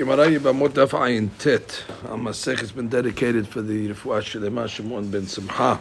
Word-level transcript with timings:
Gemara 0.00 0.28
Yibamot 0.28 0.70
Daf 0.70 0.92
Ayin 0.92 1.28
Tet. 1.36 1.84
Masech 2.04 2.60
has 2.60 2.72
been 2.72 2.88
dedicated 2.88 3.46
for 3.46 3.60
the 3.60 3.90
Refuah 3.90 4.22
Shelema 4.22 4.66
Shimon 4.66 5.10
ben 5.10 5.26
Simcha. 5.26 5.78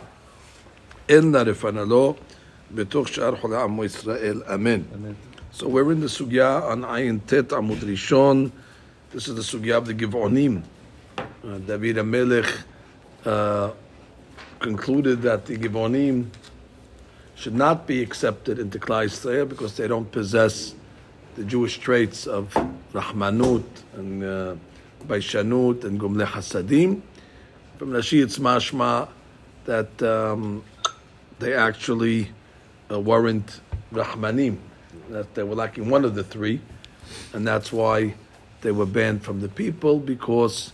In 1.08 1.32
the 1.32 1.46
Refanalo, 1.46 2.18
Betuch 2.74 3.08
Shar 3.08 3.38
Chola 3.38 3.64
Amo 3.64 3.84
Yisrael. 3.84 4.46
Amen. 4.50 5.16
So 5.54 5.70
we're 5.70 5.90
in 5.94 6.02
the 6.02 6.08
Sugya 6.08 6.64
on 6.64 6.82
Ayin 6.82 7.26
Tet 7.28 7.48
Amud 7.48 7.78
Rishon. 7.78 8.52
This 9.12 9.30
is 9.30 9.36
the 9.36 9.42
Sugya 9.42 9.78
of 9.78 9.86
the 9.86 9.94
Givonim. 9.94 10.64
Uh, 11.18 11.58
David 11.60 11.96
HaMelech 11.96 12.64
uh, 13.24 13.72
concluded 14.60 15.22
that 15.22 15.46
the 15.46 15.58
Givonim 15.58 16.26
should 17.36 17.56
not 17.56 17.88
be 17.88 18.04
accepted 18.04 18.60
into 18.60 18.80
Klal 18.80 19.06
Yisrael 19.06 19.48
because 19.48 19.78
they 19.78 19.88
don't 19.88 20.12
possess 20.12 20.76
the 21.40 21.46
Jewish 21.46 21.80
traits 21.80 22.28
of 22.28 22.54
Rahmanut 22.92 23.64
and 23.94 24.22
uh, 24.22 24.56
Baishanut 25.08 25.86
and 25.86 25.98
Gumle 25.98 26.26
Hasadim. 26.26 27.02
From 27.78 27.92
Rashi, 27.92 28.22
it's 28.22 28.38
mashma 28.40 29.08
that 29.64 30.04
um, 30.04 30.66
they 31.40 31.54
actually 31.54 32.30
uh, 32.92 33.00
weren't 33.00 33.62
Rahmanim, 33.94 34.58
that 35.12 35.34
they 35.34 35.44
were 35.44 35.56
lacking 35.56 35.90
one 35.90 36.04
of 36.04 36.14
the 36.14 36.26
three, 36.26 36.60
and 37.32 37.48
that's 37.48 37.72
why 37.72 38.16
they 38.60 38.72
were 38.72 38.86
banned 38.86 39.24
from 39.24 39.40
the 39.40 39.48
people 39.48 39.98
because 39.98 40.74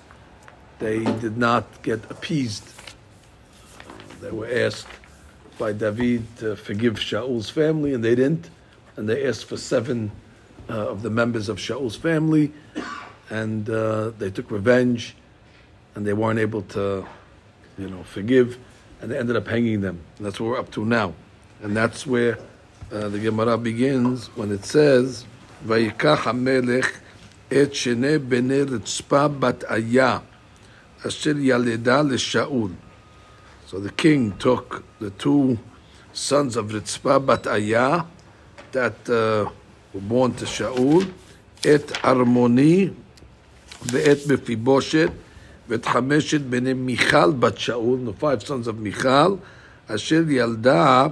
they 0.80 1.04
did 1.04 1.38
not 1.38 1.84
get 1.84 2.10
appeased. 2.10 2.74
They 4.20 4.32
were 4.32 4.50
asked 4.52 4.88
by 5.60 5.74
David 5.74 6.24
to 6.38 6.56
forgive 6.56 7.00
Shaul's 7.00 7.52
family, 7.52 7.94
and 7.94 8.04
they 8.04 8.16
didn't, 8.16 8.50
and 8.96 9.08
they 9.08 9.28
asked 9.28 9.46
for 9.46 9.58
seven 9.58 10.12
uh, 10.70 10.90
of 10.90 11.02
the 11.02 11.10
members 11.10 11.50
of 11.50 11.58
Shaul's 11.58 11.96
family, 11.96 12.52
and 13.30 13.70
uh, 13.70 14.12
they 14.18 14.30
took 14.30 14.52
revenge, 14.52 15.16
and 15.96 16.06
they 16.06 16.14
weren't 16.14 16.40
able 16.40 16.62
to, 16.64 17.06
you 17.78 17.90
know, 17.90 18.04
forgive, 18.04 18.58
and 19.02 19.12
they 19.12 19.18
ended 19.18 19.36
up 19.36 19.48
hanging 19.48 19.82
them. 19.82 20.00
And 20.18 20.26
that's 20.26 20.40
what 20.40 20.50
we're 20.50 20.60
up 20.60 20.72
to 20.72 20.86
now, 20.86 21.14
and 21.62 21.76
that's 21.76 22.06
where 22.06 22.38
uh, 22.92 23.10
the 23.10 23.20
Gemara 23.20 23.58
begins 23.58 24.28
when 24.36 24.52
it 24.52 24.66
says, 24.66 25.26
"Vayikach 25.66 26.18
Hamelech 26.18 26.92
et 27.52 27.70
shene 27.72 28.20
bnei 28.20 28.66
Ritzpa 28.66 29.40
bat 29.40 29.64
Aya, 29.70 30.22
asher 31.04 31.34
yaleda 31.36 32.08
leShaul." 32.08 32.76
So 33.68 33.80
the 33.80 33.92
king 33.92 34.38
took 34.38 34.84
the 35.00 35.10
two 35.12 35.58
sons 36.14 36.56
of 36.56 36.70
Ritzpa 36.70 37.26
bat 37.26 37.48
Aya 37.48 38.04
that 38.72 39.10
uh, 39.10 39.50
were 39.95 40.01
born 40.01 40.35
to 40.35 40.47
Shaul, 40.47 41.05
את 41.61 41.93
ארמוני 42.05 42.89
ואת 43.87 44.19
מפיבושת 44.29 45.11
ואת 45.69 45.87
חמשת 45.87 46.41
בני 46.41 46.73
מיכל 46.73 47.31
בת 47.33 47.59
שאול, 47.59 47.99
the 48.07 48.23
five 48.23 48.47
sons 48.47 48.69
of 48.69 48.73
מיכל, 48.79 49.35
אשר 49.87 50.23
ילדה 50.29 51.07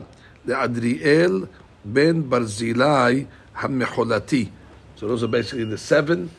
לאדריאל 0.46 1.44
בן 1.84 2.22
ברזילי 2.28 3.24
המחולתי. 3.56 4.48
So 4.96 5.06
those 5.06 5.22
are 5.22 5.28
basically 5.28 5.64
the 5.64 5.78
seven, 5.78 6.30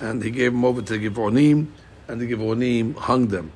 and 0.00 0.22
he 0.22 0.30
gave 0.30 0.52
them 0.52 0.64
over 0.64 0.82
to 0.82 0.98
the 0.98 1.08
Givonim, 1.08 1.66
and 2.08 2.20
the 2.20 2.26
Givonim 2.26 2.96
hung 2.96 3.28
them. 3.28 3.52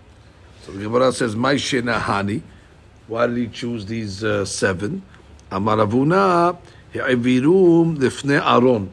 So 0.64 0.70
the 0.70 0.84
Gemara 0.84 1.12
says, 1.12 1.34
"My 1.34 1.56
Hani." 1.56 2.41
Why 3.08 3.27
did 3.27 3.36
he 3.36 3.48
choose 3.48 3.84
these 3.84 4.22
uh, 4.22 4.44
seven? 4.44 5.03
Amaravuna 5.50 6.56
He'avirum 6.94 7.98
lifnei 7.98 8.42
Aaron. 8.42 8.92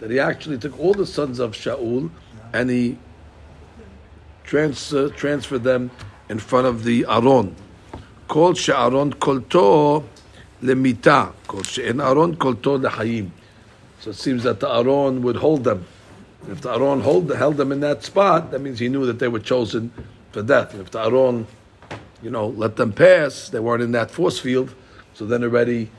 That 0.00 0.10
he 0.10 0.18
actually 0.18 0.58
took 0.58 0.78
all 0.78 0.94
the 0.94 1.06
sons 1.06 1.38
of 1.38 1.52
Shaul 1.52 2.10
and 2.52 2.70
he 2.70 2.98
trans- 4.44 4.92
uh, 4.94 5.10
transferred 5.16 5.64
them 5.64 5.90
in 6.28 6.38
front 6.38 6.66
of 6.66 6.84
the 6.84 7.06
Aaron. 7.08 7.54
Called 8.28 8.56
She'aron 8.56 9.14
kolto 9.14 10.04
lemita. 10.62 11.32
Called 11.46 11.66
She'en 11.66 12.00
Aaron 12.00 12.36
kolto 12.36 12.80
lehayim. 12.80 13.30
So 14.00 14.10
it 14.10 14.16
seems 14.16 14.42
that 14.44 14.60
the 14.60 14.68
Aaron 14.68 15.22
would 15.22 15.36
hold 15.36 15.64
them. 15.64 15.86
If 16.48 16.60
the 16.60 16.72
Aaron 16.72 17.00
hold, 17.00 17.34
held 17.34 17.56
them 17.56 17.72
in 17.72 17.80
that 17.80 18.04
spot, 18.04 18.50
that 18.52 18.60
means 18.60 18.78
he 18.78 18.88
knew 18.88 19.06
that 19.06 19.18
they 19.18 19.28
were 19.28 19.40
chosen 19.40 19.92
for 20.32 20.42
death. 20.42 20.72
And 20.72 20.82
if 20.82 20.90
the 20.90 21.00
Aaron, 21.04 21.46
you 22.22 22.30
know, 22.30 22.48
let 22.48 22.76
them 22.76 22.92
pass, 22.92 23.48
they 23.48 23.60
weren't 23.60 23.82
in 23.82 23.92
that 23.92 24.10
force 24.10 24.38
field, 24.38 24.74
so 25.14 25.26
then 25.26 25.42
already 25.42 25.90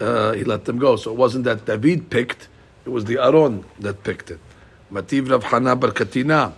uh, 0.00 0.32
he 0.32 0.44
let 0.44 0.64
them 0.64 0.78
go. 0.78 0.96
So 0.96 1.10
it 1.10 1.16
wasn't 1.16 1.44
that 1.44 1.64
David 1.64 2.10
picked, 2.10 2.48
it 2.84 2.90
was 2.90 3.04
the 3.04 3.18
Aaron 3.18 3.64
that 3.80 4.02
picked 4.04 4.30
it. 4.30 4.40
Mativ 4.92 5.30
Rav 5.30 5.44
Hana 5.44 5.76
bar 5.76 5.90
Katina, 5.90 6.52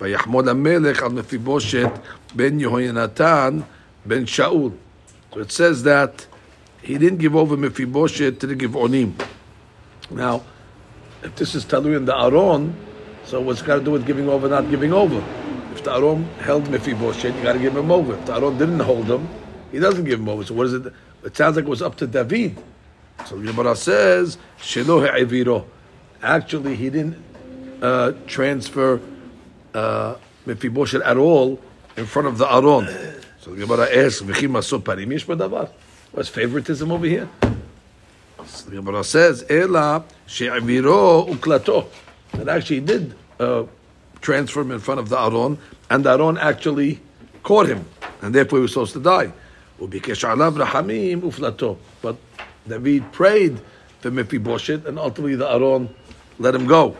ויחמוד 0.00 0.48
המלך 0.48 1.02
על 1.02 1.12
מפיבושת 1.12 1.90
ben 2.34 2.60
יהוינתן 2.60 3.60
ben 4.04 4.26
Shaul. 4.26 4.72
So 5.32 5.40
it 5.40 5.52
says 5.52 5.84
that 5.84 6.26
he 6.82 6.98
didn't 6.98 7.18
give 7.18 7.36
over 7.36 7.56
Mephibosheth 7.56 8.40
to 8.40 8.46
the 8.46 8.56
Givonim. 8.56 9.12
Now, 10.10 10.42
if 11.22 11.36
this 11.36 11.54
is 11.54 11.64
Talui 11.64 11.96
in 11.96 12.04
the 12.04 12.16
Aaron, 12.18 12.74
so 13.24 13.40
what's 13.40 13.62
got 13.62 13.76
to 13.76 13.80
do 13.80 13.92
with 13.92 14.04
giving 14.04 14.28
over, 14.28 14.48
not 14.48 14.68
giving 14.68 14.92
over? 14.92 15.22
If 15.72 15.84
the 15.84 15.92
Aaron 15.94 16.24
held 16.40 16.68
Mephibosheth, 16.68 17.36
you 17.36 17.42
got 17.42 17.54
to 17.54 17.60
give 17.60 17.76
him 17.76 17.90
over. 17.90 18.14
If 18.14 18.26
the 18.26 18.34
Aaron 18.34 18.58
didn't 18.58 18.80
hold 18.80 19.06
him, 19.06 19.28
he 19.70 19.78
doesn't 19.78 20.04
give 20.04 20.18
him 20.18 20.28
over. 20.28 20.44
So 20.44 20.54
what 20.54 20.66
is 20.66 20.74
it? 20.74 20.92
It 21.24 21.36
sounds 21.36 21.56
like 21.56 21.64
it 21.64 21.68
was 21.68 21.80
up 21.80 21.96
to 21.98 22.06
David. 22.06 22.60
so 23.25 23.37
the 23.37 23.51
Gemara 23.51 23.75
says, 23.75 24.37
Shelo 24.59 25.01
he'eviro. 25.01 25.65
Actually, 26.21 26.75
he 26.75 26.89
didn't 26.89 27.17
uh, 27.81 28.13
transfer 28.25 29.01
uh, 29.73 30.15
at 30.47 31.17
all 31.17 31.59
in 31.97 32.05
front 32.05 32.27
of 32.27 32.37
the 32.37 32.51
Aron. 32.51 32.87
So 33.39 33.53
the 33.53 33.65
Gemara 33.65 33.87
asks, 33.93 34.21
V'chim 34.21 34.51
aso 34.51 34.81
parim 34.81 35.11
yesh 35.11 35.25
badavar. 35.25 35.69
What's 36.11 36.29
favoritism 36.29 36.91
over 36.91 37.05
here? 37.05 37.29
So 38.45 38.69
the 38.69 38.77
Gemara 38.77 39.03
says, 39.03 39.45
Ela 39.49 40.03
she'eviro 40.25 41.27
uklato. 41.27 41.87
That 42.33 42.47
actually 42.49 42.81
did 42.81 43.15
uh, 43.39 43.63
transfer 44.21 44.61
him 44.61 44.71
in 44.71 44.79
front 44.79 44.99
of 44.99 45.09
the 45.09 45.19
Aron, 45.19 45.57
and 45.89 46.03
the 46.03 46.11
Aron 46.11 46.37
actually 46.37 46.99
caught 47.43 47.67
him, 47.67 47.85
and 48.21 48.33
therefore 48.33 48.59
he 48.59 48.61
was 48.63 48.71
supposed 48.71 48.93
to 48.93 48.99
die. 48.99 49.31
But 49.79 49.91
David 52.67 53.11
prayed 53.11 53.59
for 53.99 54.11
Mephibosheth, 54.11 54.85
and 54.85 54.99
ultimately 54.99 55.35
the 55.35 55.49
Aaron 55.49 55.93
let 56.39 56.53
him 56.53 56.67
go. 56.67 56.95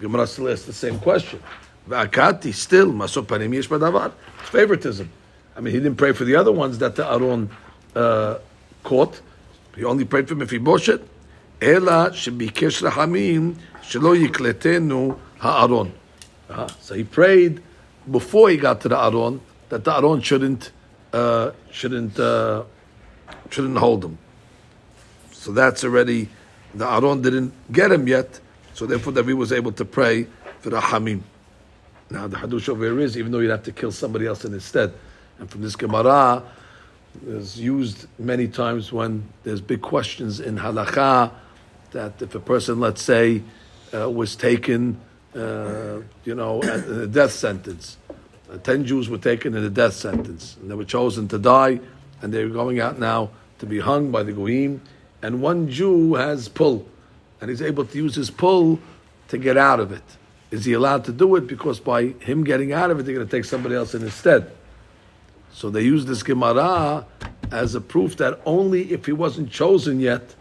Gemara 0.00 0.26
still 0.26 0.48
asks 0.48 0.66
the 0.66 0.72
same 0.72 0.98
question. 0.98 1.42
V'akati, 1.88 2.52
still, 2.52 2.92
masopanim 2.92 3.54
yesh 3.54 3.68
badavar. 3.68 4.12
It's 4.40 4.50
favoritism. 4.50 5.10
I 5.56 5.60
mean, 5.60 5.74
he 5.74 5.80
didn't 5.80 5.96
pray 5.96 6.12
for 6.12 6.24
the 6.24 6.36
other 6.36 6.52
ones 6.52 6.78
that 6.78 6.96
the 6.96 7.10
Aaron 7.10 7.50
uh, 7.96 8.38
caught. 8.84 9.20
He 9.74 9.84
only 9.84 10.04
prayed 10.04 10.28
for 10.28 10.34
Mephibosheth. 10.34 11.02
Ela 11.60 12.10
shebikesh 12.10 12.88
rahamim 12.88 13.56
shelo 13.82 14.16
yikletenu 14.16 15.18
ha'aron. 15.38 15.92
Uh, 16.48 16.68
so 16.80 16.94
he 16.94 17.04
prayed 17.04 17.62
before 18.10 18.50
he 18.50 18.56
got 18.56 18.80
to 18.82 18.88
the 18.88 18.98
Aaron 18.98 19.40
that 19.68 19.84
the 19.84 19.92
Aaron 19.92 20.20
shouldn't 20.20 20.70
uh, 21.12 21.50
shouldn't 21.70 22.18
uh, 22.18 22.64
shouldn't 23.50 23.78
hold 23.78 24.04
him. 24.04 24.18
So 25.48 25.54
that's 25.54 25.82
already 25.82 26.28
the 26.74 26.86
Aaron 26.86 27.22
didn't 27.22 27.54
get 27.72 27.90
him 27.90 28.06
yet, 28.06 28.38
so 28.74 28.84
therefore 28.84 29.14
David 29.14 29.32
was 29.32 29.50
able 29.50 29.72
to 29.72 29.84
pray 29.86 30.26
for 30.60 30.68
the 30.68 30.78
Hamim. 30.78 31.22
Now 32.10 32.26
the 32.26 32.36
Hadush 32.36 32.68
over 32.68 32.84
here 32.84 33.00
is 33.00 33.16
even 33.16 33.32
though 33.32 33.38
you'd 33.38 33.52
have 33.52 33.62
to 33.62 33.72
kill 33.72 33.90
somebody 33.90 34.26
else 34.26 34.44
in 34.44 34.52
his 34.52 34.64
stead, 34.64 34.92
and 35.38 35.50
from 35.50 35.62
this 35.62 35.74
Gemara 35.74 36.42
is 37.26 37.58
used 37.58 38.08
many 38.18 38.46
times 38.46 38.92
when 38.92 39.26
there's 39.42 39.62
big 39.62 39.80
questions 39.80 40.38
in 40.38 40.58
halacha 40.58 41.32
that 41.92 42.20
if 42.20 42.34
a 42.34 42.40
person, 42.40 42.78
let's 42.78 43.00
say, 43.00 43.42
uh, 43.94 44.10
was 44.10 44.36
taken, 44.36 45.00
uh, 45.34 46.00
you 46.26 46.34
know, 46.34 46.62
at 46.62 46.86
a 46.86 47.06
death 47.06 47.32
sentence 47.32 47.96
uh, 48.52 48.58
ten 48.58 48.84
Jews 48.84 49.08
were 49.08 49.16
taken 49.16 49.54
in 49.54 49.64
a 49.64 49.70
death 49.70 49.94
sentence, 49.94 50.58
and 50.60 50.70
they 50.70 50.74
were 50.74 50.84
chosen 50.84 51.26
to 51.28 51.38
die, 51.38 51.80
and 52.20 52.34
they 52.34 52.44
were 52.44 52.52
going 52.52 52.80
out 52.80 52.98
now 52.98 53.30
to 53.60 53.64
be 53.64 53.78
hung 53.78 54.10
by 54.10 54.22
the 54.22 54.32
Goyim. 54.32 54.82
And 55.22 55.42
one 55.42 55.68
Jew 55.68 56.14
has 56.14 56.48
pull, 56.48 56.86
and 57.40 57.50
he's 57.50 57.62
able 57.62 57.84
to 57.84 57.96
use 57.96 58.14
his 58.14 58.30
pull 58.30 58.78
to 59.28 59.38
get 59.38 59.56
out 59.56 59.80
of 59.80 59.92
it. 59.92 60.02
Is 60.50 60.64
he 60.64 60.72
allowed 60.72 61.04
to 61.04 61.12
do 61.12 61.36
it? 61.36 61.46
Because 61.46 61.80
by 61.80 62.08
him 62.20 62.44
getting 62.44 62.72
out 62.72 62.90
of 62.90 62.98
it, 62.98 63.02
they're 63.02 63.14
going 63.14 63.26
to 63.26 63.36
take 63.36 63.44
somebody 63.44 63.74
else 63.74 63.94
in 63.94 64.00
his 64.00 64.14
stead. 64.14 64.50
So 65.52 65.70
they 65.70 65.82
use 65.82 66.06
this 66.06 66.22
Gemara 66.22 67.04
as 67.50 67.74
a 67.74 67.80
proof 67.80 68.16
that 68.18 68.40
only 68.46 68.92
if 68.92 69.06
he 69.06 69.12
wasn't 69.12 69.50
chosen 69.50 70.00
yet, 70.00 70.34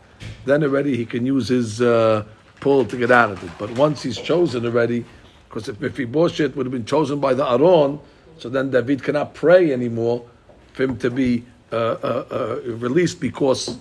then 0.46 0.64
already 0.64 0.96
he 0.96 1.06
can 1.06 1.26
use 1.26 1.48
his 1.48 1.82
uh, 1.82 2.24
pull 2.60 2.86
to 2.86 2.98
get 2.98 3.12
out 3.12 3.32
of 3.32 3.44
it. 3.44 3.52
But 3.58 3.72
once 3.72 4.04
he's 4.04 4.18
chosen 4.18 4.66
already, 4.66 5.06
because 5.48 5.70
if 5.70 5.80
Mephibosheth 5.80 6.56
would 6.56 6.66
have 6.66 6.74
been 6.74 6.86
chosen 6.86 7.20
by 7.20 7.34
the 7.34 7.50
Aaron, 7.50 8.00
so 8.38 8.50
then 8.50 8.70
David 8.72 9.04
cannot 9.04 9.34
pray 9.34 9.74
anymore 9.74 10.26
for 10.74 10.84
him 10.84 10.98
to 10.98 11.10
be 11.10 11.44
uh, 11.72 11.76
uh, 11.76 12.26
uh, 12.32 12.62
released 12.66 13.20
because 13.20 13.78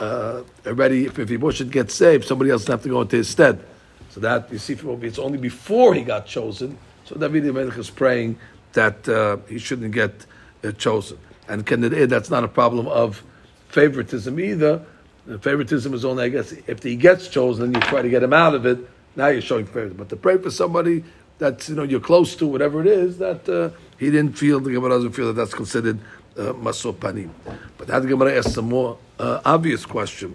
uh, 0.00 0.42
already 0.66 1.06
if 1.06 1.18
Mephibosheth 1.18 1.70
gets 1.70 1.94
saved, 1.94 2.24
somebody 2.24 2.50
else 2.50 2.66
will 2.66 2.72
have 2.72 2.82
to 2.82 2.88
go 2.88 3.00
into 3.00 3.16
his 3.16 3.28
stead. 3.28 3.64
So 4.10 4.20
that 4.20 4.50
you 4.52 4.58
see, 4.58 4.74
it's 4.74 5.18
only 5.18 5.38
before 5.38 5.94
he 5.94 6.02
got 6.02 6.26
chosen. 6.26 6.78
So 7.04 7.16
David 7.16 7.44
Melech 7.54 7.76
is 7.78 7.90
praying 7.90 8.38
that 8.72 9.08
uh, 9.08 9.38
he 9.48 9.58
shouldn't 9.58 9.92
get 9.92 10.26
uh, 10.64 10.72
chosen. 10.72 11.18
And 11.48 11.66
it, 11.70 12.10
that's 12.10 12.30
not 12.30 12.44
a 12.44 12.48
problem 12.48 12.86
of 12.88 13.22
favoritism 13.68 14.38
either. 14.38 14.82
The 15.26 15.38
favoritism 15.38 15.94
is 15.94 16.04
only, 16.04 16.24
I 16.24 16.28
guess, 16.28 16.52
if 16.52 16.82
he 16.82 16.96
gets 16.96 17.28
chosen, 17.28 17.64
and 17.64 17.74
you 17.74 17.80
try 17.82 18.02
to 18.02 18.08
get 18.08 18.22
him 18.22 18.32
out 18.32 18.54
of 18.54 18.66
it. 18.66 18.78
Now 19.16 19.28
you're 19.28 19.42
showing 19.42 19.66
favoritism. 19.66 19.96
But 19.96 20.08
to 20.10 20.16
pray 20.16 20.38
for 20.38 20.50
somebody 20.50 21.04
that 21.38 21.68
you 21.68 21.74
know 21.74 21.82
you're 21.82 22.00
close 22.00 22.34
to, 22.36 22.46
whatever 22.46 22.80
it 22.80 22.86
is, 22.86 23.18
that 23.18 23.48
uh, 23.48 23.70
he 23.98 24.10
didn't 24.10 24.34
feel, 24.34 24.60
the 24.60 24.70
Gemara 24.70 24.90
doesn't 24.90 25.12
feel 25.12 25.26
that 25.28 25.34
that's 25.34 25.54
considered 25.54 25.98
uh, 26.36 26.52
panim. 26.52 27.30
But 27.76 27.88
that 27.88 28.06
Gemara 28.06 28.36
asks 28.36 28.54
some 28.54 28.68
more 28.68 28.98
uh, 29.19 29.39
obvious 29.45 29.85
question. 29.85 30.33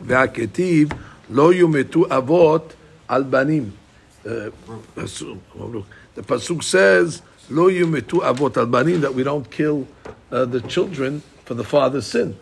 והכתיב 0.00 0.88
לא 1.30 1.54
יומתו 1.54 2.04
אבות 2.10 2.74
על 3.08 3.22
בנים. 3.22 3.70
The 4.24 6.22
pasuk 6.22 6.62
says, 6.62 7.22
"Lo 7.50 7.68
yumetu 7.68 8.20
avot 8.22 8.56
al 8.56 8.66
banim," 8.66 9.00
that 9.00 9.14
we 9.14 9.24
don't 9.24 9.50
kill 9.50 9.88
uh, 10.30 10.44
the 10.44 10.60
children 10.60 11.22
for 11.44 11.54
the 11.54 11.64
father's 11.64 12.06
sin. 12.06 12.36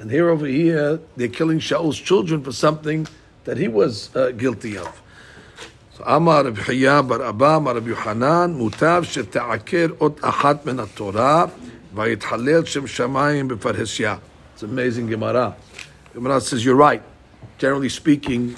And 0.00 0.10
here 0.10 0.28
over 0.28 0.46
here, 0.46 1.00
they're 1.16 1.28
killing 1.28 1.60
Shaul's 1.60 1.98
children 1.98 2.42
for 2.42 2.52
something 2.52 3.06
that 3.44 3.56
he 3.58 3.68
was 3.68 4.14
uh, 4.16 4.30
guilty 4.32 4.76
of. 4.76 5.02
So 5.96 6.04
Amar 6.06 6.44
Rabbi 6.44 6.62
Hiya 6.62 7.02
bar 7.02 7.22
Abba 7.22 7.56
Amar 7.56 7.74
Rabbi 7.74 7.88
Yohanan 7.88 8.58
mutav 8.58 9.02
sheta'aker 9.04 9.96
ot 10.00 10.16
achat 10.20 10.64
min 10.64 10.84
Torah 10.94 11.50
vayithalel 11.94 12.66
shem 12.66 12.86
shamayim 12.86 13.48
b'farhesya. 13.50 14.20
It's 14.63 14.71
amazing 14.71 15.07
Gemara. 15.07 15.57
Gemara 16.13 16.39
says 16.39 16.63
you're 16.63 16.77
right. 16.77 17.03
Generally 17.57 17.89
speaking, 17.89 18.55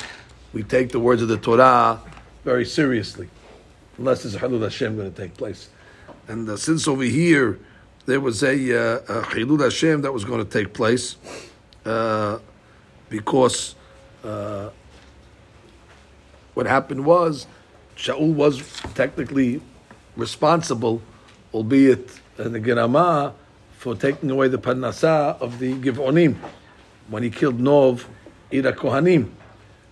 we 0.53 0.61
take 0.61 0.91
the 0.91 0.99
words 0.99 1.23
of 1.23 1.29
the 1.29 1.37
Torah 1.37 1.99
very 2.43 2.63
seriously, 2.63 3.27
unless 3.97 4.21
there's 4.21 4.35
a 4.35 4.39
Halul 4.39 4.61
Hashem 4.61 4.95
going 4.97 5.11
to 5.11 5.19
take 5.19 5.33
place. 5.35 5.69
And 6.27 6.47
uh, 6.47 6.57
since 6.57 6.87
over 6.87 7.01
here 7.01 7.57
there 8.05 8.19
was 8.19 8.43
a, 8.43 8.99
uh, 8.99 9.23
a 9.23 9.63
Hashem 9.63 10.03
that 10.03 10.13
was 10.13 10.23
going 10.23 10.45
to 10.45 10.51
take 10.51 10.75
place, 10.75 11.15
uh, 11.85 12.37
because 13.09 13.73
uh, 14.23 14.69
what 16.53 16.67
happened 16.67 17.03
was 17.03 17.47
Shaul 17.97 18.31
was 18.31 18.61
technically 18.93 19.59
responsible, 20.15 21.01
albeit 21.51 22.11
in 22.37 22.51
the 22.51 22.59
Gerama, 22.59 23.33
for 23.85 23.93
taking 23.93 24.31
away 24.31 24.47
the 24.47 24.57
Parnasah 24.57 25.39
of 25.39 25.59
the 25.59 25.75
Givonim 25.75 26.35
when 27.07 27.21
he 27.21 27.29
killed 27.29 27.59
Nov, 27.59 28.09
Ir 28.49 28.63
HaKohanim. 28.63 29.29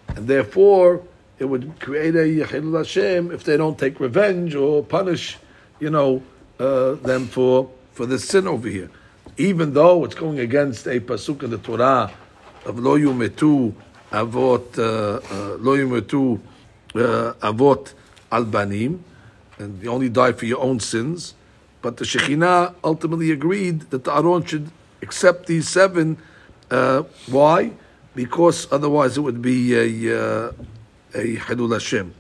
And 0.08 0.28
therefore, 0.28 1.04
it 1.38 1.46
would 1.46 1.80
create 1.80 2.16
a 2.16 2.26
Yechilul 2.26 2.76
Hashem 2.76 3.32
if 3.32 3.44
they 3.44 3.56
don't 3.56 3.78
take 3.78 4.00
revenge 4.00 4.56
or 4.56 4.84
punish, 4.84 5.38
you 5.80 5.92
know, 5.92 6.24
uh, 6.60 6.94
them 6.94 7.28
for, 7.28 7.70
for 7.92 8.08
this 8.08 8.28
sin 8.28 8.48
over 8.48 8.68
here. 8.68 8.90
Even 9.38 9.74
though 9.74 10.04
it's 10.06 10.16
going 10.16 10.40
against 10.40 10.88
a 10.88 11.00
pasuk 11.00 11.44
in 11.44 11.52
the 11.52 11.60
Torah 11.60 12.12
of 12.66 12.80
Lo 12.80 12.98
Yumetu 12.98 13.76
Avot 14.12 14.80
uh, 14.80 15.22
uh, 15.22 15.58
Lo 15.60 15.78
Yumetu 15.78 16.40
uh, 16.96 17.34
Avot 17.48 17.94
Albanim, 18.32 19.02
and 19.60 19.84
you 19.84 19.92
only 19.92 20.10
die 20.10 20.32
for 20.32 20.48
your 20.48 20.62
own 20.62 20.80
sins. 20.80 21.36
But 21.83 21.97
the 21.97 22.05
Shekhinah 22.05 22.75
ultimately 22.83 23.31
agreed 23.31 23.83
that 23.91 24.05
the 24.05 24.13
Aron 24.15 24.45
should 24.45 24.71
accept 25.03 25.47
these 25.47 25.69
seven. 25.69 26.19
Uh, 26.71 27.03
why? 27.29 27.73
Because 28.15 28.67
otherwise 28.73 29.17
it 29.17 29.21
would 29.21 29.41
be 29.41 29.75
a 29.75 29.89
uh, 30.19 30.53
a 31.15 31.37
Hilul 31.37 31.73
Hashem. 31.73 32.15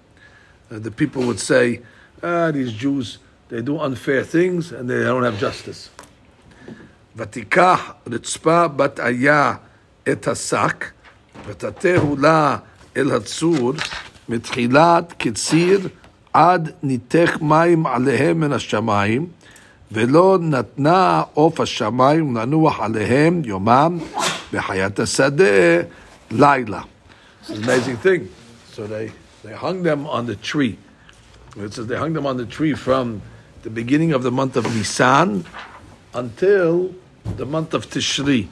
Uh, 0.70 0.78
the 0.78 0.90
people 0.90 1.22
would 1.24 1.40
say, 1.40 1.80
ah, 2.22 2.50
these 2.50 2.72
Jews, 2.72 3.18
they 3.48 3.62
do 3.62 3.78
unfair 3.78 4.22
things 4.22 4.72
and 4.72 4.88
they 4.88 5.02
don't 5.02 5.24
have 5.24 5.38
justice. 5.38 5.90
ותיקח 7.16 7.92
רצפה 8.06 8.68
בת 8.68 9.00
איה 9.00 9.54
את 10.12 10.28
השק, 10.28 10.84
ותתהו 11.46 12.16
לה 12.16 12.56
אל 12.96 13.10
הצור, 13.12 13.72
מתחילת 14.28 15.14
קציר 15.18 15.88
עד 16.32 16.72
ניתך 16.82 17.36
מים 17.40 17.86
עליהם 17.86 18.40
מן 18.40 18.52
השמיים, 18.52 19.26
ולא 19.92 20.38
נתנה 20.40 21.22
עוף 21.34 21.60
השמיים 21.60 22.36
לנוח 22.36 22.80
עליהם 22.80 23.42
יומם, 23.44 23.98
בחיית 24.52 25.00
השדה 25.00 25.80
לילה. 26.30 26.80
It's 27.42 27.50
an 27.50 27.64
amazing 27.64 27.96
thing. 27.96 28.28
So 28.72 28.86
they, 28.86 29.10
they 29.42 29.54
hung 29.54 29.82
them 29.82 30.06
on 30.06 30.26
the 30.26 30.36
tree. 30.36 30.78
It 31.56 31.72
says 31.72 31.86
they 31.86 31.96
hung 31.96 32.12
them 32.12 32.26
on 32.26 32.36
the 32.36 32.46
tree 32.46 32.74
from 32.74 33.22
the 33.62 33.70
beginning 33.70 34.12
of 34.12 34.22
the 34.22 34.30
month 34.30 34.56
of 34.56 34.64
Nisan 34.76 35.44
until 36.14 36.94
the 37.36 37.46
month 37.46 37.74
of 37.74 37.88
Tishri. 37.90 38.48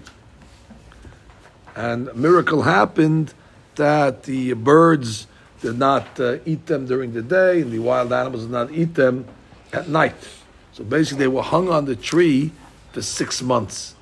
And 1.77 2.09
a 2.09 2.15
miracle 2.15 2.63
happened 2.63 3.35
that 3.77 4.23
the 4.25 4.55
birds 4.55 5.27
did 5.61 5.79
not 5.79 6.19
uh, 6.19 6.39
eat 6.45 6.67
them 6.67 6.87
during 6.87 7.13
the 7.13 7.23
day, 7.23 7.61
and 7.61 7.71
the 7.71 7.79
wild 7.79 8.13
animals 8.13 8.43
did 8.45 8.53
not 8.53 8.71
eat 8.73 8.95
them 8.95 9.27
at 9.73 9.89
night. 9.89 10.17
So 10.82 10.88
basically, 10.88 11.26
they 11.26 11.28
were 11.28 11.44
hung 11.44 11.70
on 11.70 11.86
the 11.86 11.96
tree 11.96 12.50
for 12.92 13.04
six 13.04 13.44
months. 13.44 13.94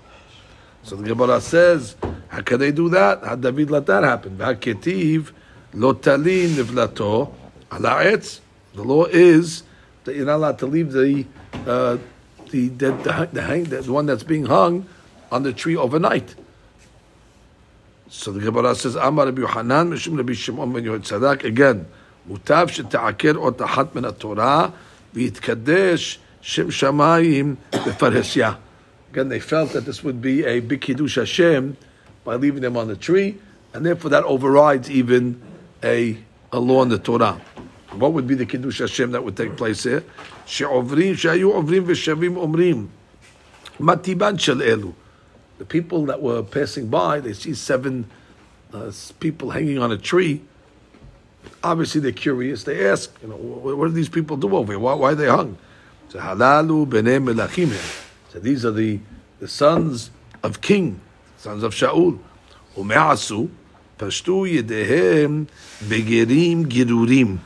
So 0.83 0.95
the 0.95 1.03
Gemara 1.03 1.41
says, 1.41 1.97
how 2.29 2.39
can 2.39 2.57
they 2.57 2.71
do 2.71 2.87
that? 2.87 3.21
How 3.21 3.35
did 3.35 3.41
David 3.41 3.69
let 3.69 3.85
that 3.87 4.05
happen? 4.05 4.37
V'haketiv 4.37 5.33
lotalin 5.73 6.51
nivlato 6.51 7.33
ala 7.69 8.01
etz. 8.01 8.39
The 8.75 8.83
law 8.83 9.03
is 9.07 9.63
that 10.05 10.15
you're 10.15 10.25
not 10.25 10.37
allowed 10.37 10.59
to 10.59 10.67
leave 10.67 10.93
the 10.93 11.25
uh, 11.67 11.97
the, 12.49 12.69
the, 12.69 13.27
the, 13.33 13.81
the, 13.81 13.91
one 13.91 14.05
that's 14.05 14.23
being 14.23 14.45
hung 14.45 14.87
on 15.33 15.43
the 15.43 15.51
tree 15.51 15.75
overnight. 15.75 16.33
So 18.07 18.31
the 18.31 18.39
Gemara 18.39 18.73
says, 18.73 18.95
Amar 18.95 19.25
Rabbi 19.25 19.41
Yohanan, 19.41 19.91
Mishum 19.91 20.15
Rabbi 20.15 20.31
Shimon 20.31 20.71
ben 20.71 20.85
Yehotzadak, 20.85 21.43
again, 21.43 21.87
Mutav 22.29 22.69
she'ta'aker 22.69 23.37
or 23.37 23.51
tahat 23.51 23.93
min 23.93 24.09
Torah, 24.13 24.71
vitkadesh." 25.13 26.19
Shim 26.41 26.67
Shamayim 26.67 27.57
Befaresya. 27.71 28.57
Again, 29.11 29.29
they 29.29 29.39
felt 29.39 29.73
that 29.73 29.85
this 29.85 30.03
would 30.03 30.21
be 30.21 30.45
a 30.45 30.59
big 30.59 30.81
Kiddush 30.81 31.15
Hashem 31.15 31.77
by 32.23 32.35
leaving 32.35 32.61
them 32.61 32.77
on 32.77 32.87
the 32.87 32.95
tree, 32.95 33.37
and 33.73 33.85
therefore 33.85 34.11
that 34.11 34.23
overrides 34.23 34.89
even 34.89 35.41
a, 35.83 36.17
a 36.51 36.59
law 36.59 36.83
in 36.83 36.89
the 36.89 36.99
Torah. 36.99 37.41
What 37.91 38.13
would 38.13 38.27
be 38.27 38.35
the 38.35 38.45
Kiddush 38.45 38.79
Hashem 38.79 39.11
that 39.11 39.23
would 39.23 39.35
take 39.35 39.57
place 39.57 39.83
here? 39.83 40.03
She'ovrim, 40.45 41.17
she'ayu 41.17 41.51
ovrim 41.53 41.85
v'shevim 41.85 42.35
omrim. 42.35 42.89
Matiban 43.79 44.39
shel 44.39 44.57
elu. 44.57 44.93
The 45.57 45.65
people 45.65 46.05
that 46.05 46.21
were 46.21 46.43
passing 46.43 46.87
by, 46.87 47.19
they 47.19 47.33
see 47.33 47.53
seven 47.53 48.09
uh, 48.73 48.91
people 49.19 49.49
hanging 49.49 49.79
on 49.79 49.91
a 49.91 49.97
tree. 49.97 50.41
Obviously, 51.63 51.99
they're 51.99 52.11
curious. 52.11 52.63
They 52.63 52.87
ask, 52.87 53.11
you 53.21 53.29
know, 53.29 53.35
what, 53.35 53.77
what 53.77 53.87
do 53.87 53.93
these 53.93 54.09
people 54.09 54.37
do 54.37 54.55
over 54.55 54.73
here? 54.73 54.79
Why, 54.79 54.93
why 54.93 55.11
are 55.11 55.15
they 55.15 55.27
hung? 55.27 55.57
So 56.09 56.17
halalu 56.17 56.87
melachim. 56.87 57.69
So 58.33 58.39
these 58.39 58.65
are 58.65 58.71
the, 58.71 58.99
the 59.39 59.47
sons 59.47 60.09
of 60.41 60.59
king, 60.59 61.01
sons 61.37 61.61
of 61.61 61.73
Shaul. 61.73 62.17
Ume'asu, 62.75 63.49
Pashtu 63.99 64.63
yedehem 64.63 65.47
begerim 65.83 66.65
girurim. 66.65 67.37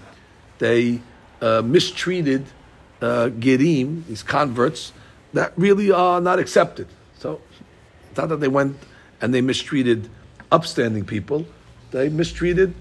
They 0.60 1.02
uh, 1.42 1.62
mistreated 1.62 2.46
uh, 3.02 3.30
gerim, 3.38 4.06
these 4.06 4.24
converts, 4.24 4.94
that 5.34 5.52
really 5.58 5.92
are 5.92 6.22
not 6.22 6.40
accepted. 6.40 6.88
So 7.18 7.42
it's 8.10 8.18
not 8.18 8.30
that 8.30 8.40
they 8.40 8.48
went 8.48 8.78
and 9.20 9.34
they 9.34 9.42
mistreated 9.42 10.10
upstanding 10.52 11.04
people, 11.04 11.46
they 11.92 12.08
mistreated 12.08 12.74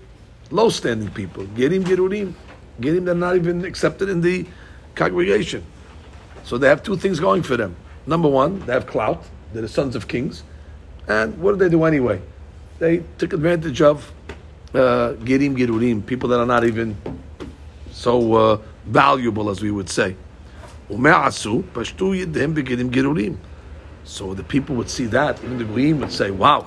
low-standing 0.50 1.10
people. 1.10 1.44
Gerim 1.46 1.82
girurim. 1.82 2.34
Gerim 2.80 3.04
that 3.06 3.12
are 3.12 3.14
not 3.14 3.36
even 3.36 3.64
accepted 3.64 4.08
in 4.08 4.20
the 4.20 4.46
congregation. 4.94 5.64
So 6.44 6.58
they 6.58 6.68
have 6.68 6.82
two 6.82 6.96
things 6.96 7.20
going 7.20 7.42
for 7.42 7.56
them. 7.56 7.76
Number 8.06 8.28
one, 8.28 8.60
they 8.66 8.72
have 8.72 8.86
clout. 8.86 9.24
They're 9.52 9.62
the 9.62 9.68
sons 9.68 9.94
of 9.94 10.08
kings. 10.08 10.42
And 11.08 11.38
what 11.38 11.52
do 11.52 11.58
they 11.58 11.68
do 11.68 11.84
anyway? 11.84 12.20
they 12.82 13.02
took 13.16 13.32
advantage 13.32 13.80
of 13.80 14.12
uh, 14.74 15.14
Girurim, 15.22 16.04
people 16.04 16.28
that 16.30 16.40
are 16.40 16.46
not 16.46 16.64
even 16.64 16.96
so 17.92 18.34
uh, 18.34 18.58
valuable 18.86 19.48
as 19.50 19.62
we 19.62 19.70
would 19.70 19.88
say. 19.88 20.16
So 20.88 20.98
the 24.34 24.42
people 24.42 24.74
would 24.74 24.90
see 24.90 25.06
that, 25.06 25.44
even 25.44 25.58
the 25.58 25.64
Goyim 25.64 26.00
would 26.00 26.10
say, 26.10 26.32
wow, 26.32 26.62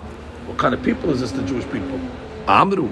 what 0.45 0.57
kind 0.57 0.73
of 0.73 0.81
people 0.81 1.09
is 1.09 1.19
this, 1.19 1.33
the 1.33 1.43
Jewish 1.43 1.65
people? 1.69 1.99
Amru, 2.47 2.89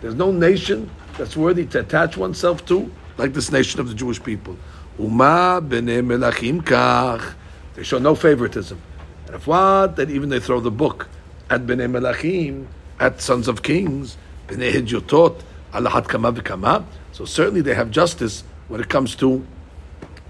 There's 0.00 0.14
no 0.14 0.30
nation 0.30 0.90
that's 1.20 1.36
worthy 1.36 1.66
to 1.66 1.80
attach 1.80 2.16
oneself 2.16 2.64
to 2.66 2.90
like 3.18 3.32
this 3.34 3.52
nation 3.52 3.78
of 3.80 3.88
the 3.88 3.94
Jewish 3.94 4.22
people. 4.22 4.56
Uma 4.98 5.60
b'nei 5.62 6.04
melachim 6.04 6.62
kach. 6.62 7.34
They 7.74 7.84
show 7.84 7.98
no 7.98 8.14
favoritism. 8.14 8.80
And 9.26 9.36
if 9.36 9.46
what, 9.46 9.96
then 9.96 10.10
even 10.10 10.28
they 10.28 10.40
throw 10.40 10.60
the 10.60 10.70
book 10.70 11.08
at 11.50 11.66
Bnei 11.66 11.90
Melachim, 11.90 12.66
at 12.98 13.20
sons 13.20 13.48
of 13.48 13.62
kings, 13.62 14.16
Bnei 14.48 14.72
Hidyotot, 14.72 15.40
Alahat 15.72 16.08
Kama 16.08 16.32
V'Kama. 16.32 16.84
So 17.12 17.24
certainly 17.24 17.60
they 17.60 17.74
have 17.74 17.90
justice 17.90 18.44
when 18.68 18.80
it 18.80 18.88
comes 18.88 19.14
to 19.16 19.46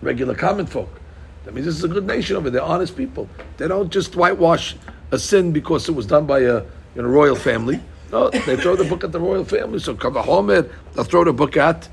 regular 0.02 0.34
common 0.34 0.66
folk. 0.66 1.00
That 1.44 1.54
means 1.54 1.66
this 1.66 1.76
is 1.76 1.84
a 1.84 1.88
good 1.88 2.06
nation 2.06 2.36
over 2.36 2.50
there, 2.50 2.62
honest 2.62 2.96
people. 2.96 3.28
They 3.56 3.68
don't 3.68 3.90
just 3.90 4.16
whitewash 4.16 4.76
a 5.10 5.18
sin 5.18 5.52
because 5.52 5.88
it 5.88 5.92
was 5.92 6.06
done 6.06 6.26
by 6.26 6.40
a 6.40 6.62
you 6.94 7.02
know, 7.02 7.08
royal 7.08 7.36
family. 7.36 7.80
No, 8.12 8.28
they 8.30 8.56
throw 8.56 8.74
the 8.76 8.84
book 8.84 9.04
at 9.04 9.12
the 9.12 9.20
royal 9.20 9.44
family. 9.44 9.78
So 9.78 9.94
Kavahomer, 9.94 10.70
they'll 10.94 11.04
throw 11.04 11.24
the 11.24 11.32
book 11.32 11.56
at 11.56 11.88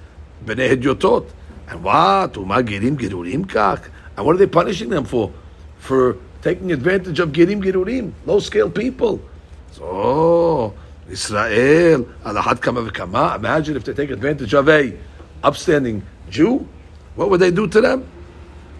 Bnei 0.45 0.75
Hidyotot. 0.75 1.29
And 1.67 1.83
what? 1.83 2.33
Umagirim 2.33 2.97
Girurim 2.97 3.45
Kach. 3.45 3.89
And 4.15 4.25
what 4.25 4.35
are 4.35 4.39
they 4.39 4.47
punishing 4.47 4.89
them 4.89 5.05
for? 5.05 5.31
For 5.79 6.17
taking 6.41 6.71
advantage 6.71 7.19
of 7.19 7.29
Girim 7.29 7.63
Girurim, 7.63 8.13
low 8.25 8.39
scale 8.39 8.69
people. 8.69 9.21
So, 9.71 10.73
Israel, 11.07 12.05
Alahad 12.23 12.61
Kama 12.61 12.89
Kama. 12.89 13.35
Imagine 13.35 13.75
if 13.75 13.83
they 13.83 13.93
take 13.93 14.09
advantage 14.09 14.53
of 14.53 14.67
a 14.69 14.97
upstanding 15.43 16.03
Jew, 16.29 16.67
what 17.15 17.29
would 17.29 17.39
they 17.39 17.51
do 17.51 17.67
to 17.67 17.79
them? 17.79 18.09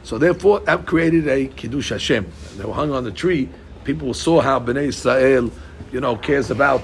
So 0.03 0.17
therefore, 0.17 0.61
that 0.61 0.85
created 0.85 1.27
a 1.27 1.47
Kiddush 1.47 1.89
Hashem. 1.89 2.25
And 2.25 2.59
they 2.59 2.65
were 2.65 2.73
hung 2.73 2.91
on 2.91 3.03
the 3.03 3.11
tree. 3.11 3.49
People 3.83 4.13
saw 4.13 4.41
how 4.41 4.59
Bnei 4.59 4.87
Israel, 4.87 5.51
you 5.91 6.01
know, 6.01 6.15
cares 6.15 6.49
about 6.49 6.83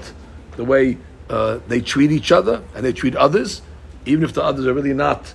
the 0.55 0.63
way 0.63 0.97
uh, 1.29 1.59
they 1.67 1.81
treat 1.81 2.11
each 2.11 2.31
other 2.31 2.63
and 2.75 2.85
they 2.85 2.93
treat 2.93 3.15
others, 3.15 3.61
even 4.05 4.23
if 4.23 4.33
the 4.33 4.43
others 4.43 4.65
are 4.65 4.73
really 4.73 4.93
not 4.93 5.33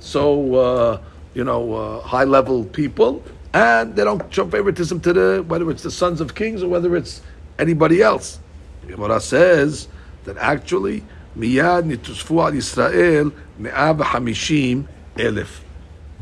so 0.00 0.54
uh, 0.54 1.00
you 1.34 1.44
know 1.44 1.74
uh, 1.74 2.00
high 2.00 2.24
level 2.24 2.64
people, 2.64 3.22
and 3.52 3.94
they 3.96 4.04
don't 4.04 4.32
show 4.32 4.46
favoritism 4.48 5.00
to 5.00 5.12
the 5.12 5.44
whether 5.46 5.70
it's 5.70 5.82
the 5.82 5.90
sons 5.90 6.20
of 6.20 6.34
kings 6.34 6.62
or 6.62 6.68
whether 6.68 6.96
it's 6.96 7.22
anybody 7.58 8.02
else. 8.02 8.38
Gemara 8.86 9.20
says 9.20 9.88
that 10.24 10.36
actually 10.38 11.02
miyad 11.36 11.84
nitusfu 11.84 12.42
al 12.44 12.52
Yisrael 12.52 13.32
me'ab 13.58 13.98
hamishim 14.00 14.86
elif. 15.16 15.60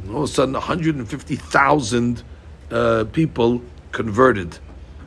All 0.09 0.19
of 0.19 0.23
a 0.25 0.29
sudden, 0.29 0.53
150,000 0.53 2.23
uh, 2.71 3.05
people 3.13 3.63
converted. 3.93 4.59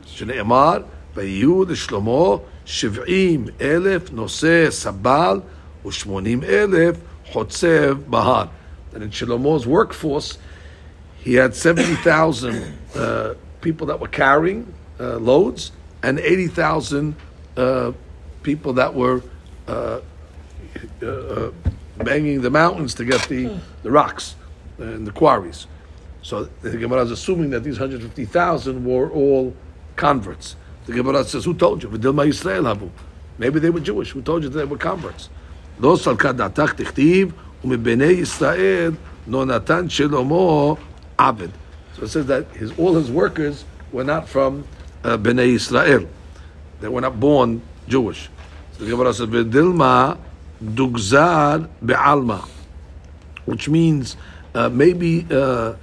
Shneimar, 0.04 0.86
Bayud, 1.14 1.68
Shlomo, 1.68 2.42
70 2.66 3.46
אלף 3.60 4.12
נושא 4.12 4.70
סבל 4.70 5.40
ו-80 5.84 6.44
אלף 6.44 6.96
חוצב 7.26 7.96
בהר. 8.06 8.46
And 8.92 9.02
in 9.04 9.10
Shlomo's 9.10 9.66
workforce, 9.66 10.38
he 11.20 11.34
had 11.34 11.54
70,000 11.54 12.76
uh, 12.94 13.34
people 13.60 13.86
that 13.86 14.00
were 14.00 14.08
carrying 14.08 14.74
uh, 14.98 15.16
loads 15.18 15.70
and 16.02 16.18
80,000 16.18 17.14
uh, 17.56 17.92
people 18.42 18.72
that 18.74 18.94
were 18.94 19.22
uh, 19.68 20.00
uh, 21.02 21.06
uh, 21.06 21.50
banging 21.98 22.40
the 22.40 22.50
mountains 22.50 22.94
to 22.94 23.04
get 23.04 23.22
the, 23.28 23.54
the 23.82 23.90
rocks 23.90 24.34
and 24.78 25.06
the 25.06 25.12
quarries. 25.12 25.66
So 26.22 26.44
the 26.62 26.76
Gemara 26.76 27.02
is 27.02 27.10
assuming 27.10 27.50
that 27.50 27.64
these 27.64 27.78
150,000 27.78 28.84
were 28.84 29.10
all 29.10 29.54
converts. 29.96 30.56
The 30.85 30.93
Gemara 30.93 31.23
says, 31.23 31.45
Who 31.45 31.53
told 31.53 31.83
you? 31.83 31.89
V'dilma 31.89 32.27
Yisrael 32.27 32.75
havu. 32.75 32.89
Maybe 33.37 33.59
they 33.59 33.69
were 33.69 33.79
Jewish. 33.79 34.11
Who 34.11 34.21
told 34.21 34.43
you 34.43 34.49
that 34.49 34.57
they 34.57 34.65
were 34.65 34.77
converts? 34.77 35.29
לא 35.79 35.97
סלקה 35.97 36.31
דעתך 36.31 36.73
תכתיב, 36.73 37.31
ומבני 37.63 38.05
ישראל 38.05 38.91
לא 39.27 39.45
נתן 39.45 39.89
שלמה 39.89 40.73
עבד. 41.17 41.47
So 41.97 42.03
it 42.03 42.07
says 42.09 42.25
that 42.27 42.45
his, 42.53 42.71
all 42.77 42.93
his 42.93 43.09
workers 43.09 43.65
were 43.91 44.03
not 44.03 44.27
from 44.27 44.65
uh, 45.03 45.17
Bnei 45.17 45.55
Israel. 45.55 46.05
They 46.81 46.89
were 46.89 47.01
not 47.01 47.19
born 47.19 47.61
Jewish. 47.87 48.29
So 48.73 48.83
the 48.83 48.91
Gemara 48.91 49.13
says, 49.13 49.27
ודילמה 49.27 50.13
דוגזר 50.61 51.57
בעלמא, 51.81 52.39
which 53.45 53.69
means 53.69 54.17
uh, 54.53 54.69
maybe 54.69 55.25
uh, 55.31 55.73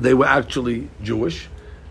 they 0.00 0.14
were 0.14 0.26
actually 0.26 0.88
Jewish, 1.02 1.48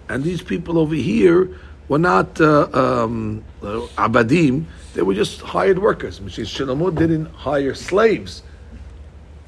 and 0.10 0.24
these 0.24 0.42
people 0.42 0.78
over 0.78 0.96
here 0.96 1.50
were 1.89 1.99
not 1.99 2.41
uh, 2.41 2.69
um, 2.73 3.45
uh, 3.63 3.87
abadim, 3.97 4.67
they 4.95 5.03
were 5.03 5.15
just 5.15 5.41
hired 5.41 5.79
workers. 5.79 6.21
Which 6.21 6.37
Shlomo 6.37 6.95
didn't 6.95 7.27
hire 7.27 7.75
slaves 7.75 8.43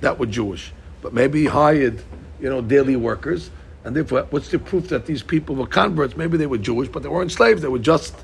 that 0.01 0.19
were 0.19 0.27
Jewish, 0.27 0.73
but 1.03 1.13
maybe 1.13 1.43
he 1.43 1.47
hired, 1.47 2.03
you 2.41 2.49
know, 2.49 2.63
daily 2.63 2.97
workers. 2.97 3.51
And 3.85 3.97
therefore, 3.97 4.27
what's 4.31 4.49
the 4.49 4.59
proof 4.59 4.89
that 4.89 5.07
these 5.07 5.23
people 5.23 5.55
were 5.55 5.67
converts? 5.67 6.17
Maybe 6.17 6.37
they 6.37 6.47
were 6.47 6.59
Jewish, 6.59 6.89
but 6.89 7.03
they 7.03 7.09
weren't 7.09 7.33
slaves. 7.33 7.63
They 7.63 7.69
were 7.69 7.79
just 7.79 8.15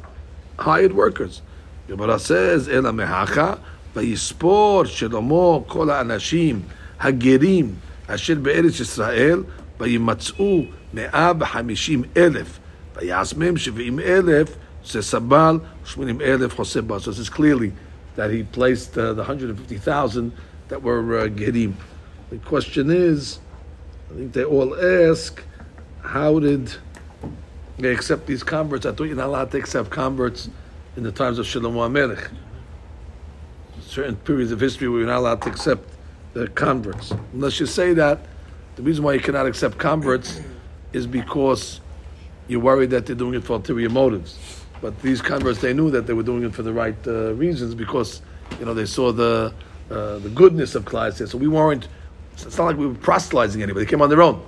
hired 0.58 0.92
workers. 0.92 1.42
Gemara 1.88 2.18
says, 2.18 2.68
"Ela 2.68 2.92
mehacha 2.92 3.58
vayispor 3.94 4.84
Shlomo 4.84 5.66
kol 5.66 5.86
anashim 5.86 6.62
hagerim 7.00 7.76
asher 8.08 8.36
be'eretz 8.36 8.80
Yisrael 8.80 9.46
vayimatzeu 9.78 10.72
me'ab 10.92 11.40
hamishim 11.40 12.04
elef." 12.08 12.58
Vayas 12.96 13.36
mem 13.36 13.56
shivim 13.56 14.02
elef 14.02 14.56
sesabal 14.84 15.66
shminim 15.84 16.18
elef 16.18 16.54
hoseba. 16.54 17.00
So 17.00 17.10
this 17.10 17.18
is 17.18 17.28
clearly 17.28 17.72
that 18.16 18.30
he 18.30 18.42
placed 18.42 18.96
uh, 18.96 19.12
the 19.12 19.22
150,000 19.22 20.32
that 20.68 20.82
were 20.82 21.18
uh, 21.18 21.26
gedim. 21.28 21.74
The 22.30 22.38
question 22.38 22.90
is, 22.90 23.38
I 24.10 24.14
think 24.14 24.32
they 24.32 24.44
all 24.44 24.74
ask, 24.74 25.42
how 26.02 26.38
did 26.38 26.74
they 27.78 27.92
accept 27.92 28.26
these 28.26 28.42
converts? 28.42 28.86
I 28.86 28.92
thought 28.92 29.04
you're 29.04 29.16
not 29.16 29.28
allowed 29.28 29.50
to 29.50 29.58
accept 29.58 29.90
converts 29.90 30.48
in 30.96 31.02
the 31.02 31.12
times 31.12 31.38
of 31.38 31.46
Shlomo 31.46 31.88
HaMelech. 31.88 32.30
Certain 33.80 34.16
periods 34.16 34.50
of 34.50 34.60
history 34.60 34.88
where 34.88 35.00
you're 35.00 35.08
not 35.08 35.18
allowed 35.18 35.42
to 35.42 35.50
accept 35.50 35.88
the 36.32 36.48
converts. 36.48 37.12
Unless 37.32 37.60
you 37.60 37.66
say 37.66 37.92
that, 37.94 38.20
the 38.76 38.82
reason 38.82 39.04
why 39.04 39.14
you 39.14 39.20
cannot 39.20 39.46
accept 39.46 39.78
converts 39.78 40.40
is 40.92 41.06
because 41.06 41.80
you're 42.48 42.60
worried 42.60 42.90
that 42.90 43.06
they're 43.06 43.16
doing 43.16 43.34
it 43.34 43.44
for 43.44 43.54
ulterior 43.54 43.88
motives. 43.88 44.38
But 44.80 45.00
these 45.02 45.22
converts, 45.22 45.60
they 45.60 45.72
knew 45.72 45.90
that 45.90 46.06
they 46.06 46.12
were 46.12 46.22
doing 46.22 46.44
it 46.44 46.54
for 46.54 46.62
the 46.62 46.72
right 46.72 46.96
uh, 47.06 47.34
reasons 47.34 47.74
because, 47.74 48.22
you 48.58 48.66
know, 48.66 48.74
they 48.74 48.86
saw 48.86 49.12
the 49.12 49.52
uh, 49.90 50.18
the 50.18 50.28
goodness 50.28 50.74
of 50.74 50.84
Klal 50.84 51.12
So 51.28 51.38
we 51.38 51.48
weren't. 51.48 51.88
It's 52.32 52.58
not 52.58 52.64
like 52.64 52.76
we 52.76 52.86
were 52.86 52.94
proselytizing 52.94 53.62
anybody. 53.62 53.84
They 53.84 53.90
came 53.90 54.02
on 54.02 54.10
their 54.10 54.20
own, 54.20 54.44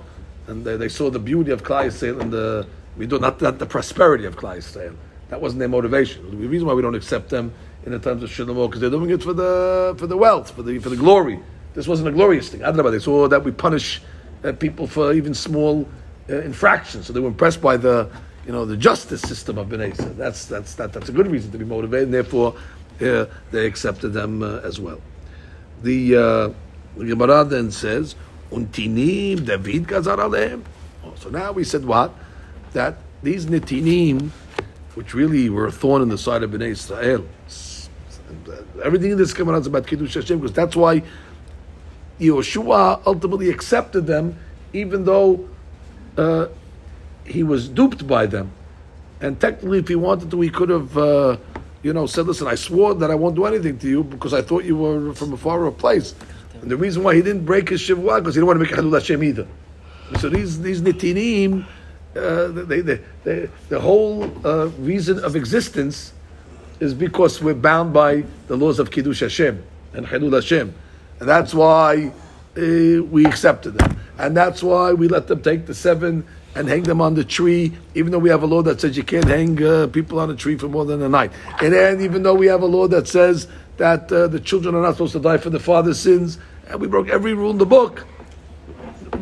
and 0.47 0.63
they, 0.63 0.77
they 0.77 0.89
saw 0.89 1.09
the 1.09 1.19
beauty 1.19 1.51
of 1.51 1.63
Klal 1.63 2.21
and 2.21 2.31
the 2.31 2.67
we 2.97 3.07
do 3.07 3.17
not, 3.17 3.41
not 3.41 3.57
the 3.59 3.65
prosperity 3.65 4.25
of 4.25 4.35
Klal 4.35 4.95
That 5.29 5.41
wasn't 5.41 5.59
their 5.59 5.69
motivation. 5.69 6.29
The 6.29 6.47
reason 6.47 6.67
why 6.67 6.73
we 6.73 6.81
don't 6.81 6.95
accept 6.95 7.29
them 7.29 7.53
in 7.85 7.93
the 7.93 7.99
times 7.99 8.21
of 8.23 8.29
Shlomo 8.29 8.67
because 8.67 8.81
they're 8.81 8.89
doing 8.89 9.09
it 9.09 9.23
for 9.23 9.33
the 9.33 9.95
for 9.97 10.05
the 10.05 10.17
wealth, 10.17 10.51
for 10.51 10.63
the 10.63 10.79
for 10.79 10.89
the 10.89 10.97
glory. 10.97 11.39
This 11.73 11.87
wasn't 11.87 12.09
a 12.09 12.11
glorious 12.11 12.49
thing. 12.49 12.61
I 12.61 12.67
don't 12.67 12.75
know 12.75 12.81
about 12.81 12.91
this. 12.91 13.07
Or 13.07 13.29
that 13.29 13.43
we 13.43 13.51
punish 13.51 14.01
uh, 14.43 14.51
people 14.53 14.87
for 14.87 15.13
even 15.13 15.33
small 15.33 15.87
uh, 16.29 16.41
infractions, 16.41 17.07
so 17.07 17.13
they 17.13 17.19
were 17.19 17.27
impressed 17.27 17.61
by 17.61 17.77
the 17.77 18.09
you 18.45 18.51
know 18.51 18.65
the 18.65 18.77
justice 18.77 19.21
system 19.21 19.57
of 19.57 19.67
Bnei. 19.67 19.95
So 19.95 20.09
that's 20.13 20.45
that's 20.45 20.75
that, 20.75 20.93
that's 20.93 21.09
a 21.09 21.11
good 21.11 21.27
reason 21.27 21.51
to 21.51 21.57
be 21.57 21.65
motivated, 21.65 22.05
and 22.05 22.13
therefore 22.13 22.55
uh, 23.01 23.25
they 23.51 23.65
accepted 23.65 24.09
them 24.13 24.43
uh, 24.43 24.59
as 24.59 24.79
well. 24.79 25.01
The 25.83 26.15
uh, 26.15 26.49
Gemara 26.97 27.43
then 27.45 27.71
says, 27.71 28.15
"Untinim 28.51 29.45
David 29.45 29.87
gazar 29.87 30.17
aleim." 30.17 30.63
Oh, 31.03 31.13
so 31.15 31.29
now 31.29 31.51
we 31.51 31.63
said 31.63 31.85
what 31.85 32.13
that 32.73 32.97
these 33.23 33.45
nitinim, 33.47 34.29
which 34.95 35.13
really 35.13 35.49
were 35.49 35.67
a 35.67 35.71
thorn 35.71 36.01
in 36.01 36.09
the 36.09 36.17
side 36.17 36.43
of 36.43 36.51
Bnei 36.51 36.69
Israel 36.69 37.25
everything 38.83 39.11
in 39.11 39.17
this 39.17 39.33
Gemara 39.33 39.59
is 39.59 39.67
about 39.67 39.87
Kiddush 39.87 40.15
Hashem 40.15 40.39
because 40.39 40.53
that's 40.53 40.75
why 40.75 41.03
Yehoshua 42.19 43.05
ultimately 43.05 43.49
accepted 43.49 44.05
them, 44.05 44.37
even 44.73 45.05
though 45.05 45.47
uh, 46.19 46.47
he 47.25 47.43
was 47.43 47.69
duped 47.69 48.05
by 48.07 48.25
them. 48.25 48.51
And 49.21 49.39
technically, 49.39 49.79
if 49.79 49.87
he 49.87 49.95
wanted 49.95 50.31
to, 50.31 50.41
he 50.41 50.49
could 50.49 50.69
have, 50.69 50.97
uh, 50.97 51.37
you 51.83 51.93
know, 51.93 52.05
said, 52.05 52.27
"Listen, 52.27 52.47
I 52.47 52.55
swore 52.55 52.93
that 52.95 53.09
I 53.11 53.15
won't 53.15 53.35
do 53.35 53.45
anything 53.45 53.77
to 53.79 53.87
you 53.87 54.03
because 54.03 54.33
I 54.33 54.41
thought 54.41 54.63
you 54.63 54.77
were 54.77 55.13
from 55.13 55.33
a 55.33 55.37
far 55.37 55.65
off 55.67 55.77
place." 55.77 56.15
And 56.61 56.69
the 56.69 56.77
reason 56.77 57.03
why 57.03 57.15
he 57.15 57.21
didn't 57.21 57.45
break 57.45 57.69
his 57.69 57.81
shivua 57.81 58.19
because 58.19 58.35
he 58.35 58.39
didn't 58.39 58.47
want 58.47 58.59
to 58.59 58.65
make 58.65 58.73
Halul 58.73 58.93
Hashem 58.93 59.23
either. 59.23 59.47
So 60.19 60.29
these 60.29 60.59
these 60.61 60.81
nitinim, 60.81 61.65
uh, 62.15 62.47
they, 62.47 62.81
they, 62.81 62.99
they, 63.23 63.49
the 63.69 63.79
whole 63.79 64.23
uh, 64.45 64.67
reason 64.79 65.23
of 65.23 65.35
existence 65.35 66.13
is 66.79 66.93
because 66.93 67.41
we're 67.41 67.53
bound 67.53 67.93
by 67.93 68.23
the 68.47 68.55
laws 68.55 68.79
of 68.79 68.89
Kiddush 68.89 69.19
Hashem 69.19 69.61
and 69.93 70.07
Hilul 70.07 70.33
Hashem. 70.33 70.73
And 71.19 71.29
that's 71.29 71.53
why 71.53 72.11
uh, 72.59 73.03
we 73.03 73.25
accepted 73.25 73.77
them. 73.77 73.99
And 74.17 74.35
that's 74.35 74.61
why 74.61 74.93
we 74.93 75.07
let 75.07 75.27
them 75.27 75.41
take 75.41 75.65
the 75.65 75.73
seven 75.73 76.25
and 76.55 76.67
hang 76.67 76.83
them 76.83 76.99
on 76.99 77.13
the 77.13 77.23
tree, 77.23 77.73
even 77.95 78.11
though 78.11 78.19
we 78.19 78.29
have 78.29 78.43
a 78.43 78.45
law 78.45 78.61
that 78.63 78.81
says 78.81 78.97
you 78.97 79.03
can't 79.03 79.27
hang 79.27 79.63
uh, 79.63 79.87
people 79.87 80.19
on 80.19 80.29
a 80.29 80.35
tree 80.35 80.57
for 80.57 80.67
more 80.67 80.83
than 80.85 81.01
a 81.01 81.09
night. 81.09 81.31
And 81.61 81.73
then, 81.73 82.01
even 82.01 82.23
though 82.23 82.33
we 82.33 82.47
have 82.47 82.61
a 82.61 82.65
law 82.65 82.87
that 82.87 83.07
says 83.07 83.47
that 83.77 84.11
uh, 84.11 84.27
the 84.27 84.39
children 84.39 84.75
are 84.75 84.81
not 84.81 84.93
supposed 84.93 85.13
to 85.13 85.19
die 85.19 85.37
for 85.37 85.49
the 85.49 85.59
father's 85.59 85.99
sins, 85.99 86.37
and 86.67 86.81
we 86.81 86.87
broke 86.87 87.07
every 87.09 87.33
rule 87.33 87.51
in 87.51 87.57
the 87.57 87.65
book. 87.65 88.05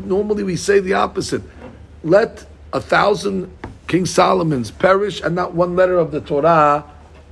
Normally, 0.06 0.44
we 0.44 0.56
say 0.56 0.80
the 0.80 0.94
opposite. 0.94 1.44
Let 2.04 2.46
a 2.74 2.80
thousand 2.80 3.56
King 3.88 4.06
Solomon's 4.06 4.72
perish, 4.72 5.22
and 5.22 5.36
not 5.36 5.54
one 5.54 5.76
letter 5.76 5.98
of 5.98 6.12
the 6.12 6.22
Torah 6.22 6.86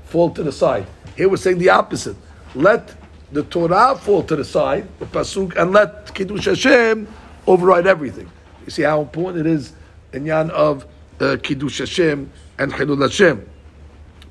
fall 0.06 0.30
to 0.32 0.44
the 0.44 0.52
side. 0.52 0.86
Here 1.16 1.30
we're 1.30 1.38
saying 1.38 1.60
the 1.60 1.70
opposite. 1.70 2.16
Let 2.54 2.96
the 3.36 3.44
Torah 3.44 3.96
fall 3.98 4.24
to 4.24 4.36
the 4.38 4.46
side, 4.46 4.88
the 4.98 5.06
pasuk, 5.06 5.58
and 5.58 5.74
let 5.74 6.14
Kiddush 6.16 6.46
Hashem 6.46 7.06
override 7.46 7.86
everything. 7.86 8.32
You 8.64 8.72
see 8.72 8.84
how 8.84 9.02
important 9.02 9.46
it 9.46 9.52
is 9.52 9.74
in 10.14 10.26
Yan 10.26 10.50
of 10.52 10.86
uh, 11.20 11.36
Kiddush 11.44 11.80
Hashem 11.80 12.32
and 12.58 12.72
Chilul 12.72 13.02
Hashem. 13.02 13.46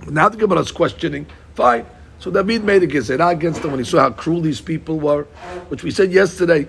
Now 0.09 0.31
the 0.31 0.39
Gemara 0.39 0.61
is 0.61 0.73
questioning. 0.73 1.27
Fine. 1.55 1.85
So 2.19 2.31
David 2.31 2.65
made 2.65 2.83
a 2.83 2.87
gezerah 2.87 3.33
against 3.33 3.61
them 3.61 3.73
when 3.73 3.81
he 3.81 3.85
saw 3.85 4.01
how 4.01 4.11
cruel 4.11 4.41
these 4.41 4.63
people 4.63 4.99
were, 4.99 5.25
which 5.69 5.83
we 5.83 5.91
said 5.91 6.11
yesterday 6.11 6.67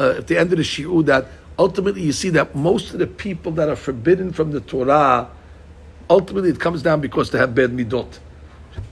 uh, 0.00 0.14
at 0.18 0.26
the 0.26 0.36
end 0.36 0.50
of 0.50 0.58
the 0.58 0.64
shiur 0.64 1.06
that 1.06 1.26
ultimately 1.56 2.02
you 2.02 2.12
see 2.12 2.30
that 2.30 2.56
most 2.56 2.94
of 2.94 2.98
the 2.98 3.06
people 3.06 3.52
that 3.52 3.68
are 3.68 3.76
forbidden 3.76 4.32
from 4.32 4.50
the 4.50 4.60
Torah, 4.60 5.30
ultimately 6.10 6.50
it 6.50 6.58
comes 6.58 6.82
down 6.82 7.00
because 7.00 7.30
they 7.30 7.38
have 7.38 7.54
bad 7.54 7.70
midot. 7.70 8.18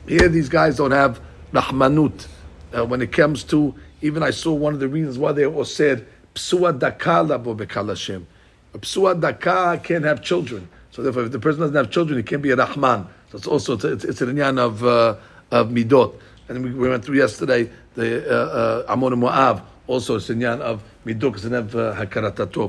Here 0.07 0.29
these 0.29 0.49
guys 0.49 0.77
don't 0.77 0.93
have 0.93 1.21
rahmanut. 1.53 2.29
Uh, 2.75 2.85
when 2.85 3.01
it 3.01 3.13
comes 3.13 3.45
to, 3.45 3.75
even 4.03 4.23
I 4.23 4.31
saw 4.31 4.53
one 4.53 4.75
of 4.75 4.81
the 4.81 4.89
reasons 4.89 5.19
why 5.19 5.33
they 5.33 5.47
all 5.47 5.65
said, 5.65 6.07
psua 6.35 6.79
daka 6.79 7.25
labo 7.25 7.57
bekal 7.57 7.89
Hashem. 7.89 8.27
A 8.75 8.79
psua 8.79 9.21
daka 9.21 9.81
can't 9.83 10.05
have 10.05 10.23
children. 10.23 10.69
So 10.91 11.03
therefore, 11.03 11.25
if 11.25 11.33
the 11.33 11.39
person 11.39 11.61
doesn't 11.61 11.77
have 11.77 11.91
children, 11.91 12.19
he 12.19 12.23
can't 12.23 12.43
be 12.43 12.51
a 12.51 12.57
rahman. 12.57 13.07
So 13.31 13.39
it's 13.39 13.47
also, 13.47 13.75
it's, 13.75 14.05
it's 14.05 14.21
an 14.21 14.59
of, 14.59 14.85
uh, 14.85 15.17
of 15.51 15.69
midot. 15.69 16.15
And 16.49 16.65
we, 16.65 16.73
we 16.73 16.89
went 16.89 17.05
through 17.05 17.19
yesterday 17.19 17.71
the 17.95 18.29
uh, 18.29 18.87
uh, 18.91 19.61
also 19.87 20.17
it's 20.17 20.29
inyan 20.29 20.61
of 20.61 20.83
midot, 21.07 21.51
have 21.53 21.75
uh, 21.77 22.69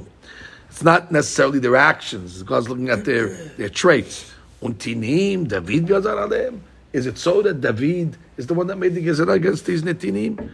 It's 0.70 0.84
not 0.84 1.12
necessarily 1.12 1.60
their 1.60 1.76
actions. 1.76 2.44
God's 2.44 2.70
looking 2.70 2.90
at 2.90 3.06
their, 3.06 3.30
their 3.58 3.70
traits. 3.70 4.32
Untinim, 4.62 5.48
David. 5.48 5.88
Is 6.96 7.08
it 7.08 7.18
so 7.18 7.42
that 7.42 7.60
David 7.60 8.16
is 8.38 8.48
the 8.48 8.54
one 8.54 8.68
that 8.68 8.78
made 8.78 8.96
the 8.96 9.06
gezerah 9.06 9.34
against 9.34 9.66
these 9.66 9.84
netinim? 9.84 10.50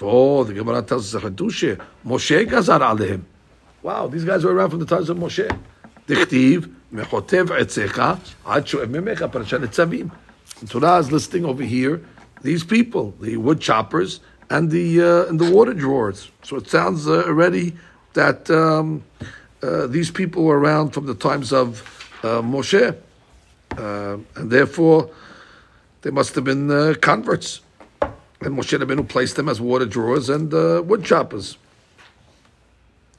Oh, 0.00 0.44
the 0.44 0.54
Gemara 0.54 0.82
tells 0.82 1.12
us 1.12 1.20
Moshe 1.24 2.48
gazar 2.48 2.78
aleim. 2.78 3.22
Wow, 3.82 4.06
these 4.06 4.24
guys 4.24 4.44
were 4.44 4.54
around 4.54 4.70
from 4.70 4.78
the 4.78 4.86
times 4.86 5.10
of 5.10 5.16
Moshe. 5.16 5.50
Dichtiv 6.06 6.72
mechotev 6.94 7.48
etzecha 7.48 8.20
ad 8.46 8.66
shoev 8.66 8.86
memecha 8.86 9.28
parashat 9.28 9.66
Nitzavim. 9.66 10.12
Torah 10.68 10.98
is 10.98 11.10
listing 11.10 11.44
over 11.44 11.64
here 11.64 12.00
these 12.42 12.62
people, 12.62 13.12
the 13.20 13.36
wood 13.38 13.60
choppers 13.60 14.20
and 14.48 14.70
the 14.70 15.02
uh, 15.02 15.28
and 15.28 15.40
the 15.40 15.50
water 15.50 15.74
drawers. 15.74 16.30
So 16.44 16.54
it 16.54 16.70
sounds 16.70 17.08
uh, 17.08 17.24
already 17.26 17.76
that 18.12 18.48
um, 18.48 19.02
uh, 19.60 19.88
these 19.88 20.12
people 20.12 20.44
were 20.44 20.60
around 20.60 20.90
from 20.90 21.06
the 21.06 21.16
times 21.16 21.52
of 21.52 21.82
uh, 22.22 22.42
Moshe, 22.42 22.96
uh, 23.76 24.16
and 24.36 24.50
therefore 24.52 25.10
they 26.02 26.10
must 26.10 26.34
have 26.34 26.44
been 26.44 26.70
uh, 26.70 26.94
converts. 27.00 27.60
And 28.42 28.56
Moshe 28.56 28.78
Rabbeinu 28.78 29.06
placed 29.06 29.36
them 29.36 29.48
as 29.48 29.60
water 29.60 29.84
drawers 29.84 30.30
and 30.30 30.52
uh, 30.54 30.82
wood 30.84 31.04
choppers. 31.04 31.58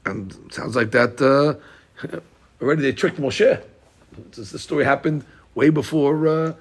And 0.06 0.36
sounds 0.52 0.76
like 0.76 0.92
that 0.92 1.22
uh, 1.22 2.20
already 2.62 2.82
they 2.82 2.92
tricked 2.92 3.18
Moshe. 3.18 3.62
The 4.32 4.60
story 4.60 4.84
happened 4.84 5.24
way 5.54 5.70
before 5.70 6.28
uh. 6.28 6.54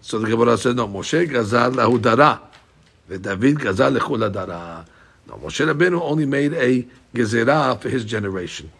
So 0.00 0.18
the 0.20 0.28
Gemara 0.28 0.56
said, 0.56 0.76
no, 0.76 0.86
Moshe 0.86 1.28
gazal 1.28 1.74
lahudara, 1.74 2.40
David 3.08 3.56
gazal 3.56 3.98
lechuladara. 3.98 4.86
No, 5.26 5.34
Moshe 5.34 5.66
Rabbeinu 5.66 6.00
only 6.00 6.26
made 6.26 6.52
a 6.52 6.86
gezerah 7.12 7.80
for 7.80 7.88
his 7.88 8.04
generation. 8.04 8.70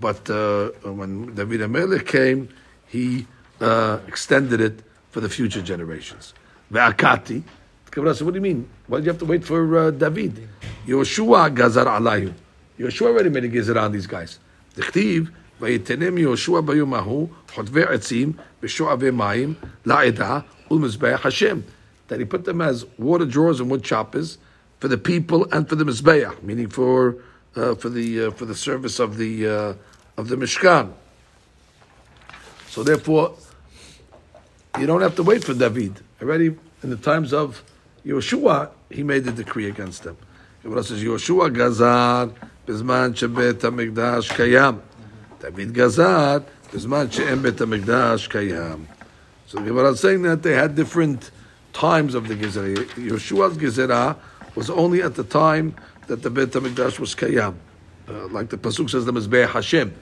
But 0.00 0.28
uh, 0.28 0.70
when 0.82 1.32
David 1.36 1.60
Amelech 1.60 2.08
came, 2.08 2.48
he 2.88 3.26
uh, 3.60 4.00
extended 4.08 4.60
it 4.60 4.82
for 5.11 5.21
the 5.21 5.29
future 5.29 5.61
generations. 5.61 6.33
Ve'akati. 6.71 7.43
Kabbalah 7.91 8.15
said, 8.15 8.25
what 8.25 8.33
do 8.33 8.37
you 8.37 8.41
mean? 8.41 8.69
Why 8.87 8.99
do 8.99 9.05
you 9.05 9.11
have 9.11 9.19
to 9.19 9.25
wait 9.25 9.43
for 9.43 9.77
uh, 9.77 9.91
David? 9.91 10.47
Yoshua 10.85 11.53
gazar 11.53 11.85
alayhu. 11.85 12.33
Yoshua 12.77 13.07
already 13.07 13.29
made 13.29 13.45
a 13.45 13.49
gezer 13.49 13.77
on 13.77 13.91
these 13.91 14.07
guys. 14.07 14.39
דכתיב, 14.75 15.29
ויתנם 15.61 16.17
יהושע 16.17 16.61
ביום 16.61 16.93
ההוא 16.93 17.27
חוטבי 17.53 17.83
עצים 17.83 18.31
ושואבי 18.63 19.11
מים 19.11 19.53
לעדה 19.85 20.39
ולמזבח 20.71 21.25
השם. 21.25 21.59
That 22.09 22.19
he 22.19 22.25
put 22.25 22.45
them 22.45 22.61
as 22.61 22.85
water 22.97 23.25
drawers 23.25 23.59
and 23.59 23.69
wood 23.69 23.83
choppers 23.83 24.37
for 24.79 24.87
the 24.87 24.97
people 24.97 25.47
and 25.51 25.67
for 25.67 25.75
the 25.75 25.83
mizbeach, 25.83 26.41
meaning 26.43 26.69
for 26.69 27.17
uh, 27.55 27.75
for 27.75 27.89
the 27.89 28.27
uh, 28.27 28.31
for 28.31 28.45
the 28.45 28.55
service 28.55 28.99
of 28.99 29.17
the 29.17 29.47
uh, 29.47 29.73
of 30.15 30.29
the 30.29 30.35
mishkan. 30.35 30.93
So 32.69 32.83
therefore, 32.83 33.35
you 34.78 34.86
don't 34.86 35.02
have 35.02 35.16
to 35.16 35.22
wait 35.22 35.44
for 35.44 35.54
David. 35.54 36.00
Already 36.20 36.56
in 36.82 36.90
the 36.90 36.96
times 36.96 37.32
of 37.32 37.62
Yeshua, 38.04 38.70
he 38.90 39.02
made 39.02 39.24
the 39.24 39.32
decree 39.32 39.68
against 39.68 40.02
them. 40.02 40.16
It 40.64 40.70
says 40.84 41.02
Yeshua 41.02 41.52
gazar 41.52 42.32
bizman 42.66 43.14
shebet 43.14 43.54
hamikdash 43.54 44.30
kayam. 44.30 44.80
David 45.40 45.72
gazar 45.74 46.44
bizman 46.70 47.12
she'em 47.12 47.42
bet 47.42 47.56
kayam. 47.56 48.86
So 49.46 49.58
the 49.58 49.64
Gemara 49.66 49.90
is 49.90 50.00
saying 50.00 50.22
that 50.22 50.42
they 50.42 50.54
had 50.54 50.74
different 50.74 51.30
times 51.74 52.14
of 52.14 52.28
the 52.28 52.34
Gezerah. 52.34 52.86
Yeshua's 52.94 53.58
Gezerah 53.58 54.16
was 54.54 54.70
only 54.70 55.02
at 55.02 55.14
the 55.14 55.24
time 55.24 55.74
that 56.06 56.22
the 56.22 56.30
Bet 56.30 56.48
HaMikdash 56.48 56.98
was 56.98 57.14
Kayam. 57.14 57.54
Uh, 58.08 58.28
like 58.28 58.48
the 58.48 58.56
Pasuk 58.56 58.90
says, 58.90 59.04
the 59.04 59.12
Mizbeah 59.12 59.48
Hashem. 59.48 59.94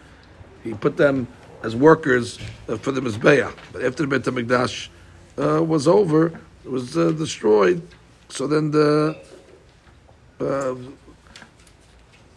He 0.63 0.75
put 0.75 0.97
them 0.97 1.27
as 1.63 1.77
workers 1.77 2.39
uh, 2.69 2.77
for 2.77 2.93
the 2.93 3.01
Mizbeah. 3.01 3.55
But 3.73 3.85
after 3.85 4.07
the 4.07 4.19
Bet 4.19 4.23
HaMikdash 4.23 4.89
uh, 5.39 5.63
was 5.63 5.87
over, 5.87 6.27
it 6.65 6.71
was 6.71 6.97
uh, 6.97 7.11
destroyed. 7.13 7.83
So 8.29 8.47
then 8.47 8.71
the, 8.71 9.19
uh, 10.41 10.75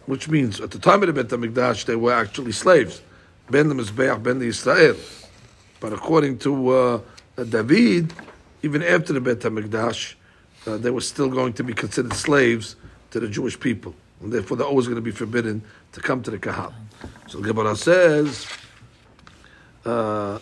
which 0.06 0.28
means 0.28 0.60
at 0.60 0.70
the 0.70 0.78
time 0.78 1.02
of 1.02 1.06
the 1.06 1.12
Bet 1.12 1.28
HaMikdash, 1.28 1.86
they 1.86 1.96
were 1.96 2.12
actually 2.12 2.52
slaves. 2.52 3.02
Ben 3.50 3.68
the 3.68 3.74
Mizbeah, 3.74 4.22
Ben 4.22 4.38
the 4.38 4.46
Israel. 4.46 4.96
But 5.80 5.92
according 5.92 6.38
to 6.38 6.68
uh, 6.70 7.00
David, 7.36 8.12
even 8.62 8.82
after 8.82 9.12
the 9.12 9.20
Bet 9.20 9.40
HaMikdash, 9.40 10.14
uh, 10.66 10.78
they 10.78 10.90
were 10.90 11.00
still 11.02 11.28
going 11.28 11.52
to 11.54 11.64
be 11.64 11.74
considered 11.74 12.14
slaves 12.14 12.76
to 13.10 13.20
the 13.20 13.28
Jewish 13.28 13.58
people. 13.60 13.94
And 14.22 14.32
therefore, 14.32 14.56
they're 14.56 14.66
always 14.66 14.86
going 14.86 14.96
to 14.96 15.02
be 15.02 15.10
forbidden 15.10 15.62
to 15.92 16.00
come 16.00 16.22
to 16.22 16.30
the 16.30 16.38
Kahal. 16.38 16.72
So 17.28 17.38
the 17.38 17.48
Gemara 17.48 17.76
says, 17.76 18.46
Bimei 19.84 20.40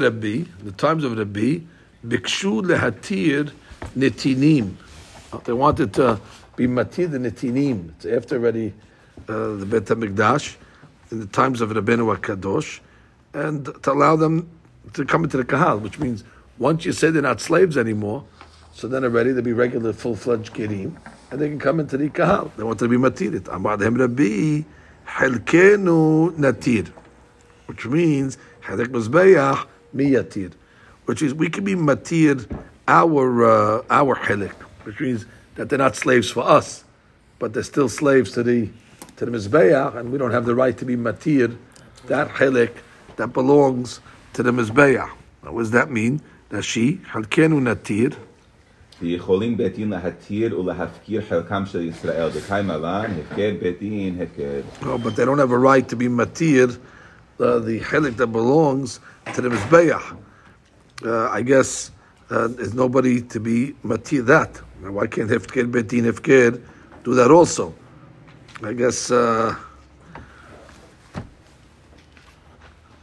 Rabbi, 0.00 0.44
the 0.62 0.72
times 0.72 1.04
of 1.04 1.16
Rabbi, 1.16 1.60
Bikshu 2.06 2.62
lehatir 2.62 3.52
netinim. 3.96 4.74
They 5.44 5.52
wanted 5.52 5.94
to 5.94 6.20
be 6.56 6.66
matir 6.66 7.10
the 7.10 7.18
netinim. 7.18 7.90
It's 7.96 8.06
after 8.06 8.36
already 8.36 8.72
uh, 9.28 9.54
the 9.54 9.66
Bet 9.66 9.84
HaMikdash, 9.84 10.56
in 11.10 11.20
the 11.20 11.26
times 11.26 11.60
of 11.60 11.70
Rabbeinu 11.70 12.16
HaKadosh, 12.16 12.80
and 13.34 13.66
to 13.82 13.92
allow 13.92 14.16
them 14.16 14.50
to 14.94 15.04
come 15.04 15.24
into 15.24 15.36
the 15.36 15.44
Kahal, 15.44 15.78
which 15.78 15.98
means 15.98 16.24
once 16.58 16.84
you 16.84 16.92
say 16.92 17.10
they're 17.10 17.22
not 17.22 17.40
slaves 17.40 17.76
anymore, 17.76 18.24
so 18.72 18.88
then 18.88 19.04
already 19.04 19.32
they'll 19.32 19.44
be 19.44 19.52
regular 19.52 19.92
full-fledged 19.92 20.54
Gerim, 20.54 20.96
and 21.30 21.40
they 21.40 21.48
can 21.48 21.58
come 21.58 21.80
into 21.80 21.96
the 21.96 22.08
Kahal. 22.08 22.50
They 22.56 22.62
want 22.62 22.78
to 22.78 22.88
be 22.88 22.96
Matirit. 22.96 23.42
Amadhem 23.42 23.98
Rabbi, 23.98 24.66
Helkenu 25.06 26.36
Natir, 26.36 26.88
which 27.66 27.86
means 27.86 28.38
Hedek 28.62 28.86
Mizbeach 28.86 29.66
Miyatir, 29.94 30.52
which 31.06 31.22
is 31.22 31.34
we 31.34 31.48
can 31.48 31.64
be 31.64 31.74
Matir 31.74 32.48
our, 32.88 33.44
uh, 33.44 33.82
our 33.90 34.16
Helek, 34.16 34.54
which 34.84 35.00
means 35.00 35.26
that 35.54 35.68
they're 35.68 35.78
not 35.78 35.96
slaves 35.96 36.30
for 36.30 36.42
us, 36.42 36.84
but 37.38 37.52
they're 37.52 37.62
still 37.62 37.88
slaves 37.88 38.32
to 38.32 38.42
the 38.42 38.68
to 39.16 39.26
the 39.26 39.30
Mizbeach, 39.30 39.96
and 39.96 40.10
we 40.10 40.18
don't 40.18 40.30
have 40.30 40.46
the 40.46 40.54
right 40.54 40.76
to 40.78 40.84
be 40.84 40.96
Matir, 40.96 41.56
that 42.06 42.28
Helek 42.28 42.72
that 43.16 43.28
belongs 43.32 44.00
to 44.32 44.42
the 44.42 44.50
Mizbeach. 44.50 45.08
What 45.42 45.58
does 45.58 45.70
that 45.72 45.90
mean? 45.90 46.20
That 46.48 46.62
she 46.62 46.96
Halkenu 47.12 47.60
Natir. 47.60 48.16
יכולים 49.01 49.57
בית 49.57 49.75
דין 49.75 49.89
להתיר 49.89 50.59
ולהפקיר 50.59 51.21
חלקם 51.29 51.63
של 51.65 51.81
ישראל. 51.81 52.29
דקאי 52.29 52.61
מלן, 52.61 53.11
הפקר 53.19 53.51
בית 53.61 53.79
דין, 53.79 54.21
הפקר. 54.21 54.61
Oh, 54.81 54.97
but 54.97 55.15
they 55.15 55.25
don't 55.25 55.37
have 55.37 55.51
a 55.51 55.57
right 55.57 55.87
to 55.87 55.95
be 55.95 56.07
matir, 56.07 56.77
uh, 57.39 57.59
the 57.59 57.79
helik 57.79 58.17
that 58.17 58.27
belongs 58.27 58.99
to 59.33 59.41
the 59.41 59.49
Mizbeach. 59.49 60.17
Uh, 61.05 61.29
I 61.29 61.41
guess 61.43 61.91
uh, 62.31 62.47
there's 62.47 62.73
nobody 62.73 63.21
to 63.21 63.39
be 63.39 63.75
matir 63.85 64.25
that. 64.25 64.59
Now, 64.81 64.91
why 64.91 65.07
can't 65.07 65.29
Hefker 65.29 65.71
Beit 65.71 65.89
Din 65.89 66.05
Hefker 66.05 66.61
do 67.03 67.13
that 67.13 67.29
also? 67.29 67.73
I 68.63 68.73
guess 68.73 69.11
uh, 69.11 69.55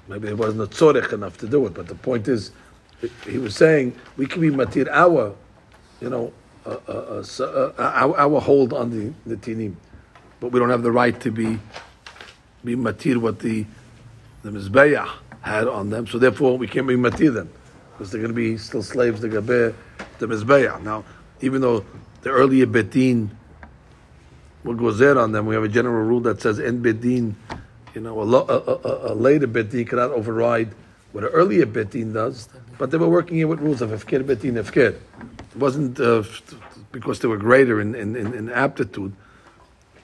maybe 0.08 0.28
it 0.28 0.36
wasn't 0.36 0.62
a 0.62 0.66
tzorech 0.66 1.12
enough 1.12 1.38
to 1.38 1.46
do 1.48 1.66
it, 1.66 1.74
but 1.74 1.86
the 1.86 1.94
point 1.94 2.26
is, 2.26 2.50
he 3.26 3.38
was 3.38 3.54
saying 3.54 3.94
we 4.16 4.26
can 4.26 4.40
be 4.40 4.50
matir 4.50 4.88
our, 4.90 5.34
you 6.01 6.09
know, 6.09 6.33
uh, 6.65 6.77
uh, 6.87 7.23
uh, 7.39 7.43
uh, 7.77 8.17
our, 8.17 8.41
hold 8.41 8.73
on 8.73 8.89
the, 8.89 9.13
the 9.25 9.35
tinim, 9.37 9.75
but 10.39 10.51
we 10.51 10.59
don't 10.59 10.69
have 10.69 10.83
the 10.83 10.91
right 10.91 11.19
to 11.21 11.31
be 11.31 11.59
be 12.63 12.75
matir 12.75 13.17
what 13.17 13.39
the 13.39 13.65
the 14.43 14.51
mizbeah 14.51 15.09
had 15.41 15.67
on 15.67 15.89
them. 15.89 16.05
So 16.07 16.19
therefore, 16.19 16.57
we 16.57 16.67
can't 16.67 16.87
be 16.87 16.95
matir 16.95 17.33
them 17.33 17.49
because 17.91 18.11
they're 18.11 18.21
going 18.21 18.33
to 18.33 18.35
be 18.35 18.57
still 18.57 18.83
slaves 18.83 19.21
to 19.21 19.29
gabe 19.29 19.73
the 20.19 20.27
mizbeah. 20.27 20.81
Now, 20.81 21.05
even 21.41 21.61
though 21.61 21.85
the 22.21 22.29
earlier 22.29 22.65
betin 22.65 23.29
what 24.63 24.77
goes 24.77 24.99
there 24.99 25.17
on 25.17 25.31
them, 25.31 25.45
we 25.45 25.55
have 25.55 25.63
a 25.63 25.69
general 25.69 26.05
rule 26.05 26.19
that 26.21 26.41
says 26.41 26.59
in 26.59 26.81
bedin, 26.81 27.33
you 27.95 28.01
know, 28.01 28.19
a, 28.19 28.25
a, 28.25 28.57
a, 28.57 29.13
a 29.13 29.15
later 29.15 29.47
betin 29.47 29.87
cannot 29.87 30.11
override 30.11 30.69
what 31.11 31.23
an 31.23 31.29
earlier 31.31 31.65
betin 31.65 32.13
does. 32.13 32.49
But 32.79 32.91
they 32.91 32.97
were 32.97 33.09
working 33.09 33.35
here 33.35 33.47
with 33.47 33.59
rules 33.59 33.81
of 33.81 33.89
efker 33.89 34.23
betin 34.23 34.53
efker. 34.53 34.95
It 34.95 35.57
wasn't 35.57 35.99
uh, 35.99 36.23
because 36.93 37.19
they 37.19 37.27
were 37.27 37.37
greater 37.37 37.81
in, 37.81 37.93
in, 37.93 38.15
in, 38.15 38.33
in 38.33 38.49
aptitude. 38.49 39.13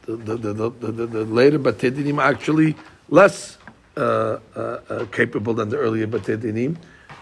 The, 0.05 0.17
the, 0.17 0.35
the, 0.35 0.69
the, 0.69 0.91
the, 1.07 1.25
later 1.25 1.57
Batedinim 1.57 2.19
are 2.19 2.29
actually 2.29 2.75
less 3.09 3.57
uh, 3.97 4.39
uh, 4.55 4.59
uh, 4.59 5.05
capable 5.05 5.53
than 5.53 5.69
the 5.69 5.77
earlier 5.77 6.05
Batedinim, 6.05 6.75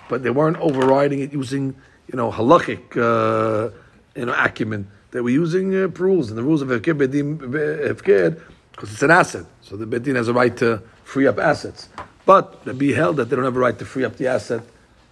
but 0.10 0.24
they 0.24 0.32
weren't 0.32 0.58
overriding 0.58 1.20
it 1.22 1.32
using, 1.32 1.76
you 2.08 2.18
know, 2.18 2.32
halachic, 2.32 2.98
uh, 2.98 3.72
you 4.16 4.26
know, 4.26 4.34
acumen. 4.34 4.90
They 5.12 5.22
were 5.22 5.30
using 5.30 5.74
uh, 5.76 5.88
rules, 5.88 6.30
and 6.30 6.38
the 6.38 6.44
rules 6.44 6.64
of 6.64 6.70
Hefker 6.70 6.98
Bedim 6.98 7.38
Hefker, 7.38 8.42
because 8.72 8.92
it's 8.92 9.04
an 9.04 9.12
asset. 9.12 9.46
So 9.62 9.78
the 9.78 9.86
Bedin 9.86 10.16
has 10.16 10.28
a 10.28 10.34
right 10.34 10.58
to 10.58 10.82
free 11.04 11.28
up 11.28 11.38
assets. 11.38 11.90
But 12.26 12.66
the 12.66 12.74
be 12.74 12.92
held 12.92 13.18
that 13.18 13.30
they 13.30 13.36
don't 13.36 13.46
have 13.46 13.56
a 13.56 13.60
right 13.60 13.78
to 13.78 13.86
free 13.86 14.04
up 14.04 14.18
the 14.18 14.28
asset 14.28 14.64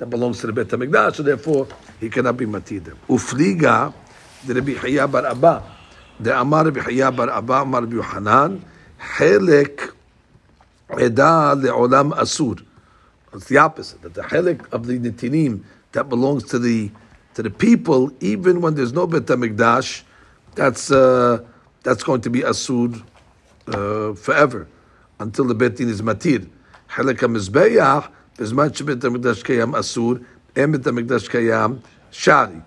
that 0.01 0.09
belongs 0.09 0.39
to 0.39 0.47
the 0.47 0.53
Bet 0.53 0.65
HaMikdash, 0.65 1.17
so 1.17 1.21
therefore 1.21 1.67
he 1.99 2.09
cannot 2.09 2.35
be 2.35 2.47
matid. 2.47 2.91
Ufliga, 3.07 3.93
the 4.47 4.55
Rabbi 4.55 4.71
Chaya 4.71 5.11
bar 5.11 5.27
Abba, 5.27 5.63
the 6.19 6.41
Amar 6.41 6.65
Rabbi 6.65 6.79
Chaya 6.79 7.15
bar 7.15 7.29
Abba, 7.29 7.53
Amar 7.61 7.81
Rabbi 7.81 7.97
Yohanan, 7.97 8.65
Helek 8.99 9.93
Eda 10.99 11.53
le'olam 11.55 12.13
asur. 12.13 12.65
It's 13.31 13.45
the 13.45 13.57
opposite, 13.57 14.01
that 14.01 14.15
the 14.15 14.23
Helek 14.23 14.73
of 14.73 14.87
the 14.87 14.97
Nitinim 14.97 15.61
that 15.91 16.09
belongs 16.09 16.45
to 16.45 16.57
the 16.57 16.89
to 17.35 17.43
the 17.43 17.51
people, 17.51 18.11
even 18.21 18.59
when 18.59 18.73
there's 18.73 18.93
no 18.93 19.05
Bet 19.05 19.27
HaMikdash, 19.27 20.01
that's, 20.55 20.89
uh, 20.89 21.45
that's 21.83 22.01
going 22.01 22.21
to 22.21 22.31
be 22.31 22.39
asur 22.39 23.03
uh, 23.67 24.15
forever, 24.15 24.67
until 25.19 25.45
the 25.45 25.53
Bet 25.53 25.75
Din 25.75 25.89
is 25.89 26.01
matir. 26.01 26.49
Helek 26.89 27.19
HaMizbeach, 27.19 28.11
B'zman 28.37 28.71
shebet 28.71 28.97
hamikdash 28.97 29.43
kayam 29.43 29.73
asur, 29.73 30.23
and 30.55 30.71
bet 30.71 30.81
hamikdash 30.81 31.81
shari. 32.11 32.61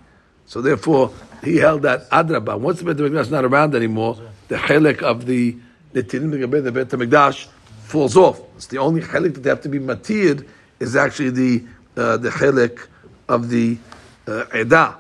So 0.46 0.60
therefore, 0.60 1.12
he 1.42 1.56
held 1.56 1.82
that 1.82 2.08
adrabah. 2.10 2.58
Once 2.58 2.80
the 2.80 2.94
bet 2.94 3.00
is 3.00 3.30
not 3.30 3.44
around 3.44 3.74
anymore, 3.74 4.18
the 4.48 4.56
chelik 4.56 5.02
of 5.02 5.26
the 5.26 5.56
netilim 5.94 6.62
the 6.64 6.72
bet 6.72 7.48
falls 7.84 8.16
off. 8.16 8.40
It's 8.56 8.66
the 8.66 8.78
only 8.78 9.00
chelik 9.00 9.34
that 9.34 9.42
they 9.42 9.50
have 9.50 9.62
to 9.62 9.68
be 9.68 9.78
matir 9.78 10.46
is 10.80 10.96
actually 10.96 11.30
the 11.30 11.64
uh, 11.96 12.16
the 12.16 12.30
chelik 12.30 12.86
of 13.28 13.48
the 13.48 13.78
uh, 14.26 14.44
edah, 14.50 14.96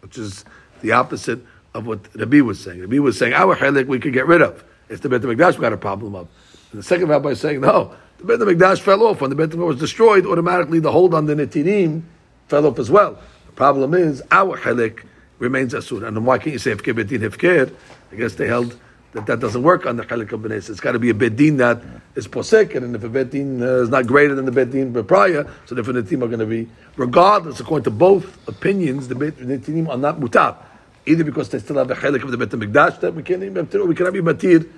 which 0.00 0.18
is 0.18 0.44
the 0.80 0.92
opposite 0.92 1.40
of 1.74 1.86
what 1.86 2.00
Rabbi 2.14 2.40
was 2.40 2.60
saying. 2.60 2.80
Rabbi 2.80 2.98
was 2.98 3.18
saying 3.18 3.32
our 3.34 3.56
chelik 3.56 3.86
we 3.86 3.98
could 3.98 4.12
get 4.12 4.26
rid 4.26 4.42
of. 4.42 4.64
It's 4.88 5.00
the 5.00 5.08
bet 5.08 5.22
hamikdash 5.22 5.54
we 5.54 5.60
got 5.60 5.72
a 5.72 5.78
problem 5.78 6.14
of. 6.14 6.28
And 6.72 6.80
the 6.80 6.82
second 6.84 7.08
rabbi 7.08 7.30
is 7.30 7.40
saying 7.40 7.60
no 7.60 7.94
the 8.18 8.24
Beit 8.24 8.40
HaMikdash 8.40 8.80
fell 8.80 9.02
off. 9.02 9.20
When 9.20 9.30
the 9.30 9.36
Beit 9.36 9.54
was 9.54 9.78
destroyed, 9.78 10.26
automatically 10.26 10.80
the 10.80 10.92
hold 10.92 11.14
on 11.14 11.26
the 11.26 11.34
Netinim 11.34 12.02
fell 12.48 12.66
off 12.66 12.78
as 12.78 12.90
well. 12.90 13.18
The 13.46 13.52
problem 13.52 13.94
is, 13.94 14.22
our 14.30 14.58
chelik 14.58 15.04
remains 15.38 15.74
asur. 15.74 16.06
And 16.06 16.24
why 16.24 16.38
can't 16.38 16.52
you 16.52 16.58
say 16.58 16.72
Hefker 16.72 16.94
Bedin 16.94 17.28
Hefker? 17.28 17.74
I 18.12 18.16
guess 18.16 18.34
they 18.34 18.46
held 18.46 18.78
that 19.12 19.26
that 19.26 19.40
doesn't 19.40 19.62
work 19.62 19.84
on 19.86 19.96
the 19.96 20.04
chelik 20.04 20.32
of 20.32 20.40
Bnei. 20.40 20.68
It's 20.70 20.80
got 20.80 20.92
to 20.92 20.98
be 20.98 21.10
a 21.10 21.14
Bedin 21.14 21.58
that 21.58 21.82
is 22.14 22.26
posek, 22.28 22.74
and 22.74 22.94
if 22.96 23.04
a 23.04 23.08
Bedin 23.08 23.60
uh, 23.60 23.82
is 23.82 23.88
not 23.88 24.06
greater 24.06 24.34
than 24.34 24.46
the 24.46 24.52
Bedin 24.52 25.06
prior, 25.06 25.46
so 25.66 25.74
the 25.74 26.02
team 26.02 26.22
are 26.22 26.28
going 26.28 26.40
to 26.40 26.46
be, 26.46 26.68
regardless, 26.96 27.60
according 27.60 27.84
to 27.84 27.90
both 27.90 28.48
opinions, 28.48 29.08
the 29.08 29.62
team 29.64 29.88
are 29.88 29.98
not 29.98 30.18
mutab. 30.18 30.56
Either 31.04 31.24
because 31.24 31.48
they 31.48 31.58
still 31.58 31.76
have 31.76 31.90
a 31.90 31.94
chelik 31.94 32.22
of 32.22 32.30
the 32.30 32.38
Bet 32.38 32.50
HaMikdash 32.50 33.00
that 33.00 33.14
we 33.14 33.22
can't 33.22 33.42
even, 33.42 33.68
we 33.86 33.94
cannot 33.94 34.12
be 34.12 34.20
matir 34.20 34.70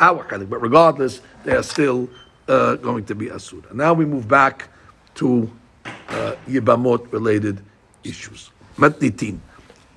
our 0.00 0.24
chelik, 0.24 0.48
but 0.48 0.62
regardless, 0.62 1.20
they 1.44 1.54
are 1.54 1.62
still 1.62 2.08
uh, 2.52 2.76
going 2.76 3.02
to 3.02 3.14
be 3.14 3.30
asura. 3.30 3.72
Now 3.72 3.94
we 3.94 4.04
move 4.04 4.28
back 4.28 4.68
to 5.14 5.50
uh, 5.86 6.34
Yibamot 6.46 7.10
related 7.10 7.64
issues. 8.04 8.50
Matnitin. 8.76 9.38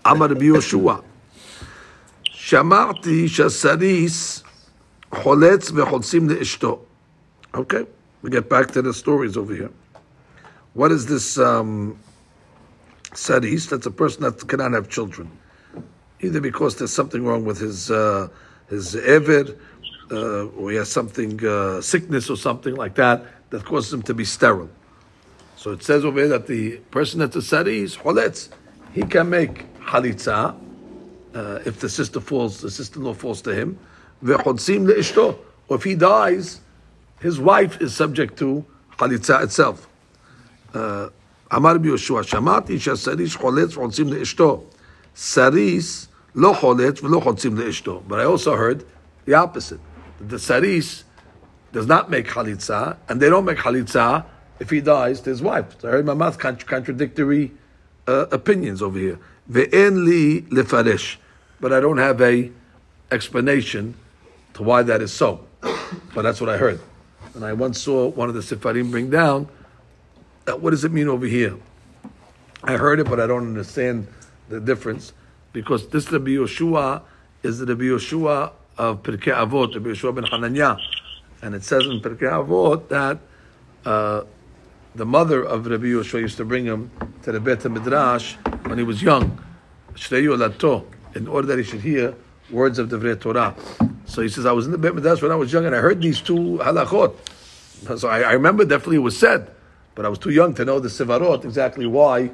Amar 0.06 0.30
Yoshua. 0.30 1.04
Shamarti 2.32 3.26
shasaris 3.26 4.44
choletz 5.12 5.70
v'cholzim 5.72 6.30
le'ishto. 6.30 6.80
Okay, 7.54 7.86
we 8.22 8.30
get 8.30 8.48
back 8.50 8.72
to 8.72 8.82
the 8.82 8.94
stories 8.94 9.36
over 9.36 9.54
here. 9.54 9.72
What 10.76 10.94
is 10.94 11.08
this 11.08 11.38
um, 11.38 12.00
saris? 13.14 13.66
That's 13.66 13.86
a 13.86 13.92
person 13.92 14.24
that 14.24 14.48
cannot 14.48 14.72
have 14.72 14.88
children, 14.88 15.30
either 16.22 16.40
because 16.40 16.78
there's 16.78 16.94
something 16.94 17.26
wrong 17.26 17.44
with 17.44 17.58
his 17.58 17.92
uh, 17.92 18.30
his 18.70 18.96
evid 18.96 19.60
uh, 20.12 20.46
or 20.48 20.72
he 20.72 20.78
has 20.78 20.92
something 20.92 21.44
uh, 21.46 21.82
sickness 21.82 22.30
or 22.30 22.38
something 22.38 22.76
like 22.76 22.96
that 22.96 23.26
that 23.50 23.66
causes 23.66 23.94
him 23.94 24.02
to 24.04 24.14
be 24.14 24.26
sterile. 24.26 24.70
So 25.58 25.72
it 25.72 25.84
says 25.84 26.06
over 26.06 26.20
here 26.20 26.30
that 26.30 26.48
the 26.48 26.78
person 26.92 27.20
that's 27.20 27.36
a 27.36 27.42
sari 27.42 27.80
is 27.80 27.96
choletz. 27.98 28.50
He 28.94 29.02
can 29.04 29.30
make 29.30 29.66
halitza 29.80 30.56
uh, 31.34 31.60
if 31.66 31.80
the 31.80 31.90
sister 31.90 32.20
falls, 32.20 32.62
the 32.62 32.72
sister-in-law 32.72 33.14
falls 33.14 33.42
to 33.42 33.54
him. 33.54 33.78
Vechotzim 34.24 34.88
leishto. 34.88 35.38
Or 35.68 35.78
if 35.78 35.84
he 35.84 35.96
dies, 35.96 36.62
his 37.20 37.40
wife 37.40 37.82
is 37.82 37.96
subject 37.96 38.38
to 38.40 38.66
halitza 38.98 39.44
itself. 39.44 39.88
Uh, 40.74 41.10
Amar 41.52 41.76
Yoshua 41.76 42.24
Shamati 42.24 42.76
shasarish 42.76 43.38
choletz 43.38 43.76
chotzim 43.76 44.10
leishto. 44.10 44.64
Saris 45.14 46.08
lo 46.34 46.54
choletz 46.54 47.02
v'lo 47.02 47.22
chotzim 47.22 47.58
leishto. 47.58 48.04
But 48.08 48.20
I 48.20 48.26
also 48.26 48.56
heard 48.56 48.86
the 49.26 49.34
opposite. 49.34 49.80
The 50.20 50.40
saris 50.40 51.04
does 51.72 51.88
not 51.88 52.10
make 52.10 52.28
chalitza, 52.28 52.98
and 53.10 53.22
they 53.22 53.30
don't 53.30 53.46
make 53.46 53.58
chalitza 53.58 54.26
if 54.60 54.70
he 54.70 54.82
dies 54.82 55.22
to 55.22 55.30
his 55.30 55.42
wife. 55.42 55.80
So 55.80 55.90
I 55.90 55.92
heard 55.92 56.06
my 56.06 56.14
mouth 56.14 56.38
contra- 56.40 56.68
contradictory 56.68 57.52
uh, 58.08 58.28
opinions 58.32 58.82
over 58.82 58.98
here. 58.98 59.20
Ve'en 59.52 60.06
li 60.06 60.42
lefaresh. 60.44 61.18
But 61.60 61.74
I 61.74 61.80
don't 61.80 61.98
have 61.98 62.22
a 62.22 62.52
explanation 63.12 63.96
to 64.54 64.64
why 64.64 64.84
that 64.84 65.02
is 65.02 65.12
so. 65.12 65.46
But 66.14 66.24
that's 66.24 66.40
what 66.40 66.50
I 66.50 66.58
heard. 66.58 66.80
And 67.34 67.44
I 67.44 67.54
once 67.54 67.82
saw 67.82 68.08
one 68.08 68.30
of 68.30 68.36
the 68.36 68.42
Sifarim 68.42 68.92
bring 68.92 69.10
down 69.10 69.50
that 70.46 70.62
what 70.62 70.72
does 70.72 70.86
it 70.86 70.92
mean 70.92 71.08
over 71.08 71.26
here? 71.26 71.58
I 72.64 72.78
heard 72.78 73.00
it, 73.00 73.10
but 73.10 73.20
I 73.20 73.28
don't 73.28 73.48
understand 73.48 74.08
the 74.50 74.60
difference 74.60 75.14
because 75.54 75.88
this 75.90 76.12
Rabbi 76.12 76.32
Yoshua 76.32 77.02
is 77.44 77.60
the 77.60 77.66
Rabbi 77.66 77.84
Yoshua 77.84 78.52
of 78.78 79.04
Pirkei 79.04 79.34
Avot, 79.34 79.74
Rabbi 79.74 79.90
Yoshua 79.90 80.16
ben 80.16 80.26
Hananya, 80.26 80.80
and 81.42 81.56
it 81.56 81.64
says 81.64 81.86
in 81.86 82.00
Pirkei 82.02 82.30
Avot 82.30 82.88
that 82.90 83.20
uh, 83.86 84.24
the 84.96 85.06
mother 85.06 85.44
of 85.44 85.68
Rabbi 85.68 85.86
Yoshua 85.86 86.22
used 86.22 86.38
to 86.38 86.46
bring 86.46 86.66
him 86.66 86.92
to 87.24 87.32
the 87.32 87.40
Beit 87.40 87.64
Midrash 87.66 88.36
when 88.66 88.78
he 88.78 88.84
was 88.84 89.02
young, 89.02 89.42
in 91.16 91.28
order 91.28 91.48
that 91.48 91.58
he 91.58 91.64
should 91.64 91.82
hear 91.82 92.16
words 92.50 92.80
of 92.80 92.90
the 92.90 93.16
Torah. 93.16 93.56
So 94.06 94.22
he 94.22 94.30
says, 94.30 94.46
I 94.46 94.52
was 94.52 94.66
in 94.66 94.72
the 94.72 94.78
Beit 94.78 94.96
Midrash 94.96 95.22
when 95.22 95.32
I 95.32 95.36
was 95.36 95.52
young, 95.52 95.66
and 95.66 95.76
I 95.76 95.80
heard 95.80 96.02
these 96.02 96.22
two 96.22 96.60
halachot. 96.62 97.16
So 98.00 98.08
I, 98.08 98.22
I 98.22 98.32
remember 98.34 98.66
definitely 98.66 98.98
it 98.98 99.00
was 99.00 99.18
said, 99.18 99.52
but 99.96 100.06
I 100.06 100.10
was 100.10 100.20
too 100.20 100.32
young 100.32 100.54
to 100.56 100.66
know 100.66 100.80
the 100.80 100.90
Sivarot, 100.90 101.46
exactly 101.46 101.86
why, 101.86 102.32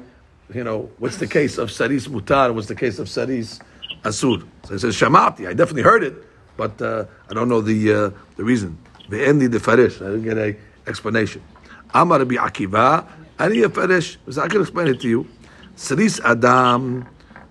you 0.52 0.64
know, 0.64 0.90
what's 0.98 1.16
the 1.18 1.26
case 1.26 1.58
of 1.58 1.70
Saris 1.70 2.08
Mutar, 2.08 2.54
what's 2.54 2.68
the 2.68 2.74
case 2.74 2.98
of 2.98 3.08
Saris 3.08 3.60
Asur. 4.04 4.46
So 4.64 4.74
he 4.74 4.78
says, 4.78 4.96
Shamati, 4.96 5.48
I 5.48 5.54
definitely 5.54 5.82
heard 5.82 6.02
it, 6.02 6.14
but 6.56 6.80
uh, 6.80 7.04
I 7.30 7.34
don't 7.34 7.48
know 7.48 7.60
the 7.60 7.92
uh, 7.92 8.10
the 8.36 8.44
reason. 8.44 8.78
The 9.08 9.18
Endi 9.18 9.50
the 9.50 9.60
Farish, 9.60 10.00
I 10.00 10.06
didn't 10.06 10.24
get 10.24 10.38
a 10.38 10.56
explanation. 10.86 11.42
Amar 11.94 12.20
Rabbi 12.20 12.36
Akiva, 12.36 13.06
Ani 13.38 13.62
Farish, 13.62 14.18
I 14.38 14.48
can 14.48 14.60
explain 14.60 14.88
it 14.88 15.00
to 15.00 15.08
you. 15.08 15.26
Saris 15.76 16.20
Adam, 16.20 17.06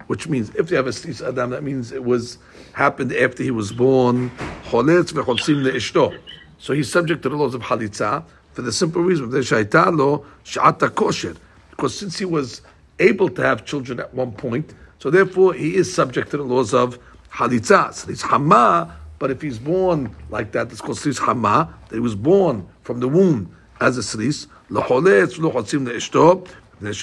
which 0.07 0.27
means 0.27 0.53
if 0.55 0.71
you 0.71 0.77
have 0.77 0.87
a 0.87 0.93
Saris 0.93 1.21
Adam, 1.21 1.51
that 1.51 1.63
means 1.63 1.91
it 1.91 2.03
was 2.03 2.37
happened 2.73 3.13
after 3.13 3.43
he 3.43 3.51
was 3.51 3.71
born. 3.71 4.31
Choletz. 4.65 6.19
So 6.57 6.73
he's 6.73 6.91
subject 6.91 7.23
to 7.23 7.29
the 7.29 7.35
laws 7.35 7.55
of 7.55 7.61
Halitza 7.61 8.23
for 8.53 8.61
the 8.61 8.71
simple 8.71 9.01
reason 9.01 9.29
that 9.31 9.39
Shaita 9.39 9.97
lo 9.97 10.25
sh'ata 10.45 10.93
kosher. 10.93 11.35
Because 11.71 11.97
since 11.97 12.17
he 12.19 12.25
was 12.25 12.61
able 12.99 13.29
to 13.29 13.41
have 13.41 13.65
children 13.65 13.99
at 13.99 14.13
one 14.13 14.31
point, 14.31 14.73
so 14.99 15.09
therefore 15.09 15.53
he 15.53 15.75
is 15.75 15.93
subject 15.93 16.29
to 16.31 16.37
the 16.37 16.43
laws 16.43 16.73
of 16.73 16.99
Halitza. 17.33 17.93
So 17.93 18.27
Hama, 18.27 18.97
but 19.19 19.31
if 19.31 19.41
he's 19.41 19.59
born 19.59 20.15
like 20.29 20.51
that, 20.53 20.71
it's 20.71 20.81
called 20.81 20.97
Sris 20.97 21.19
Hama, 21.19 21.73
that 21.89 21.95
he 21.95 21.99
was 21.99 22.15
born 22.15 22.67
from 22.83 22.99
the 22.99 23.07
womb 23.07 23.55
as 23.79 23.97
a 23.97 24.01
Sris, 24.01 24.47
lo 24.69 24.81
choletz 24.81 25.39
lo 25.39 25.51
chotzim 25.51 25.87
le'ishto, 25.87 26.47
because 26.79 27.01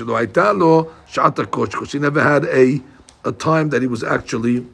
he 1.93 1.99
never 2.01 2.23
had 2.23 2.45
a, 2.47 2.81
a 3.25 3.33
time 3.33 3.69
that 3.69 3.81
he 3.81 3.89
was 3.89 4.03
actually 4.03 4.67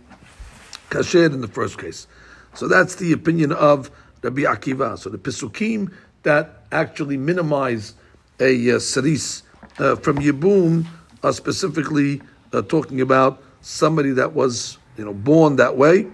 kasher 0.90 1.26
in 1.26 1.40
the 1.40 1.48
first 1.48 1.78
case. 1.78 2.06
So 2.54 2.68
that's 2.68 2.94
the 2.94 3.12
opinion 3.12 3.52
of 3.52 3.90
Rabbi 4.22 4.42
Akiva. 4.42 4.98
So 4.98 5.10
the 5.10 5.18
Pesukim 5.18 5.92
that 6.22 6.62
actually 6.72 7.18
minimize 7.18 7.94
a 8.40 8.70
uh, 8.70 8.76
uh, 8.76 8.78
from 8.78 10.18
Yibum 10.18 10.86
are 11.22 11.32
specifically 11.32 12.22
uh, 12.52 12.62
talking 12.62 13.00
about 13.00 13.42
somebody 13.60 14.10
that 14.12 14.32
was 14.32 14.78
you 14.96 15.04
know, 15.04 15.12
born 15.14 15.56
that 15.56 15.76
way 15.76 16.06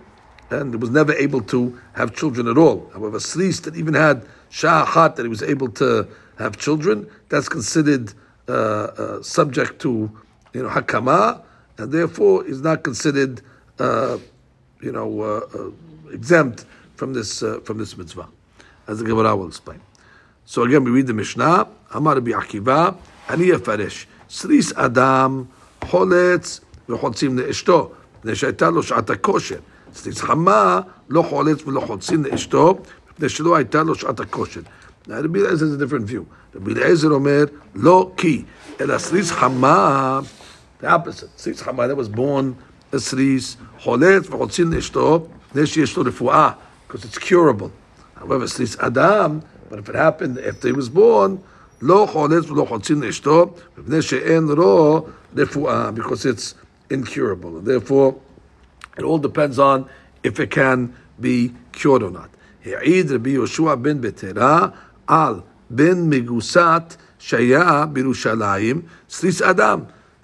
and 0.50 0.80
was 0.80 0.90
never 0.90 1.12
able 1.14 1.40
to 1.42 1.78
have 1.94 2.14
children 2.14 2.48
at 2.48 2.58
all. 2.58 2.90
However, 2.92 3.18
Sris 3.18 3.62
that 3.62 3.76
even 3.76 3.94
had 3.94 4.26
Shahat 4.50 5.16
that 5.16 5.22
he 5.22 5.28
was 5.28 5.42
able 5.42 5.68
to 5.72 6.08
have 6.38 6.56
children, 6.56 7.08
that's 7.28 7.48
considered 7.48 8.12
uh, 8.48 8.52
uh, 8.52 9.22
subject 9.22 9.80
to 9.82 10.10
you 10.52 10.62
know 10.62 10.68
Hakama, 10.68 11.42
and 11.78 11.92
therefore 11.92 12.44
is 12.46 12.60
not 12.60 12.82
considered 12.82 13.42
uh, 13.78 14.18
you 14.80 14.92
know 14.92 15.20
uh, 15.20 15.58
uh, 15.58 16.12
exempt 16.12 16.64
from 16.96 17.12
this 17.12 17.42
uh, 17.42 17.60
from 17.60 17.78
this 17.78 17.96
mitzvah, 17.96 18.28
as 18.88 18.98
the 18.98 19.04
Gemara 19.04 19.36
will 19.36 19.48
explain. 19.48 19.80
So 20.46 20.64
again, 20.64 20.82
we 20.82 20.90
read 20.90 21.06
the 21.06 21.14
Mishnah. 21.14 21.68
Amar 21.92 22.14
Rabbi 22.14 22.30
Akiva, 22.30 22.96
Ani 23.28 23.50
Farish, 23.58 24.06
Sris 24.28 24.72
Adam, 24.76 25.48
Holetz, 25.82 26.60
V'chotzim 26.88 27.38
Ne'eshto. 27.38 27.94
מפני 28.19 28.36
שהייתה 28.36 28.69
לו 28.69 28.84
שעת 28.84 29.10
הכושר. 29.10 29.60
סריס 29.95 30.21
חמה, 30.21 30.79
לא 31.10 31.21
חולץ 31.21 31.67
ולא 31.67 31.79
חולצים 31.79 32.23
לאשתו, 32.23 32.79
מפני 33.12 33.29
שלא 33.29 33.55
הייתה 33.55 33.84
לו 33.84 33.95
שעת 33.95 34.19
הכושר. 34.19 34.62
Now, 35.08 35.21
Rabbi 35.21 35.38
Eliezer 35.39 35.65
has 35.65 35.73
a 35.73 35.77
different 35.77 36.08
view. 36.08 36.25
Rabbi 36.55 36.71
Eliezer 36.71 37.12
אומר, 37.12 37.45
לא 37.75 38.12
כי, 38.17 38.43
אלא 38.81 38.97
סריס 38.97 39.31
חמה, 39.31 40.19
the 40.81 40.86
opposite. 40.86 41.27
סריס 41.38 41.62
חמה, 41.62 41.86
that 41.86 41.97
was 41.97 42.17
born 42.17 42.53
a 42.93 42.97
סריס, 42.97 43.58
חולץ 43.79 44.29
וחולצים 44.29 44.73
לאשתו, 44.73 45.27
מפני 45.49 45.67
שיש 45.67 45.97
לו 45.97 46.03
רפואה, 46.03 46.51
because 46.89 46.95
it's 46.95 47.17
curable. 47.17 47.69
However, 48.21 48.45
סריס 48.45 48.79
אדם, 48.79 49.39
but 49.69 49.73
if 49.73 49.89
it 49.89 49.95
happened 49.95 50.38
after 50.38 50.67
he 50.67 50.73
was 50.73 50.89
born, 50.89 51.31
לא 51.81 52.08
חולץ 52.12 52.49
ולא 52.49 52.65
חולצים 52.69 53.03
לאשתו, 53.03 53.53
מפני 53.77 54.01
שאין 54.01 54.43
לו 54.43 55.05
רפואה, 55.36 55.89
because 55.95 56.25
it's 56.25 56.53
incurable. 56.89 57.58
And 57.58 57.65
therefore, 57.65 58.15
it 58.97 59.03
all 59.03 59.17
depends 59.17 59.60
on 59.60 59.89
if 60.23 60.39
it 60.39 60.51
can 60.51 60.95
be 61.19 61.53
cured 61.71 62.03
or 62.03 62.12
not. 62.12 62.29
העיד 62.65 63.12
רבי 63.12 63.29
יהושע 63.29 63.75
בן 63.75 64.01
בטרה 64.01 64.67
על 65.08 65.39
בן 65.69 66.10
מגוסת 66.10 66.95
שהיה 67.19 67.86
בירושלים, 67.93 68.81
סריס 69.10 69.41
אדם. 69.41 69.79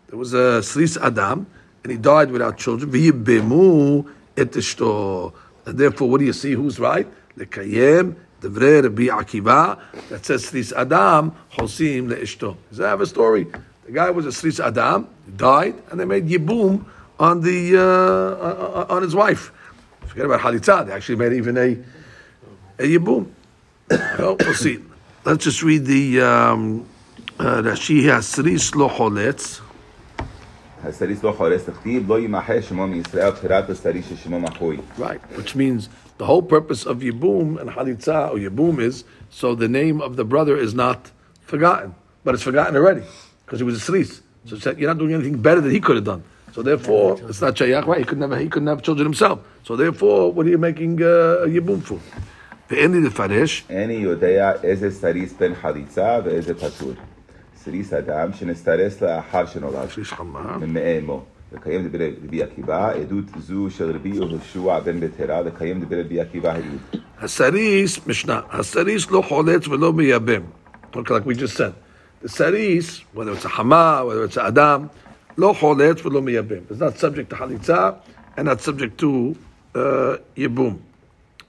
There 0.10 0.18
was 0.18 0.34
a 0.34 0.62
סריס 0.62 0.98
אדם, 0.98 1.44
and 1.84 1.92
he 1.92 1.98
died 1.98 2.32
without 2.32 2.58
children, 2.58 2.90
ויבמו 2.92 4.04
את 4.42 4.58
אשתו. 4.58 5.32
And 5.66 5.78
therefore, 5.78 6.10
what 6.10 6.20
do 6.20 6.26
you 6.26 6.34
see? 6.34 6.54
Who's 6.56 6.80
right? 6.80 7.08
לקיים 7.38 8.14
דברי 8.42 8.82
רבי 8.82 9.12
עקיבא, 9.12 9.74
that 10.10 10.26
says 10.26 10.38
סריס 10.38 10.74
אדם, 10.74 11.30
חוסים 11.52 12.10
לאשתו. 12.10 12.56
Does 12.72 12.78
that 12.78 12.98
have 12.98 13.02
a 13.02 13.06
story? 13.06 13.46
The 13.87 13.93
guy 13.93 14.11
was 14.11 14.27
a 14.27 14.31
Sris 14.31 14.59
Adam, 14.59 15.09
died, 15.37 15.81
and 15.91 16.01
they 16.01 16.05
made 16.05 16.27
Yibum 16.27 16.85
on 17.21 17.41
the 17.41 17.77
uh, 17.77 17.81
uh, 17.81 18.87
on 18.89 19.03
his 19.03 19.15
wife. 19.15 19.53
Forget 20.07 20.27
about 20.27 20.41
Halitza, 20.41 20.85
they 20.85 20.93
actually 20.93 21.17
made 21.17 21.33
even 21.35 21.57
a, 21.57 21.79
a 22.81 22.83
Yibum. 22.83 23.31
well, 23.91 24.37
we'll 24.41 24.55
see. 24.55 24.81
Let's 25.25 25.45
just 25.45 25.63
read 25.63 25.85
the 25.85 26.21
um, 26.21 26.85
uh, 27.39 27.63
Rashi 27.63 28.01
here, 28.01 28.19
Sris 28.19 28.75
Lo 28.75 28.89
Choletz. 28.89 29.61
Right, 34.99 35.21
which 35.37 35.55
means 35.55 35.89
the 36.19 36.27
whole 36.27 36.43
purpose 36.43 36.85
of 36.85 36.99
Yibum 36.99 37.61
and 37.61 37.71
Halitza 37.71 38.31
or 38.31 38.37
Yibum 38.37 38.81
is 38.81 39.05
so 39.31 39.55
the 39.55 39.69
name 39.69 40.01
of 40.01 40.17
the 40.17 40.25
brother 40.25 40.57
is 40.57 40.75
not 40.75 41.13
forgotten, 41.43 41.95
but 42.25 42.35
it's 42.35 42.43
forgotten 42.43 42.75
already 42.75 43.05
because 43.46 43.60
he 43.60 43.66
was 43.66 43.78
a 43.82 43.92
Sris. 43.92 44.22
So 44.46 44.56
it's 44.56 44.66
like 44.66 44.78
you're 44.80 44.90
not 44.90 44.98
doing 44.98 45.14
anything 45.14 45.38
better 45.42 45.62
than 45.62 45.72
he 45.72 45.80
could 45.80 45.98
have 45.98 46.06
done. 46.06 46.24
So 46.54 46.62
therefore, 46.62 47.20
it's 47.30 47.42
not 47.42 47.56
Shayach, 47.56 47.86
right? 47.86 48.00
He 48.00 48.06
could 48.06 48.18
never, 48.18 48.38
he 48.38 48.50
couldn't 48.50 48.68
have 48.68 48.82
children 48.82 49.06
himself. 49.06 49.40
So 49.64 49.76
therefore, 49.76 50.32
what 50.34 50.46
are 50.46 50.50
you 50.50 50.58
making 50.58 51.02
uh, 51.02 51.46
a 51.46 51.48
Yibum 51.48 51.82
for? 51.82 52.00
ואין 52.72 52.92
לי 52.92 53.00
לפרש, 53.00 53.64
איני 53.70 53.94
יודע 53.94 54.52
איזה 54.64 54.92
סריס 54.92 55.34
בן 55.40 55.56
חליצה 55.56 56.20
ואיזה 56.26 56.54
פטור. 56.54 56.94
סריס 57.56 57.94
אדם 57.94 58.34
שנסתרס 58.34 59.02
לאחר 59.02 59.46
שנולד, 59.46 59.90
שליש 59.90 60.14
חמה, 60.14 60.58
מאמו. 60.68 61.24
לקיים 61.54 61.88
דברי 61.88 62.14
רבי 62.26 62.44
עקיבא, 62.44 62.92
עדות 62.92 63.26
זו 63.40 63.68
של 63.70 63.92
רבי 63.96 64.10
יהושע 64.10 64.80
בן 64.80 65.00
בטרה, 65.00 65.42
לקיים 65.42 65.82
דברי 65.82 66.02
רבי 66.02 66.22
עקיבא 66.22 66.52
העיד. 66.52 67.02
הסריס, 67.22 68.08
משנה, 68.08 68.42
הסריס 68.52 69.12
לא 69.12 69.24
חולץ 69.28 69.68
ולא 69.68 69.94
מייבם. 69.94 70.42
Okay, 70.94 71.14
like 71.14 71.26
we 71.26 71.36
just 71.36 71.58
said. 71.58 71.74
The 72.22 72.30
saris, 72.30 73.04
whether 73.14 73.32
it's 73.32 73.46
a 73.46 73.50
hama, 73.50 74.04
whether 74.06 74.24
it's 74.24 74.38
a 74.38 74.46
adam, 74.46 74.90
לא 75.38 75.56
חולץ 75.60 76.06
ולא 76.06 76.22
מייבם. 76.22 76.64
It's 76.70 76.80
not 76.80 76.98
subject 76.98 77.30
to 77.32 77.36
halitza 77.36 77.96
and 78.38 78.48
not 78.48 78.62
subject 78.62 78.98
to 79.00 79.36
uh, 79.76 80.18
yibum. 80.38 80.78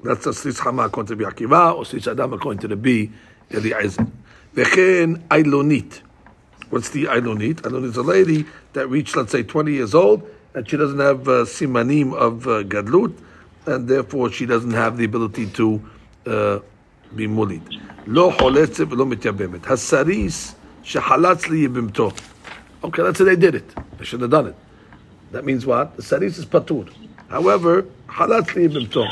That's 0.03 0.25
the 0.25 0.31
sris 0.31 0.59
hama 0.59 0.85
according 0.85 1.17
to 1.17 1.25
Rabbi 1.25 1.45
Akiva, 1.45 1.77
or 1.77 1.85
sris 1.85 2.11
adam 2.11 2.33
according 2.33 2.61
to 2.61 2.69
the 2.69 2.77
B, 2.77 3.11
Eliezer. 3.53 4.07
וכן 4.55 5.11
אילונית. 5.31 6.03
What's 6.73 6.89
the 6.89 7.05
Ailonit? 7.05 7.57
Ailonit 7.61 7.91
is 7.91 7.97
a 7.99 8.03
lady 8.03 8.47
that 8.73 8.89
reached, 8.89 9.15
let's 9.15 9.31
say, 9.31 9.43
20 9.43 9.75
years 9.75 9.95
old, 9.95 10.27
and 10.55 10.67
she 10.67 10.79
doesn't 10.79 10.99
have 11.01 11.29
uh, 11.29 11.45
simanim 11.45 12.15
of 12.15 12.47
uh, 12.47 12.63
gadlut, 12.63 13.13
and 13.67 13.87
therefore 13.87 14.33
she 14.33 14.47
doesn't 14.47 14.71
have 14.73 14.97
the 14.97 15.05
ability 15.05 15.49
to 15.49 15.83
uh, 16.27 16.61
be 17.15 17.27
mulid. 17.27 17.61
לא 18.07 18.33
חולצת 18.39 18.93
ולא 18.93 19.07
מתייבמת. 19.07 19.71
הסריס 19.71 20.55
Shehalatz 20.88 21.48
liyibimto. 21.48 22.18
Okay, 22.82 23.02
let's 23.02 23.18
say 23.18 23.26
they 23.26 23.36
did 23.36 23.56
it. 23.56 23.76
They 23.98 24.06
should 24.06 24.22
have 24.22 24.30
done 24.32 24.48
it. 24.48 24.56
That 25.32 25.44
means 25.44 25.66
what? 25.66 25.98
The 25.98 26.02
saris 26.02 26.38
is 26.38 26.46
patur. 26.46 26.90
However, 27.28 27.84
halatz 28.08 28.48
liyibimto. 28.56 29.06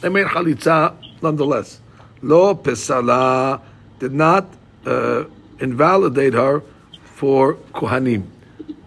They 0.00 0.08
made 0.08 0.26
halitza 0.26 0.94
nonetheless. 1.20 1.80
Lo 2.22 2.54
pesala 2.54 3.60
did 3.98 4.14
not 4.14 4.46
uh, 4.86 5.24
invalidate 5.58 6.32
her 6.32 6.62
for 7.04 7.56
kohanim. 7.74 8.26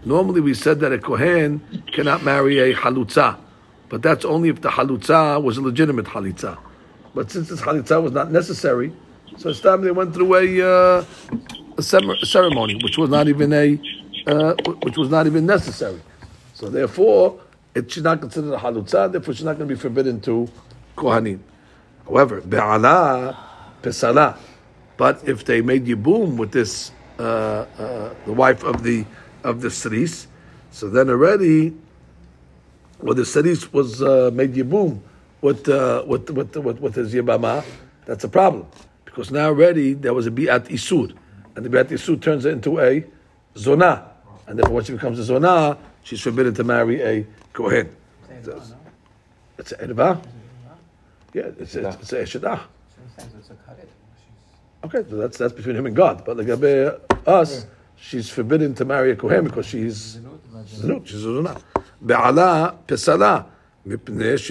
Normally, 0.04 0.42
we 0.42 0.56
said 0.56 0.80
that 0.80 0.92
a 0.92 0.98
kohen 0.98 1.62
cannot 1.94 2.24
marry 2.24 2.58
a 2.58 2.74
halutza, 2.74 3.38
but 3.88 4.02
that's 4.02 4.26
only 4.26 4.50
if 4.50 4.62
the 4.62 4.70
halutza 4.70 5.40
was 5.44 5.58
a 5.58 5.62
legitimate 5.62 6.08
halitza. 6.08 6.58
But 7.14 7.30
since 7.30 7.50
this 7.50 7.62
halitza 7.62 8.02
was 8.02 8.14
not 8.14 8.32
necessary, 8.32 8.92
so 9.38 9.50
it's 9.50 9.60
time 9.60 9.84
they 9.84 9.92
went 9.92 10.16
through 10.16 10.34
a 10.36 10.68
uh, 10.68 11.06
a 11.78 11.84
ceremony, 12.26 12.76
which 12.84 12.98
was 12.98 13.10
not 13.10 13.28
even 13.28 13.54
a, 13.54 13.80
uh, 14.28 14.54
which 14.84 14.98
was 14.98 15.10
not 15.10 15.28
even 15.28 15.46
necessary. 15.46 16.02
So 16.54 16.70
therefore, 16.70 17.40
it 17.74 17.92
should 17.92 18.04
not 18.04 18.22
consider 18.22 18.54
a 18.54 18.58
halutza. 18.58 19.12
Therefore, 19.12 19.32
it's 19.32 19.42
not 19.42 19.58
going 19.58 19.70
to 19.70 19.76
be 19.76 19.80
forbidden 19.80 20.20
to 20.22 20.50
kohanim. 20.98 21.40
However, 22.06 22.42
be'ala 22.42 23.38
pesala. 23.82 24.38
But 24.98 25.28
if 25.28 25.46
they 25.46 25.62
made 25.62 25.86
yibum 25.86 26.38
with 26.38 26.52
this, 26.52 26.92
uh, 27.18 27.24
uh, 27.78 28.14
the 28.26 28.34
wife 28.34 28.64
of 28.64 28.84
the 28.84 29.06
of 29.44 29.62
the 29.62 29.70
sris, 29.70 30.28
so 30.72 30.90
then 30.90 31.10
already, 31.10 31.74
well, 33.00 33.16
the 33.16 33.24
sris 33.24 33.72
was 33.74 34.02
uh, 34.04 34.30
made 34.34 34.54
yibum 34.54 35.00
with, 35.42 35.68
uh, 35.70 36.04
with 36.06 36.30
with 36.30 36.56
with 36.58 36.80
with 36.80 36.96
his 36.96 37.14
yibama. 37.14 37.66
That's 38.06 38.24
a 38.24 38.30
problem 38.30 38.68
because 39.06 39.32
now 39.32 39.48
already 39.48 39.94
there 39.94 40.14
was 40.14 40.28
a 40.28 40.32
bi'at 40.32 40.68
isur, 40.70 41.14
and 41.56 41.66
the 41.66 41.70
Beit 41.70 41.88
Yisud 41.88 42.22
turns 42.22 42.44
her 42.44 42.50
into 42.50 42.80
a 42.80 43.04
Zonah. 43.56 44.08
And 44.48 44.60
then 44.60 44.72
when 44.72 44.84
she 44.84 44.94
becomes 44.94 45.20
a 45.20 45.34
Zonah, 45.34 45.78
she's 46.04 46.22
forbidden 46.22 46.54
to 46.56 46.64
marry 46.64 47.02
a 47.02 47.26
Kohen. 47.54 47.96
It's, 49.58 49.72
a, 49.72 49.82
edva. 49.82 50.22
Yeah, 51.34 51.52
it's 51.60 51.76
a, 51.76 51.82
Eshedah. 51.82 52.62
Okay, 54.84 55.06
so 55.10 55.18
that's, 55.18 55.38
that's 55.38 55.54
between 55.54 55.76
him 55.76 55.86
and 55.86 55.96
God. 55.96 56.26
But 56.26 56.38
like 56.38 56.50
us, 57.28 57.68
she's 57.96 58.30
forbidden 58.30 58.74
to 58.76 58.86
marry 58.86 59.12
a 59.12 59.16
Kohen 59.16 59.44
because 59.44 59.68
she's 59.68 60.18
Zinut, 60.18 61.06
she's 61.06 61.24
a 61.24 61.28
Zonah. 61.28 61.62
Be'ala 62.04 62.78
Pesala. 62.88 63.46
Because 63.84 64.46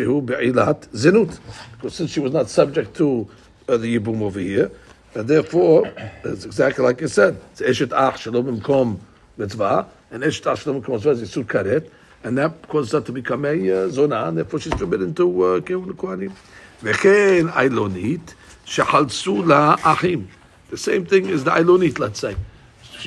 since 1.94 2.10
she 2.10 2.20
was 2.20 2.32
not 2.32 2.48
subject 2.48 2.96
to 2.96 3.28
uh, 3.68 3.76
the 3.76 3.98
Yibum 3.98 4.22
over 4.22 4.40
here, 4.40 4.70
and 5.14 5.26
therefore, 5.26 5.92
it's 6.24 6.44
exactly 6.44 6.84
like 6.84 7.00
you 7.00 7.08
said. 7.08 7.40
It's 7.52 7.60
Eshet 7.60 7.92
Ach 7.92 8.18
Shalom 8.20 8.60
Kom 8.60 9.00
Mitzvah, 9.36 9.88
and 10.12 10.22
Eshet 10.22 10.52
Ach 10.52 10.58
Shalom 10.60 10.82
Kom 10.82 10.94
Mitzvah 10.94 11.10
is 11.10 11.22
Yisur 11.22 11.44
Karet, 11.44 11.90
and 12.22 12.38
that 12.38 12.68
causes 12.68 12.92
her 12.92 13.00
to 13.00 13.10
become 13.10 13.44
a 13.44 13.70
uh, 13.70 13.88
Zona, 13.88 14.28
and 14.28 14.38
therefore 14.38 14.60
she's 14.60 14.74
forbidden 14.74 15.12
to 15.14 15.42
uh, 15.42 15.60
Kehun 15.60 15.86
Kohanim. 15.92 16.32
V'chein 16.82 17.50
Ailonit 17.50 18.34
Shehalsu 18.64 19.46
La 19.46 19.76
Achim. 19.84 20.28
The 20.68 20.76
same 20.76 21.04
thing 21.04 21.26
is 21.26 21.42
the 21.42 21.50
Ailonit, 21.50 21.98
let's 21.98 22.20
say. 22.20 22.36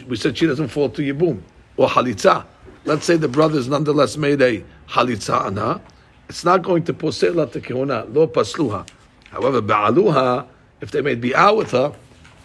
We 0.08 0.18
said 0.18 0.38
she 0.38 0.46
doesn't 0.46 0.68
fall 0.68 0.90
to 0.90 1.02
Yibum, 1.02 1.42
or 1.78 1.88
Halitza. 1.88 2.46
Let's 2.84 3.06
say 3.06 3.16
the 3.16 3.30
brothers 3.30 3.70
nonetheless 3.70 4.18
made 4.18 4.42
a 4.42 4.62
Halitza 4.90 5.40
on 5.46 5.56
her. 5.56 5.80
It's 6.28 6.44
not 6.44 6.64
going 6.64 6.84
to 6.84 6.94
posela 6.94 7.50
to 7.54 7.62
Kehuna, 7.62 8.14
lo 8.14 8.28
pasluha. 8.28 8.86
However, 9.30 9.62
Ba'aluha, 9.62 10.48
if 10.84 10.92
they 10.92 11.02
made 11.02 11.22
bi'ah 11.22 11.56
with 11.56 11.72
her, 11.72 11.96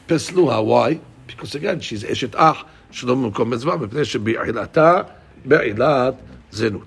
pisluha. 0.07 0.65
Why? 0.65 1.01
Because 1.27 1.57
again, 1.57 1.81
she's 1.81 2.05
eshet 2.05 2.35
ach, 2.39 2.65
shalom 2.93 3.31
mukom 3.31 3.53
mezvah, 3.53 3.85
mipnei 3.85 4.07
shebi'ilata, 4.07 5.11
be'ilat 5.47 6.17
zenut. 6.53 6.87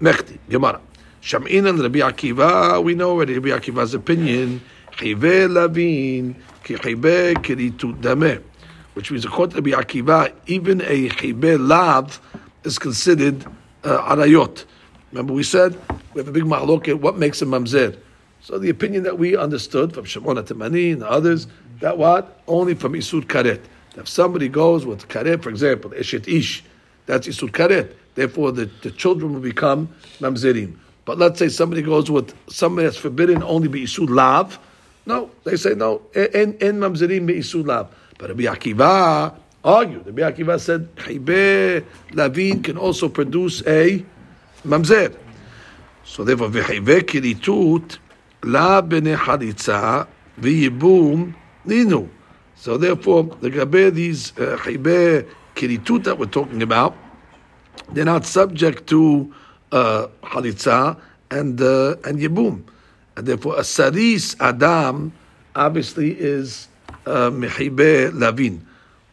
Mechti, 0.00 0.38
Gemara. 0.48 0.80
Sham'inan 1.20 1.82
Rabbi 1.82 1.98
Akiva, 1.98 2.82
we 2.82 2.94
know 2.94 3.10
already 3.10 3.34
Rabbi 3.38 3.50
Akiva's 3.50 3.92
opinion, 3.92 4.62
chive 4.92 5.50
lavin, 5.50 6.34
ki 6.64 6.76
chive 6.76 7.34
kiritu 7.34 7.94
dameh. 8.00 8.42
Which 8.94 9.10
means, 9.10 9.26
according 9.26 9.62
to 9.62 9.70
Rabbi 9.70 9.82
Akiva, 9.82 10.32
even 10.46 10.80
a 10.80 11.10
chive 11.10 11.60
lav 11.60 12.18
is 12.64 12.78
considered 12.78 13.44
uh, 13.84 14.14
arayot. 14.14 14.64
Remember 15.12 15.34
we 15.34 15.42
said, 15.42 15.78
we 16.14 16.20
have 16.20 16.28
a 16.28 16.32
big 16.32 16.44
mahloket, 16.44 16.98
what 16.98 17.18
makes 17.18 17.42
a 17.42 17.44
mamzer? 17.44 17.98
So 18.42 18.58
the 18.58 18.70
opinion 18.70 19.02
that 19.02 19.18
we 19.18 19.36
understood 19.36 19.92
from 19.92 20.04
Shimon 20.04 20.36
HaTeimani 20.36 20.94
and 20.94 21.02
others, 21.02 21.46
that 21.80 21.98
what? 21.98 22.40
Only 22.48 22.74
from 22.74 22.94
Isur 22.94 23.22
Karet. 23.22 23.60
If 23.96 24.08
somebody 24.08 24.48
goes 24.48 24.86
with 24.86 25.08
Karet, 25.08 25.42
for 25.42 25.50
example, 25.50 25.90
Eshet 25.90 26.26
Ish, 26.26 26.64
that's 27.06 27.28
Isur 27.28 27.50
Karet. 27.50 27.94
Therefore, 28.14 28.52
the, 28.52 28.70
the 28.82 28.90
children 28.90 29.34
will 29.34 29.40
become 29.40 29.88
Mamzerim. 30.20 30.76
But 31.04 31.18
let's 31.18 31.38
say 31.38 31.48
somebody 31.48 31.82
goes 31.82 32.10
with 32.10 32.34
somebody 32.50 32.86
that's 32.86 32.96
forbidden 32.96 33.42
only 33.42 33.68
be 33.68 33.84
Isur 33.84 34.08
Lav. 34.08 34.58
No, 35.06 35.30
they 35.44 35.56
say 35.56 35.74
no, 35.74 36.02
in, 36.14 36.54
in 36.54 36.78
Mamzerim 36.78 37.26
be 37.26 37.34
Isur 37.34 37.66
Lav. 37.66 37.94
But 38.18 38.30
Rabbi 38.30 38.44
Akiva 38.44 39.34
argued. 39.64 40.06
Rabbi 40.06 40.22
Akiva 40.22 40.60
said, 40.60 40.94
Chaybe 40.96 41.84
Lavin 42.12 42.62
can 42.62 42.76
also 42.76 43.08
produce 43.08 43.62
a 43.66 44.04
Mamzer. 44.64 45.16
So 46.04 46.24
therefore, 46.24 46.48
V'chayve 46.48 47.00
Kiritut, 47.02 47.98
La 48.42 48.80
bene 48.80 49.16
V'yibum, 50.40 51.34
Ninu. 51.66 52.08
So 52.56 52.76
therefore, 52.76 53.24
the 53.40 53.50
Gabe, 53.50 53.94
these 53.94 54.32
uh, 54.38 54.56
Chaybe 54.62 55.26
Kiritut 55.54 56.04
that 56.04 56.18
we're 56.18 56.26
talking 56.26 56.62
about, 56.62 56.96
they're 57.92 58.04
not 58.04 58.26
subject 58.26 58.86
to 58.88 59.32
uh, 59.72 60.08
and, 61.30 61.60
uh, 61.60 61.96
and 62.04 62.18
Yibum. 62.18 62.62
And 63.16 63.26
therefore, 63.26 63.58
a 63.58 63.64
Saris 63.64 64.36
Adam 64.40 65.12
obviously 65.54 66.12
is 66.18 66.68
uh, 67.06 67.30
Lavin. 67.30 68.66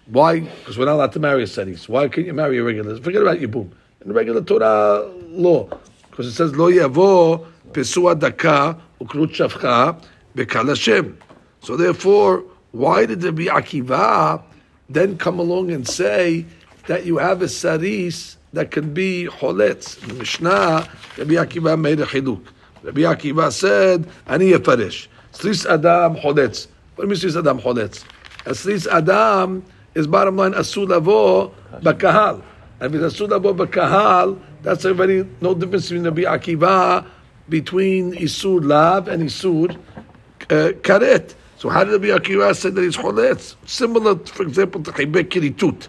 Why? 0.07 0.41
Because 0.41 0.77
we're 0.77 0.85
not 0.85 0.93
allowed 0.93 1.11
to 1.13 1.19
marry 1.19 1.43
a 1.43 1.47
Saris. 1.47 1.89
Why 1.89 2.07
can't 2.07 2.27
you 2.27 2.33
marry 2.33 2.57
a 2.59 2.63
regular? 2.63 2.99
Forget 3.01 3.21
about 3.21 3.39
Yibum. 3.39 3.69
In 4.05 4.13
regular 4.13 4.41
Torah 4.41 5.09
law, 5.27 5.67
because 6.09 6.27
it 6.27 6.33
says, 6.33 6.55
Lo 6.55 6.71
Yavo 6.71 7.45
Pesua 7.71 8.17
Daka 8.17 8.79
Ukrut 9.01 9.35
Shavcha 9.35 10.01
Bekal 10.35 10.69
Hashem. 10.69 11.17
So 11.61 11.75
therefore, 11.75 12.43
why 12.71 13.05
did 13.05 13.21
the 13.21 13.31
Akiva 13.31 14.41
then 14.89 15.17
come 15.17 15.39
along 15.39 15.71
and 15.71 15.87
say 15.87 16.45
that 16.87 17.05
you 17.05 17.17
have 17.17 17.41
a 17.41 17.49
Saris 17.49 18.37
that 18.53 18.71
can 18.71 18.93
be 18.93 19.27
Choletz? 19.29 20.01
In 20.03 20.09
the 20.09 20.13
Mishnah, 20.15 20.89
Rabbi 21.17 21.33
Akiva 21.33 21.79
made 21.79 21.99
a 21.99 22.05
chiluk. 22.05 22.43
Rabbi 22.83 23.01
Akiva 23.01 23.51
said, 23.51 24.09
Ani 24.27 24.51
Yefarish. 24.51 25.07
Sris 25.33 25.65
Adam 25.65 26.15
Choletz. 26.15 26.67
What 26.95 27.03
do 27.03 27.03
you 27.03 27.07
mean 27.09 27.17
Sris 27.17 27.37
Adam 27.37 27.59
Choletz? 27.59 28.03
A 28.45 28.51
Sris 28.51 28.87
Adam 28.87 29.63
is 29.95 30.07
bottom 30.07 30.37
line 30.37 30.53
Asur 30.53 30.87
Lavo 30.87 31.53
Bakahal. 31.81 32.41
And 32.79 32.93
with 32.93 33.01
Asur 33.01 33.29
Lavo 33.29 33.53
Bakahal, 33.53 34.39
that's 34.61 34.85
already 34.85 35.27
no 35.41 35.53
difference 35.53 35.89
between 35.89 36.05
Rabbi 36.05 36.21
Akiva 36.21 37.05
between 37.49 38.13
Isur 38.13 38.63
Lav 38.63 39.07
and 39.07 39.23
Isur 39.23 39.75
uh, 39.75 40.71
Karet. 40.81 41.35
So 41.57 41.69
how 41.69 41.83
did 41.83 41.93
Rabbi 41.93 42.07
Akiva 42.07 42.55
say 42.55 42.69
that 42.69 42.81
he's 42.81 42.97
Choletz? 42.97 43.55
Similar, 43.65 44.17
for 44.17 44.43
example, 44.43 44.83
to 44.83 44.91
Chaybe 44.91 45.23
Kiritut. 45.23 45.87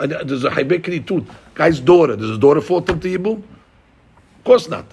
And 0.00 0.12
there's 0.12 0.44
a 0.44 0.50
Chaybe 0.50 0.80
Kiritut, 0.80 1.26
guy's 1.54 1.80
daughter. 1.80 2.16
Does 2.16 2.30
his 2.30 2.38
daughter 2.38 2.60
fall 2.60 2.80
to 2.82 2.94
Yibum? 2.94 3.42
Of 4.38 4.44
course 4.44 4.68
not. 4.68 4.86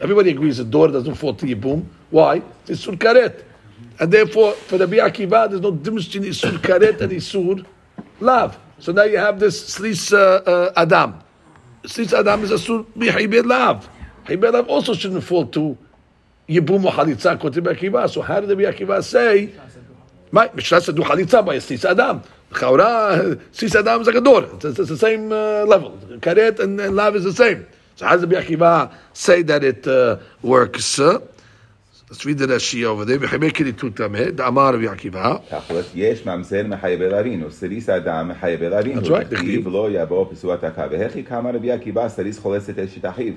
Everybody 0.00 0.30
agrees 0.30 0.58
the 0.58 0.64
daughter 0.64 0.92
doesn't 0.92 1.14
fall 1.14 1.34
to 1.34 1.46
Yibum. 1.46 1.84
Why? 2.10 2.42
It's 2.68 2.86
Isur 2.86 2.96
Karet. 2.96 3.42
And 3.98 4.12
therefore, 4.12 4.52
for 4.52 4.78
Rabbi 4.78 4.96
Akiva, 4.96 5.48
there's 5.48 5.62
no 5.62 5.72
difference 5.72 6.06
between 6.06 6.30
Isur 6.30 6.58
Karet 6.58 7.00
and 7.00 7.12
Isur 7.12 7.64
Lav. 8.20 8.58
So 8.78 8.92
now 8.92 9.04
you 9.04 9.16
have 9.18 9.40
this 9.40 9.76
Slis 9.76 10.12
uh, 10.12 10.42
uh, 10.48 10.72
Adam. 10.76 11.18
Slis 11.84 12.12
Adam 12.12 12.44
is 12.44 12.50
a 12.50 12.54
Asur 12.54 12.84
Bihaybe 12.96 13.44
Lav. 13.44 13.88
Haybe 14.25 14.51
Lav 14.51 14.67
also 14.67 14.93
shouldn't 14.93 15.23
fall 15.23 15.45
to 15.47 15.77
Yibum 16.47 16.85
or 16.85 16.91
Halitza 16.91 17.33
according 17.33 17.63
to 17.63 17.69
Rabbi 17.69 17.79
Akiva. 17.79 18.09
So 18.09 18.21
how 18.21 18.39
did 18.39 18.49
Rabbi 18.49 18.63
Akiva 18.63 19.03
say? 19.03 19.51
My 20.31 20.49
Mishnah 20.53 20.81
said 20.81 20.95
do 20.95 21.01
Halitza 21.01 21.45
by 21.45 21.55
a 21.55 21.59
Slis 21.59 21.83
Adam. 21.89 22.21
Chaura, 22.51 23.35
Slis 23.53 23.75
Adam 23.75 24.01
is 24.01 24.07
like 24.07 24.15
a 24.15 24.21
daughter. 24.21 24.49
It's, 24.55 24.79
it's 24.79 24.89
the 24.89 24.97
same 24.97 25.31
uh, 25.31 25.63
level. 25.65 25.97
Karet 26.19 26.59
and, 26.59 26.79
and 26.79 26.95
Lav 26.95 27.15
is 27.15 27.23
the 27.23 27.33
same. 27.33 27.65
So 27.95 28.05
how 28.05 28.15
does 28.15 28.25
Rabbi 28.25 28.41
Akiva 28.41 28.93
say 29.13 29.41
that 29.43 29.63
it 29.63 29.87
uh, 29.87 30.17
works? 30.41 30.99
Uh, 30.99 31.19
let's 32.09 32.25
read 32.25 32.37
the 32.37 32.47
Rashi 32.47 32.83
over 32.83 33.05
there. 33.05 33.19
V'chemei 33.19 33.51
kiritu 33.51 33.89
tameh, 33.91 34.31
da'amar 34.31 34.73
Rabbi 34.73 34.85
Akiva. 34.85 35.41
תכלס, 35.49 35.91
יש 35.95 36.25
ממזר 36.25 36.67
מחייב 36.67 37.01
אבין, 37.01 37.43
וסריס 37.43 37.89
אדם 37.89 38.27
מחייב 38.27 38.63
אבין. 38.63 38.99
That's 38.99 39.07
right, 39.07 39.27
וכתיב 39.29 39.67
לא 39.67 39.87
יבוא 39.91 40.25
פסועת 40.31 40.63
הקה. 40.63 40.87
והכי 40.91 41.23
כמה 41.23 41.51
רבי 41.51 41.71
עקיבא 41.71 42.09
סריס 42.09 42.39
חולסת 42.39 42.79
אשת 42.79 43.05
אחיו. 43.05 43.33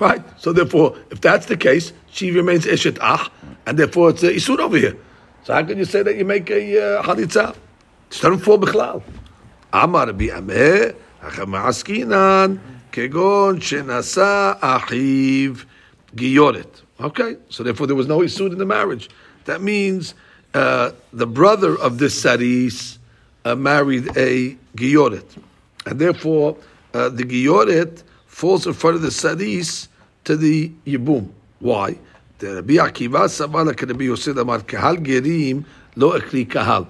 Right. 0.00 0.22
So 0.36 0.52
therefore, 0.52 0.96
if 1.10 1.20
that's 1.20 1.46
the 1.46 1.56
case, 1.56 1.92
she 2.06 2.30
remains 2.30 2.64
eshet 2.64 2.96
ach, 3.00 3.28
and 3.66 3.76
therefore 3.76 4.10
it's 4.10 4.22
a 4.22 4.32
isur 4.32 4.60
over 4.60 4.76
here. 4.76 4.96
So 5.42 5.54
how 5.54 5.64
can 5.64 5.76
you 5.76 5.84
say 5.84 6.04
that 6.04 6.14
you 6.14 6.24
make 6.24 6.48
a 6.50 6.98
uh, 6.98 7.02
halitza? 7.02 7.56
It 7.56 8.20
doesn't 8.20 8.38
fall 8.38 8.58
b'chlal. 8.58 9.02
Amar 9.72 10.06
bi'ameh 10.06 10.94
hachamaskinan 11.22 12.60
kegon 12.92 13.58
shenasa 13.58 14.60
achiv 14.60 15.64
giyoret. 16.14 16.82
Okay. 17.00 17.36
So 17.48 17.64
therefore, 17.64 17.88
there 17.88 17.96
was 17.96 18.06
no 18.06 18.20
isur 18.20 18.52
in 18.52 18.58
the 18.58 18.64
marriage. 18.64 19.10
That 19.46 19.60
means 19.60 20.14
uh, 20.54 20.92
the 21.12 21.26
brother 21.26 21.76
of 21.80 21.98
this 21.98 22.20
saris 22.20 23.00
uh, 23.44 23.56
married 23.56 24.16
a 24.16 24.56
giyoret 24.76 25.42
and 25.88 25.98
therefore 25.98 26.54
uh, 26.92 27.08
the 27.08 27.24
giyoret 27.24 28.02
falls 28.26 28.66
in 28.66 28.74
front 28.74 28.94
of 28.96 29.02
the 29.02 29.10
saris 29.10 29.88
to 30.24 30.36
the 30.36 30.70
yibum. 30.86 31.30
Why? 31.60 31.98
The 32.38 32.56
Rabbi 32.56 32.74
Akiva 32.74 33.24
Savala 33.24 33.74
Rabbi 33.80 34.04
Yosef 34.04 34.36
Amar 34.36 34.60
Kahal 34.60 34.96
Gerim 34.98 35.64
Lo 35.96 36.18
Ekli 36.18 36.48
Kahal. 36.48 36.86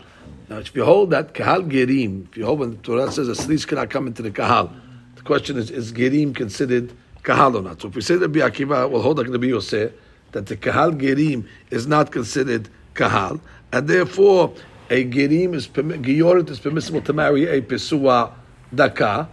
Now, 0.48 0.58
if 0.58 0.74
you 0.74 0.84
hold 0.84 1.10
that 1.10 1.32
Kahal 1.32 1.62
Gerim, 1.62 2.28
if 2.28 2.36
you 2.36 2.44
hold 2.44 2.58
when 2.58 2.70
the 2.72 2.76
Torah 2.78 3.12
says 3.12 3.28
a 3.28 3.36
saris 3.36 3.64
cannot 3.64 3.88
come 3.88 4.08
into 4.08 4.20
the 4.20 4.32
Kahal, 4.32 4.72
the 5.14 5.22
question 5.22 5.56
is: 5.56 5.70
Is 5.70 5.92
Gerim 5.92 6.34
considered 6.34 6.92
Kahal 7.22 7.56
or 7.56 7.62
not? 7.62 7.80
So 7.80 7.88
if 7.88 7.94
we 7.94 8.00
say 8.00 8.16
Rabbi 8.16 8.40
Akiva, 8.40 8.90
we'll 8.90 9.02
hold 9.02 9.18
like 9.18 9.28
Rabbi 9.28 9.46
Yosef 9.46 9.92
that 10.32 10.46
the 10.46 10.56
Kahal 10.56 10.92
Gerim 10.92 11.46
is 11.70 11.86
not 11.86 12.10
considered 12.10 12.68
Kahal, 12.94 13.40
and 13.72 13.86
therefore 13.86 14.52
a 14.90 15.04
Gerim 15.04 15.54
is 15.54 15.68
Giyoret 15.68 16.50
is 16.50 16.58
permissible 16.58 17.00
to 17.02 17.12
marry 17.12 17.46
a 17.46 17.62
Pesua 17.62 18.32
Daka. 18.74 19.28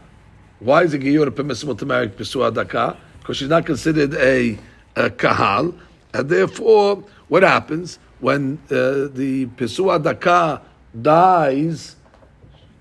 Why 0.60 0.84
is 0.84 0.94
a 0.94 1.00
Giyoret 1.00 1.36
permissible 1.36 1.76
to 1.76 1.86
marry 1.86 2.08
Pesua 2.08 2.54
Daka? 2.54 2.98
Because 3.20 3.38
she's 3.38 3.50
not 3.50 3.66
considered 3.66 4.14
a, 4.16 4.58
a 4.96 5.10
Kahal, 5.10 5.74
and 6.14 6.30
therefore 6.30 7.04
what 7.28 7.44
happens 7.44 8.00
when 8.20 8.58
uh, 8.72 9.10
the 9.14 9.48
Pesua 9.58 10.02
Daka 10.02 10.62
dies? 11.02 11.96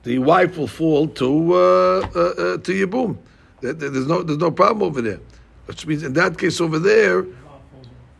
The 0.04 0.18
wife 0.18 0.58
will 0.58 0.66
fall 0.68 1.08
to 1.08 1.54
uh, 1.54 1.56
uh, 1.56 2.18
uh, 2.18 2.56
to 2.58 2.86
Yibum. 2.86 3.16
There- 3.60 3.72
there- 3.72 3.88
There's 3.90 4.06
no 4.06 4.22
there's 4.22 4.38
no 4.38 4.50
problem 4.50 4.82
over 4.82 5.00
there, 5.00 5.20
which 5.66 5.86
means 5.86 6.02
in 6.02 6.12
that 6.12 6.36
case 6.38 6.60
over 6.60 6.78
there, 6.78 7.24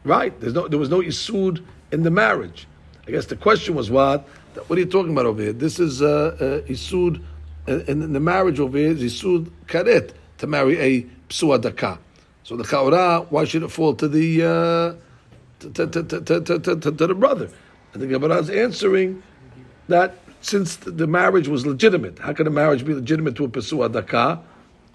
right? 0.05 0.39
There's 0.41 0.55
no 0.55 0.66
there 0.66 0.78
was 0.78 0.89
no 0.89 1.01
isud 1.01 1.62
in 1.93 2.03
the 2.03 2.11
marriage. 2.11 2.66
I 3.07 3.11
guess 3.11 3.26
the 3.26 3.37
question 3.37 3.74
was 3.74 3.91
what? 3.91 4.26
What 4.66 4.76
are 4.78 4.80
you 4.80 4.87
talking 4.87 5.12
about 5.12 5.26
over 5.26 5.43
here? 5.43 5.53
This 5.53 5.78
is 5.78 6.01
uh, 6.01 6.37
uh, 6.41 6.68
isud 6.72 7.20
and 7.66 8.14
the 8.14 8.20
marriage 8.20 8.60
over 8.60 8.76
here 8.76 8.90
is 8.90 9.02
yisud 9.02 9.50
Karet 9.66 10.12
to 10.38 10.46
marry 10.46 10.78
a 10.80 11.06
Psua 11.28 11.60
Daka. 11.60 11.98
So 12.42 12.56
the 12.56 12.64
Chaura, 12.64 13.26
why 13.30 13.44
should 13.44 13.62
it 13.62 13.68
fall 13.68 13.94
to 13.94 14.06
the 14.06 14.42
uh, 14.42 14.94
to, 15.60 15.86
to, 15.86 16.02
to, 16.02 16.80
to, 16.80 16.90
the 16.90 17.14
brother? 17.14 17.48
And 17.94 18.02
the 18.02 18.06
Gemara 18.06 18.38
is 18.38 18.50
answering 18.50 19.22
that 19.88 20.16
since 20.42 20.76
the 20.76 21.06
marriage 21.06 21.48
was 21.48 21.66
legitimate, 21.66 22.18
how 22.18 22.34
can 22.34 22.46
a 22.46 22.50
marriage 22.50 22.84
be 22.84 22.92
legitimate 22.92 23.34
to 23.36 23.44
a 23.44 23.48
Psua 23.48 23.90
Daka? 23.90 24.42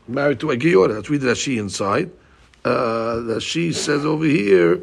Married 0.08 0.40
to 0.42 0.52
a 0.52 0.58
Giora. 0.58 0.96
Let's 0.96 1.10
read 1.10 1.38
she 1.38 1.58
inside. 1.58 2.12
Uh, 2.66 3.40
she 3.40 3.72
says 3.72 4.06
over 4.06 4.26
here, 4.26 4.82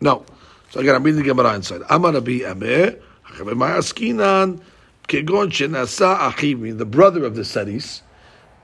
no. 0.00 0.24
So 0.70 0.80
again, 0.80 0.94
I'm 0.94 1.02
reading 1.02 1.22
the 1.22 1.26
Gemara 1.26 1.54
inside. 1.54 1.82
Amar 1.90 2.12
Rabbi 2.12 2.44
Amir, 2.46 2.98
my 3.44 3.52
Ma'askinan, 3.52 4.62
kegon 5.07 5.49
shenasa 5.49 6.17
achiv, 6.31 6.59
meaning 6.59 6.77
the 6.77 6.85
brother 6.85 7.23
of 7.25 7.35
the 7.35 7.45
saris, 7.45 8.01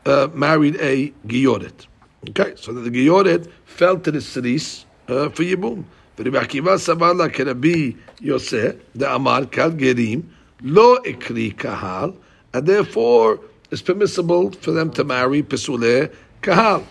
uh, 0.06 0.28
married 0.34 0.76
a 0.82 1.14
gioret. 1.28 1.88
Okay, 2.30 2.54
so 2.56 2.72
the 2.72 2.90
Gioret 2.90 3.50
fell 3.66 4.00
to 4.00 4.10
the 4.10 4.22
Siris 4.22 4.86
uh, 5.08 5.30
for 5.30 5.44
Yibum. 5.44 5.84
ורבי 6.20 6.38
עקיבא 6.38 6.78
סבר 6.78 7.14
לה 7.14 7.30
כרבי 7.30 7.94
יוסף, 8.22 8.72
דאמר 8.96 9.46
קל 9.52 9.72
גרים, 9.72 10.22
לא 10.62 10.98
הקריא 11.06 11.52
קהל, 11.58 12.12
and 12.54 12.66
therefore 12.68 13.40
it's 13.72 13.82
permissible 13.82 14.52
for 14.62 14.72
them 14.72 14.92
to 14.92 15.04
marry 15.04 15.42
pesule 15.42 16.10
kahal. 16.44 16.84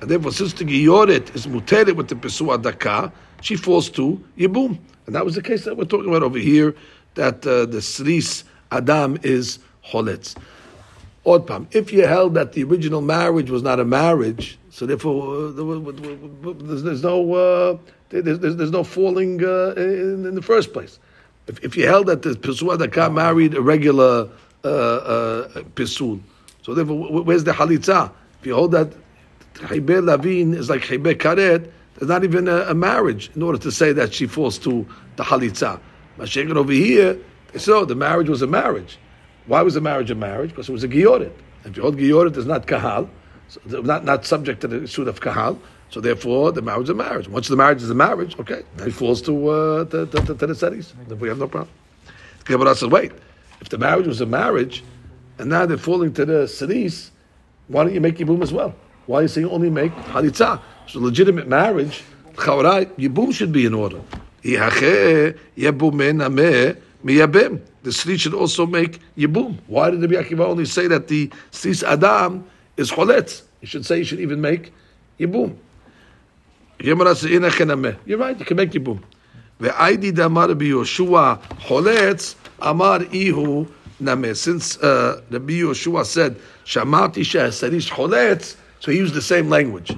And 0.00 0.10
therefore, 0.10 0.32
since 0.32 0.54
the 0.54 0.64
Gioret 0.64 1.34
is 1.36 1.46
muteret 1.46 1.94
with 1.94 2.08
the 2.08 2.14
Pesua 2.14 2.60
Daka, 2.60 3.12
she 3.42 3.54
falls 3.56 3.90
to 3.90 4.18
Yibum. 4.38 4.78
And 5.04 5.14
that 5.14 5.26
was 5.26 5.34
the 5.34 5.42
case 5.42 5.64
that 5.66 5.76
we're 5.76 5.84
talking 5.84 6.08
about 6.08 6.22
over 6.22 6.38
here, 6.38 6.74
that 7.16 7.46
uh, 7.46 7.66
the 7.66 7.82
Sris 7.82 8.44
Adam 8.71 9.17
is 9.23 9.59
Choletz. 9.91 10.35
Odpam, 11.25 11.67
if 11.73 11.91
you 11.91 12.05
held 12.05 12.35
that 12.35 12.53
the 12.53 12.63
original 12.63 13.01
marriage 13.01 13.49
was 13.49 13.63
not 13.63 13.79
a 13.79 13.85
marriage, 13.85 14.59
so 14.69 14.85
therefore 14.85 15.47
uh, 15.47 16.51
there's, 16.59 16.83
there's 16.83 17.03
no 17.03 17.33
uh, 17.33 17.77
there's, 18.09 18.39
there's, 18.39 18.71
no 18.71 18.83
falling 18.83 19.43
uh, 19.43 19.73
in, 19.75 20.25
in, 20.25 20.35
the 20.35 20.41
first 20.41 20.71
place. 20.71 20.99
If, 21.47 21.63
if 21.63 21.75
you 21.75 21.87
held 21.87 22.07
that 22.07 22.21
the 22.21 22.31
Pesua 22.31 22.77
Daka 22.77 23.09
married 23.09 23.55
a 23.55 23.61
regular 23.61 24.29
uh, 24.63 24.67
uh, 24.67 25.63
Pesul, 25.73 26.19
so 26.61 26.75
therefore 26.75 27.23
where's 27.23 27.43
the 27.43 27.53
Halitza? 27.53 28.11
If 28.39 28.45
you 28.45 28.53
hold 28.53 28.71
that 28.73 28.93
Chaybe 29.55 30.05
Lavin 30.05 30.53
is 30.53 30.69
like 30.69 30.81
Chaybe 30.81 31.15
Karet, 31.15 31.71
there's 31.95 32.09
not 32.09 32.23
even 32.23 32.47
a, 32.47 32.57
a, 32.63 32.73
marriage 32.75 33.31
in 33.35 33.41
order 33.41 33.57
to 33.57 33.71
say 33.71 33.93
that 33.93 34.13
she 34.13 34.27
falls 34.27 34.59
to 34.59 34.85
the 35.15 35.23
Halitza. 35.23 35.79
Mashiach 36.19 36.55
over 36.55 36.71
here, 36.71 37.17
so 37.57 37.85
the 37.85 37.95
marriage 37.95 38.29
was 38.29 38.41
a 38.41 38.47
marriage. 38.47 38.97
Why 39.47 39.61
was 39.61 39.75
the 39.75 39.81
marriage 39.81 40.11
a 40.11 40.15
marriage? 40.15 40.49
Because 40.49 40.69
it 40.69 40.71
was 40.71 40.83
a 40.83 40.87
Giorit. 40.87 41.31
You 41.73 41.81
hold 41.81 41.97
Giorit 41.97 42.37
is 42.37 42.45
not 42.45 42.67
Kahal, 42.67 43.09
so 43.47 43.59
not, 43.81 44.05
not 44.05 44.25
subject 44.25 44.61
to 44.61 44.67
the 44.67 44.87
suit 44.87 45.07
of 45.07 45.19
Kahal, 45.21 45.59
so 45.89 45.99
therefore 45.99 46.51
the 46.51 46.61
marriage 46.61 46.85
is 46.85 46.89
a 46.89 46.95
marriage. 46.95 47.27
Once 47.27 47.47
the 47.47 47.55
marriage 47.55 47.81
is 47.81 47.89
a 47.89 47.95
marriage, 47.95 48.37
okay, 48.39 48.63
then 48.77 48.87
it 48.87 48.93
falls 48.93 49.21
to, 49.23 49.47
uh, 49.47 49.85
to, 49.85 50.05
to, 50.07 50.21
to, 50.25 50.35
to 50.35 50.47
the 50.47 50.55
cities. 50.55 50.93
We 51.19 51.27
have 51.29 51.39
no 51.39 51.47
problem. 51.47 51.73
Gemara 52.45 52.75
says, 52.75 52.89
wait, 52.89 53.11
if 53.61 53.69
the 53.69 53.77
marriage 53.77 54.07
was 54.07 54.21
a 54.21 54.25
marriage, 54.25 54.83
and 55.37 55.49
now 55.49 55.65
they're 55.65 55.77
falling 55.77 56.13
to 56.13 56.25
the 56.25 56.47
cities, 56.47 57.11
why 57.67 57.83
don't 57.83 57.93
you 57.93 58.01
make 58.01 58.17
Yibum 58.17 58.41
as 58.43 58.53
well? 58.53 58.75
Why 59.07 59.19
are 59.19 59.21
you 59.23 59.27
saying 59.27 59.47
only 59.47 59.69
make 59.69 59.91
Halitza? 59.93 60.61
So 60.87 60.99
legitimate 60.99 61.47
marriage, 61.47 62.03
Chawarai, 62.33 62.85
Yibum 62.97 63.33
should 63.33 63.51
be 63.51 63.65
in 63.65 63.73
order 63.73 64.01
miyabim. 67.05 67.61
The 67.83 67.93
street 67.93 68.19
should 68.19 68.33
also 68.33 68.65
make 68.65 68.99
yibum. 69.15 69.59
Why 69.67 69.91
did 69.91 70.01
Rabbi 70.01 70.15
Akiva 70.15 70.45
only 70.45 70.65
say 70.65 70.87
that 70.87 71.07
the 71.07 71.31
sis 71.51 71.83
adam 71.83 72.45
is 72.77 72.91
choletz? 72.91 73.43
He 73.61 73.67
should 73.67 73.85
say 73.85 73.99
he 73.99 74.03
should 74.03 74.19
even 74.19 74.41
make 74.41 74.73
yibum. 75.19 75.55
You're 76.79 76.95
right, 76.97 78.39
you 78.39 78.45
can 78.45 78.57
make 78.57 78.71
yibum. 78.71 79.01
Ve'aidi 79.61 80.13
damar 80.13 80.47
Yoshua 80.49 81.41
choletz 81.67 82.35
amar 82.59 82.99
ihu 83.13 83.67
nameh. 84.01 84.35
Since 84.35 84.77
uh, 84.79 85.21
Yoshua 85.31 86.05
said 86.05 86.37
shamati 86.65 87.21
shehasarish 87.21 87.91
choletz, 87.91 88.55
so 88.79 88.91
he 88.91 88.97
used 88.97 89.13
the 89.13 89.21
same 89.21 89.47
language. 89.49 89.95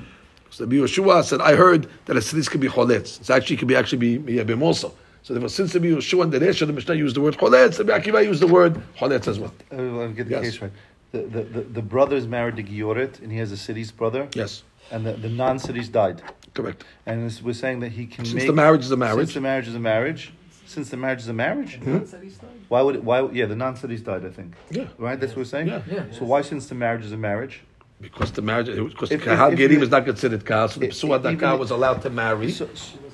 So 0.52 0.66
Rabbi 0.66 0.76
Yoshua 0.76 1.24
said, 1.24 1.42
I 1.42 1.56
heard 1.56 1.88
that 2.06 2.18
a 2.18 2.22
sis 2.22 2.50
could 2.50 2.62
be 2.62 2.68
choletz. 2.68 3.20
It's 3.20 3.30
actually 3.30 3.58
could 3.58 3.68
be 3.68 3.76
actually 3.76 4.18
be 4.18 4.20
miyabim 4.20 4.62
also. 4.62 4.94
So 5.28 5.34
therefore, 5.34 5.50
since 5.50 5.74
the 5.74 5.80
Yehoshua 5.80 6.24
and 6.24 6.32
the 6.32 6.40
Resh 6.40 6.62
the 6.62 6.68
Mishnah 6.68 6.96
used 6.96 7.18
the 7.18 7.20
word 7.20 7.36
choletz, 7.36 7.76
the 7.76 7.84
Akiva 7.84 8.24
used 8.24 8.42
the 8.42 8.48
word 8.48 8.82
choletz 8.98 9.28
as 9.28 9.38
well. 9.38 9.54
Uh, 9.70 10.08
get 10.08 10.30
the 10.30 10.36
yes. 10.36 10.42
case 10.42 10.62
right. 10.62 10.72
The, 11.12 11.24
the, 11.24 11.44
the, 11.44 11.62
the 11.64 11.82
brother 11.82 12.16
is 12.16 12.26
married 12.26 12.56
to 12.56 12.64
Gioret, 12.64 13.20
and 13.20 13.30
he 13.30 13.38
has 13.40 13.52
a 13.52 13.58
city's 13.58 13.92
brother. 13.92 14.30
Yes. 14.36 14.64
And 14.90 15.06
the, 15.06 15.12
the 15.12 15.28
non-city's 15.28 15.90
died. 15.90 16.22
Correct. 16.54 16.86
And 17.06 17.30
we're 17.44 17.52
saying 17.52 17.82
that 17.82 17.92
he 17.92 18.06
can 18.06 18.24
since 18.24 18.36
make... 18.36 18.48
the 18.48 18.54
marriage 18.54 18.86
is 18.86 18.92
a 18.92 18.96
marriage. 18.96 19.28
Since 19.28 19.34
the 19.34 19.42
marriage 19.42 19.68
is 19.68 19.76
a 19.76 19.80
marriage. 19.80 20.32
Since 20.66 20.92
the 20.92 20.98
marriage 20.98 21.20
is 21.20 21.28
a 21.28 21.34
marriage. 21.34 21.78
Mm-hmm. 21.82 22.48
Why 22.70 22.82
would 22.82 22.96
it, 22.96 23.04
why? 23.04 23.30
Yeah, 23.32 23.48
the 23.48 23.56
non-cities 23.58 24.04
died. 24.04 24.26
I 24.26 24.30
think. 24.30 24.54
Yeah. 24.72 24.88
Right. 24.98 25.20
That's 25.20 25.34
what 25.34 25.40
we're 25.40 25.44
saying. 25.44 25.68
Yeah. 25.68 25.82
yeah. 25.92 26.06
So 26.12 26.24
why, 26.24 26.42
since 26.42 26.68
the 26.68 26.76
marriage 26.76 27.04
is 27.04 27.12
a 27.12 27.18
marriage? 27.18 27.64
Because 28.00 28.32
the 28.32 28.42
marriage, 28.42 28.68
because 28.68 29.12
if, 29.12 29.26
Kahal 29.26 29.52
Gerim 29.52 29.82
is 29.82 29.90
not 29.90 30.06
considered 30.06 30.46
Kahal, 30.46 30.70
so 30.70 30.80
the 30.80 30.88
Psuad 30.88 31.24
Daka 31.24 31.58
was 31.58 31.72
allowed 31.72 32.02
to 32.04 32.10
marry. 32.10 32.50
So, 32.52 32.70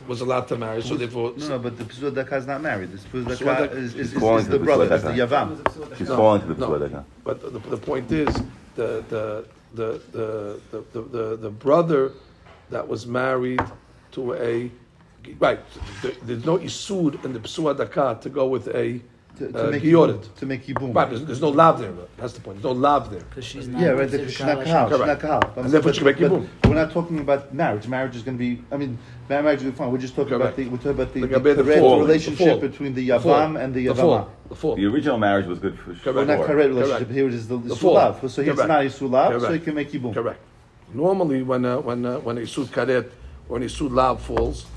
was 0.08 0.22
allowed 0.22 0.48
to 0.50 0.58
marry, 0.58 0.82
so 0.82 0.96
therefore. 0.96 1.34
No, 1.38 1.48
no, 1.48 1.60
but 1.60 1.78
the 1.78 1.84
Psuad 1.86 2.16
Daka 2.16 2.36
is 2.38 2.48
not 2.48 2.62
married. 2.62 2.92
The 2.92 2.98
Psuad 2.98 3.40
Daka 3.40 3.72
is, 3.72 3.96
is, 3.96 4.14
is, 4.14 4.24
is 4.24 4.48
the 4.48 4.60
brother, 4.60 4.94
is 4.94 5.04
the 5.04 5.10
Yavam. 5.10 5.98
She's 5.98 6.08
falling 6.08 6.42
to 6.42 6.48
the 6.48 6.56
Psuad 6.56 6.80
Daka. 6.80 7.06
But 7.24 7.42
the, 7.42 7.60
the 7.60 7.78
point 7.78 8.12
is, 8.12 8.34
the, 8.76 9.04
the, 9.10 9.46
the, 9.74 10.02
the, 10.12 10.62
the, 10.72 11.02
the, 11.02 11.38
the 11.38 11.50
brother 11.50 12.12
that 12.70 12.88
was 12.88 13.06
married 13.08 13.62
to 14.12 14.34
a. 14.34 14.72
Right, 15.40 15.60
there's 16.24 16.46
no 16.46 16.58
Isud 16.58 17.24
in 17.24 17.32
the 17.32 17.40
Psuad 17.40 17.78
Daka 17.78 18.20
to 18.22 18.30
go 18.30 18.48
with 18.48 18.68
a 18.70 19.00
to, 19.38 19.52
to 19.52 19.68
uh, 19.68 19.72
make 19.72 19.84
yibum, 19.84 20.36
to 20.36 20.46
make 20.46 20.66
yibum. 20.68 20.94
Right, 20.94 21.10
there's, 21.10 21.26
there's, 21.26 21.42
no 21.42 21.50
love 21.50 21.80
there. 21.80 21.92
That's 22.18 22.34
the 22.34 22.42
point. 22.42 22.58
There's 22.58 22.76
no 22.76 22.80
love 22.80 23.10
there. 23.10 23.22
Because 23.22 23.46
she's 23.46 23.68
not. 23.68 23.82
Yeah, 23.82 23.90
right. 23.90 24.10
She's 24.10 24.40
not 24.40 24.64
kahal. 24.64 24.90
She's 24.90 25.00
not 25.00 25.20
kahal. 25.20 25.54
And 25.56 25.72
therefore, 25.72 25.94
she 25.94 26.00
can 26.00 26.06
make 26.06 26.18
yibum. 26.18 26.48
We're 26.66 26.76
not 26.76 26.92
talking 26.92 27.20
about 27.20 27.54
marriage. 27.54 27.88
Marriage 27.88 28.16
is 28.16 28.22
going 28.22 28.38
to 28.38 28.40
be. 28.40 28.64
I 28.72 28.78
mean, 28.78 28.98
marriage 29.30 29.64
is 29.64 29.74
fine. 29.76 29.92
We're 29.92 29.98
just 29.98 30.16
talking 30.16 30.38
Correct. 30.38 30.44
about 30.44 30.56
the. 30.56 30.68
We're 30.68 30.78
talking 30.78 30.92
about 30.92 31.14
the, 31.14 31.22
the, 31.22 31.28
the, 31.28 31.54
the, 31.56 31.64
the 31.64 31.82
relationship 31.82 32.62
between 32.62 32.94
the 32.94 33.10
yavam 33.10 33.62
and 33.62 33.74
the 33.74 33.88
yavama. 33.88 34.28
The 34.50 34.56
fall. 34.56 34.76
The 34.76 34.86
original 34.86 35.18
marriage 35.18 35.48
was 35.48 35.60
good 35.60 35.80
for 35.80 35.96
sure. 35.96 36.14
Well, 36.14 36.26
not 36.26 36.46
correct 36.46 36.70
relationship. 36.70 37.10
Here 37.10 37.28
it 37.28 37.34
is 37.34 37.48
the, 37.48 37.58
the 37.58 37.76
sulav. 37.76 38.30
So 38.30 38.44
he's 38.44 38.56
not 38.56 38.70
a 38.70 38.90
sulav, 38.90 39.42
so 39.42 39.52
he 39.52 39.60
can 39.60 39.76
make 39.76 39.92
yibum. 39.92 40.14
Correct. 40.14 40.40
Normally, 40.94 41.42
when 41.42 41.66
uh, 41.66 41.80
when 41.80 42.06
uh, 42.06 42.20
when 42.20 42.38
a 42.38 42.46
sud 42.46 42.68
karet 42.68 43.10
or 43.50 43.58
an 43.58 43.64
isud 43.64 43.92
lav 43.92 44.22
falls, 44.22 44.68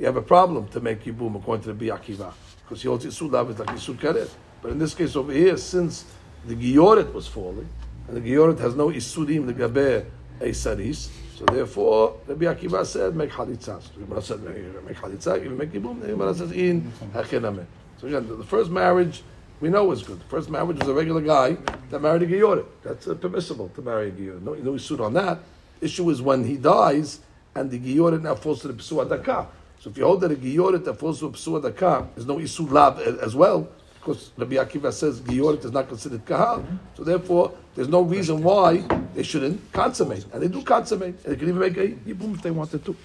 you 0.00 0.06
have 0.06 0.16
a 0.16 0.22
problem 0.22 0.66
to 0.68 0.80
make 0.80 1.04
yibum 1.04 1.36
according 1.36 1.62
to 1.62 1.72
the 1.72 1.86
biakiva 1.86 2.32
because 2.64 2.82
he 2.82 2.88
holds 2.88 3.04
isud 3.04 3.30
lav 3.30 3.50
is 3.50 3.58
like 3.58 3.68
isud 3.68 3.96
karet. 3.96 4.30
But 4.62 4.72
in 4.72 4.78
this 4.78 4.94
case 4.94 5.16
over 5.16 5.32
here, 5.32 5.56
since 5.56 6.04
the 6.46 6.54
Gioret 6.54 7.12
was 7.12 7.26
falling, 7.26 7.68
and 8.08 8.16
the 8.16 8.20
Gioret 8.20 8.58
has 8.58 8.74
no 8.74 8.88
legabe 8.88 10.06
a 10.40 10.52
saris, 10.52 11.10
so 11.36 11.44
therefore 11.46 12.16
Rabbi 12.26 12.44
Akiva 12.44 12.84
said 12.84 13.14
make 13.14 13.30
halitza. 13.30 13.82
So 13.82 13.90
Gemara 13.98 14.22
said 14.22 14.42
make 14.42 14.96
halitza, 14.96 15.38
even 15.38 15.56
make 15.56 15.72
yibum. 15.72 16.00
The 16.00 16.08
Gemara 16.08 16.34
says 16.34 16.52
in 16.52 16.90
hachename. 17.12 17.66
So 17.98 18.06
again, 18.06 18.26
the 18.26 18.44
first 18.44 18.70
marriage 18.70 19.22
we 19.60 19.68
know 19.68 19.84
was 19.84 20.02
good. 20.02 20.20
The 20.20 20.24
first 20.24 20.50
marriage 20.50 20.78
was 20.78 20.88
a 20.88 20.94
regular 20.94 21.20
guy 21.20 21.56
that 21.90 22.00
married 22.00 22.22
a 22.22 22.26
Gioret. 22.26 22.66
That's 22.82 23.06
uh, 23.06 23.14
permissible 23.14 23.70
to 23.74 23.82
marry 23.82 24.08
a 24.08 24.12
Gioret. 24.12 24.42
No, 24.42 24.54
no 24.54 24.74
issue 24.74 25.02
on 25.02 25.14
that. 25.14 25.38
Issue 25.80 26.08
is 26.10 26.20
when 26.20 26.44
he 26.44 26.56
dies 26.56 27.20
and 27.54 27.70
the 27.70 27.78
Gioret 27.78 28.22
now 28.22 28.34
falls 28.34 28.60
to 28.62 28.68
the 28.68 28.74
Pesua 28.74 29.08
Daka. 29.08 29.46
So 29.84 29.90
if 29.90 29.98
you 29.98 30.04
hold 30.04 30.22
that 30.22 30.32
a 30.32 30.34
Gioret 30.34 30.82
that 30.86 30.94
falls 30.94 31.20
to 31.20 31.26
a 31.26 31.30
Pesua 31.30 31.62
Daka, 31.62 32.08
there's 32.14 32.26
no 32.26 32.38
Isu 32.38 32.70
Lab 32.70 33.00
as 33.20 33.36
well 33.36 33.68
because 34.00 34.30
Rabbi 34.38 34.54
Akiva 34.54 34.90
says 34.90 35.20
Giorit 35.20 35.62
is 35.62 35.72
not 35.72 35.88
considered 35.88 36.24
Kahal. 36.24 36.64
So 36.94 37.04
therefore, 37.04 37.52
there's 37.74 37.88
no 37.88 38.00
reason 38.00 38.42
why 38.42 38.78
they 39.14 39.22
shouldn't 39.22 39.60
consummate. 39.74 40.24
And 40.32 40.42
they 40.42 40.48
do 40.48 40.62
consummate. 40.62 41.22
And 41.26 41.34
they 41.34 41.36
can 41.36 41.50
even 41.50 41.60
make 41.60 41.76
a 41.76 41.88
Yibum 41.88 42.34
if 42.34 42.40
they 42.40 42.50
wanted 42.50 42.82
to. 42.86 42.96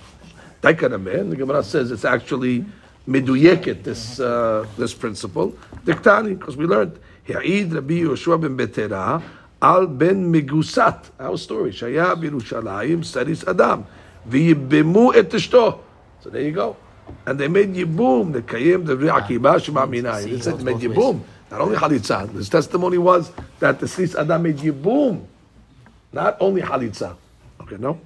Daikara 0.62 1.02
man, 1.02 1.30
the 1.30 1.36
Gemara 1.36 1.66
says 1.66 1.92
it's 1.92 2.06
actually 2.06 2.64
meduyeket, 3.06 3.84
this, 3.84 4.22
uh, 4.22 4.66
this 4.78 4.94
principle. 4.94 5.54
Diktani, 5.84 6.40
because 6.40 6.56
we 6.56 6.66
learned, 6.66 6.98
Ha'id 7.28 7.74
Rabbi 7.74 7.96
Yoshua 7.96 8.40
ben 8.40 8.56
Betera, 8.56 9.22
al 9.62 9.86
ben 9.86 10.32
Megusat, 10.32 11.10
our 11.20 11.38
story, 11.38 11.72
Shaya 11.72 12.16
Birushalayim, 12.16 13.04
Saris 13.04 13.44
Adam, 13.46 13.86
v'yibbemu 14.30 15.14
et 15.14 15.30
So 16.22 16.30
there 16.30 16.41
you 16.41 16.51
go 16.51 16.76
and 17.26 17.39
they 17.39 17.47
made 17.47 17.74
Yibum, 17.74 18.34
the 18.34 18.41
Kayim, 18.41 18.86
the 18.86 19.13
Akiba, 19.13 19.59
Shema 19.59 19.86
Minai. 19.86 20.24
They 20.30 20.39
said 20.39 20.59
they 20.59 20.63
made 20.63 20.78
Yibum. 20.78 21.22
Not 21.51 21.61
only 21.61 21.78
Halitza. 21.78 22.32
His 22.32 22.49
testimony 22.49 22.97
was 22.97 23.32
that 23.59 23.80
the 23.80 23.88
Sis 23.88 24.15
Adam 24.15 24.43
made 24.43 24.57
Yibum. 24.57 25.26
Not 26.11 26.38
only 26.39 26.61
Halitza. 26.61 27.15
Okay, 27.61 27.78
no? 27.78 27.99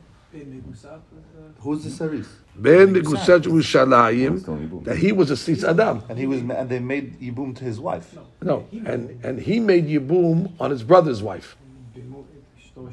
Who's 1.60 1.84
the 1.84 1.90
Saris? 1.90 2.28
Ben 2.56 2.94
Megusat 2.94 3.44
Yerushalayim, 3.44 4.84
that 4.84 4.98
he 4.98 5.12
was 5.12 5.32
a 5.32 5.38
Sis 5.38 5.64
Adam. 5.64 6.04
And 6.10 6.20
he 6.20 6.28
was, 6.28 6.42
and 6.42 6.70
they 6.70 6.80
made 6.80 7.20
Yibum 7.20 7.56
to 7.58 7.64
his 7.64 7.80
wife. 7.80 8.16
No, 8.42 8.68
and, 8.72 9.24
and 9.24 9.40
he 9.40 9.60
made 9.60 9.88
Yibum 9.88 10.52
on 10.60 10.72
his 10.72 10.84
brother's 10.84 11.24
wife. 11.24 11.56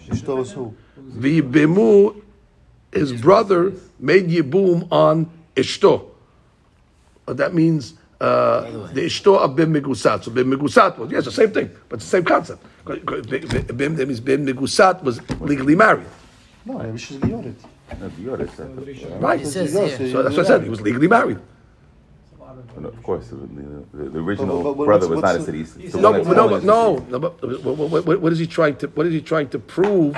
Ishto 0.08 0.36
was 0.36 0.52
who? 0.52 0.74
V'yibimu, 0.98 2.22
his 2.92 3.12
brother 3.12 3.72
made 3.98 4.28
Yibum 4.28 4.90
on 4.90 5.30
Ishto. 5.56 6.08
Uh, 7.26 7.32
that 7.34 7.54
means 7.54 7.94
uh, 8.20 8.62
the 8.92 9.02
Ishto 9.02 9.38
of 9.38 9.56
Ben 9.56 9.72
Megusat. 9.72 10.24
So 10.24 10.30
Ben 10.30 10.46
Megusat 10.46 10.98
was, 10.98 11.10
yes, 11.10 11.24
the 11.24 11.32
same 11.32 11.52
thing, 11.52 11.70
but 11.88 12.00
the 12.00 12.06
same 12.06 12.24
concept. 12.24 12.64
Ben, 12.84 13.94
that 13.96 14.06
means 14.06 14.20
Ben 14.20 14.46
Megusat 14.46 15.02
was 15.02 15.20
legally 15.40 15.76
married. 15.76 16.06
No, 16.64 16.96
she's 16.96 17.16
Giorit. 17.18 17.54
No, 17.98 18.08
Giorit. 18.10 19.20
Right. 19.20 19.46
So 19.46 20.22
that's 20.22 20.36
what 20.36 20.44
I 20.44 20.48
said. 20.48 20.62
He 20.64 20.68
was 20.68 20.80
legally 20.80 21.08
married. 21.08 21.38
of 22.76 23.02
course, 23.02 23.28
the, 23.28 23.36
the, 23.36 24.10
the 24.10 24.18
original 24.18 24.62
but, 24.62 24.70
but, 24.70 24.78
but 24.78 24.84
brother 24.84 25.08
was 25.08 25.22
not 25.22 25.36
a 25.36 25.42
city. 25.42 25.90
No, 25.98 26.12
no, 26.12 26.22
no, 26.22 26.58
no, 26.58 26.96
no. 26.96 27.18
But 27.18 27.64
what, 27.64 28.06
what, 28.06 28.20
what 28.20 28.32
is 28.32 28.38
he 28.38 28.46
trying 28.46 28.76
to? 28.76 28.88
What 28.88 29.06
is 29.06 29.12
he 29.12 29.20
trying 29.20 29.48
to 29.50 29.58
prove? 29.58 30.16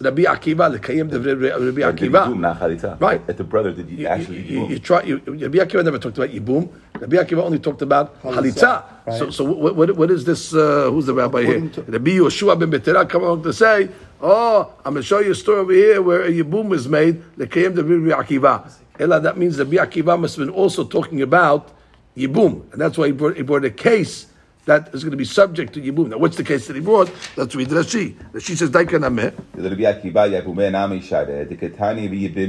Rabbi 0.00 0.22
Akiva, 0.22 0.74
Lekayim 0.74 1.10
Devre 1.10 1.34
Rabbi 1.34 1.82
Akiva. 1.82 3.00
Right. 3.00 3.20
At 3.28 3.36
the 3.36 3.44
brother, 3.44 3.72
did 3.72 3.90
you, 3.90 4.06
actually 4.06 4.40
you, 4.42 4.66
you, 4.66 4.78
try, 4.78 5.02
you, 5.02 5.18
Rabbi 5.18 5.58
Akiva 5.58 5.84
never 5.84 5.98
talked 5.98 6.16
about 6.16 6.30
Yibum. 6.30 6.70
Rabbi 6.98 7.16
Akiva 7.16 7.42
only 7.42 7.58
talked 7.58 7.82
about 7.82 8.20
Halitza. 8.22 8.84
Right. 9.06 9.18
So, 9.18 9.30
so 9.30 9.44
what, 9.44 9.76
what, 9.76 9.94
what 9.96 10.10
is 10.10 10.24
this, 10.24 10.54
uh, 10.54 10.88
who's 10.90 11.04
the 11.04 11.12
rabbi 11.12 11.42
here? 11.42 11.68
To, 11.68 11.82
Rabbi 11.82 12.12
Yoshua 12.12 12.58
ben 12.58 12.70
Betera 12.70 13.06
come 13.06 13.24
along 13.24 13.42
to 13.42 13.52
say, 13.52 13.90
oh, 14.22 14.72
I'm 14.86 14.94
going 14.94 15.02
to 15.02 15.06
show 15.06 15.18
you 15.18 15.32
a 15.32 15.34
story 15.34 15.58
over 15.58 15.72
here 15.72 16.00
where 16.00 16.24
a 16.24 16.42
was 16.42 16.88
made, 16.88 17.22
The 17.36 17.46
Kaim 17.46 17.74
Rabbi 17.74 18.22
Akiva. 18.22 18.72
Ella, 18.98 19.20
that 19.20 19.36
means 19.36 19.58
Rabbi 19.58 19.76
Akiva 19.76 20.18
must 20.18 20.36
have 20.36 20.46
been 20.46 20.54
also 20.54 20.84
talking 20.84 21.20
about 21.20 21.76
Yibum. 22.16 22.72
And 22.72 22.80
that's 22.80 22.96
why 22.96 23.06
he 23.08 23.12
brought, 23.12 23.36
he 23.36 23.42
brought 23.42 23.66
a 23.66 23.70
case 23.70 24.29
that 24.66 24.94
is 24.94 25.02
going 25.02 25.10
to 25.12 25.16
be 25.16 25.24
subject 25.24 25.72
to 25.74 25.80
Yibum. 25.80 26.08
Now, 26.08 26.18
what's 26.18 26.36
the 26.36 26.44
case 26.44 26.66
that 26.66 26.76
he 26.76 26.82
brought? 26.82 27.10
Let's 27.36 27.54
read 27.54 27.68
Rashi. 27.68 28.14
Rashi 28.32 28.56
says, 28.56 28.70
Daika 28.70 28.98
nameh. 28.98 29.34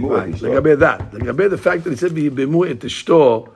Right. 0.10 0.34
Legabe 0.34 0.80
that. 0.80 1.12
Legabe 1.12 1.50
the 1.50 1.58
fact 1.58 1.84
that 1.84 1.92
he 1.92 1.96
said, 1.96 2.12
Yibimu 2.12 2.70
et 2.70 2.80
ishto, 2.80 3.50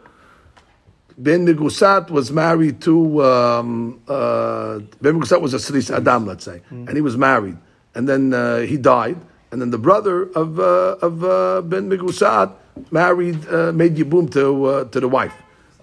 Ben 1.18 1.46
Megusat 1.46 2.10
was 2.10 2.32
married 2.32 2.82
to, 2.82 3.24
um, 3.24 4.02
uh, 4.08 4.80
Ben 5.02 5.20
Megusat 5.20 5.42
was 5.42 5.54
a 5.54 5.58
Sris 5.58 5.96
Adam, 5.96 6.26
let's 6.26 6.44
say, 6.44 6.62
mm. 6.72 6.88
and 6.88 6.96
he 6.96 7.02
was 7.02 7.18
married. 7.18 7.58
And 7.94 8.08
then 8.10 8.34
uh, 8.34 8.60
he 8.60 8.78
died. 8.78 9.18
And 9.52 9.62
then 9.62 9.70
the 9.70 9.78
brother 9.78 10.24
of, 10.34 10.60
uh, 10.60 10.98
of 11.02 11.24
uh, 11.24 11.62
Ben 11.62 11.90
Megusat 11.90 12.54
married, 12.92 13.48
uh, 13.48 13.72
made 13.72 13.96
Yibum 13.96 14.30
to, 14.34 14.66
uh, 14.66 14.84
to 14.86 15.00
the 15.00 15.08
wife. 15.08 15.34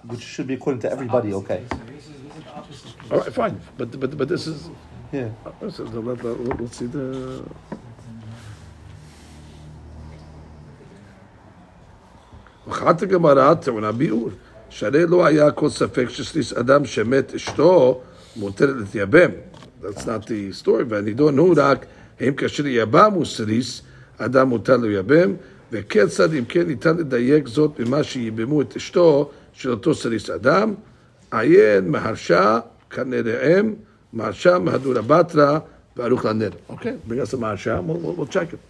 Which 0.05 0.21
should 0.21 0.49
be 0.49 0.55
according 0.55 0.81
to 0.81 0.91
everybody, 0.91 1.33
okay. 1.33 1.65
All 3.13 3.21
right, 3.21 3.33
fine, 3.33 3.61
but 3.77 4.01
but 4.01 4.17
but 4.17 4.27
this 4.27 4.47
is. 4.47 4.71
Yeah. 5.13 5.29
So 5.69 5.85
let, 5.85 6.25
let, 6.25 6.61
let's 6.61 6.77
see 6.79 6.87
the. 6.87 7.43
אחת 12.69 13.03
הגמרא 13.03 13.55
טעונה 13.55 13.93
ביאור, 13.93 14.31
שהרי 14.69 15.07
לא 15.07 15.27
היה 15.27 15.51
כל 15.51 15.69
ספק 15.69 16.09
שסליס 16.09 16.53
אדם 16.53 16.85
שמת 16.85 17.35
אשתו 17.35 18.01
מותרת 18.37 18.77
להתייבם. 18.79 19.31
That's 19.83 20.05
not 20.05 20.27
the 20.27 20.63
story, 20.63 20.85
והנידון 20.89 21.39
הוא 21.39 21.55
רק 21.57 21.87
האם 22.21 22.35
כאשר 22.35 22.67
יבם 22.67 23.13
הוא 23.15 23.25
סליס, 23.25 23.83
אדם 24.19 24.49
מותר 24.49 24.77
ליבם, 24.77 25.35
וכיצד 25.73 26.35
אם 26.35 26.45
כן 26.45 26.67
ניתן 26.67 26.97
לדייק 26.97 27.49
זאת 27.49 27.81
ממה 27.81 28.03
שיבמו 28.03 28.63
את 28.63 28.77
אשתו 28.77 29.31
של 29.53 29.71
אותו 29.71 29.95
סליס 29.95 30.31
אדם, 30.31 30.75
עיין 31.31 31.91
Okay, 36.71 36.99
bring 37.07 37.21
us 37.21 37.31
the 37.31 37.37
Ma'asham, 37.39 37.85
we'll, 37.85 38.27
check 38.27 38.53
it. 38.53 38.61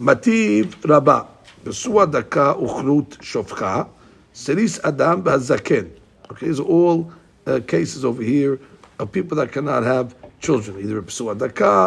Mativ 0.00 0.88
Rabba, 0.88 1.26
Pesua 1.64 2.10
Daka 2.10 2.54
Uchrut 2.58 3.16
Shofcha, 3.18 3.88
Seris 4.32 4.78
Adam 4.84 5.22
Ba'zaken. 5.22 5.90
Okay, 6.30 6.46
these 6.46 6.60
are 6.60 6.64
all 6.64 7.12
uh, 7.46 7.60
cases 7.66 8.04
over 8.04 8.22
here 8.22 8.58
of 8.98 9.10
people 9.12 9.36
that 9.36 9.52
cannot 9.52 9.82
have 9.82 10.14
children, 10.40 10.78
either 10.80 11.02
Pesua 11.02 11.34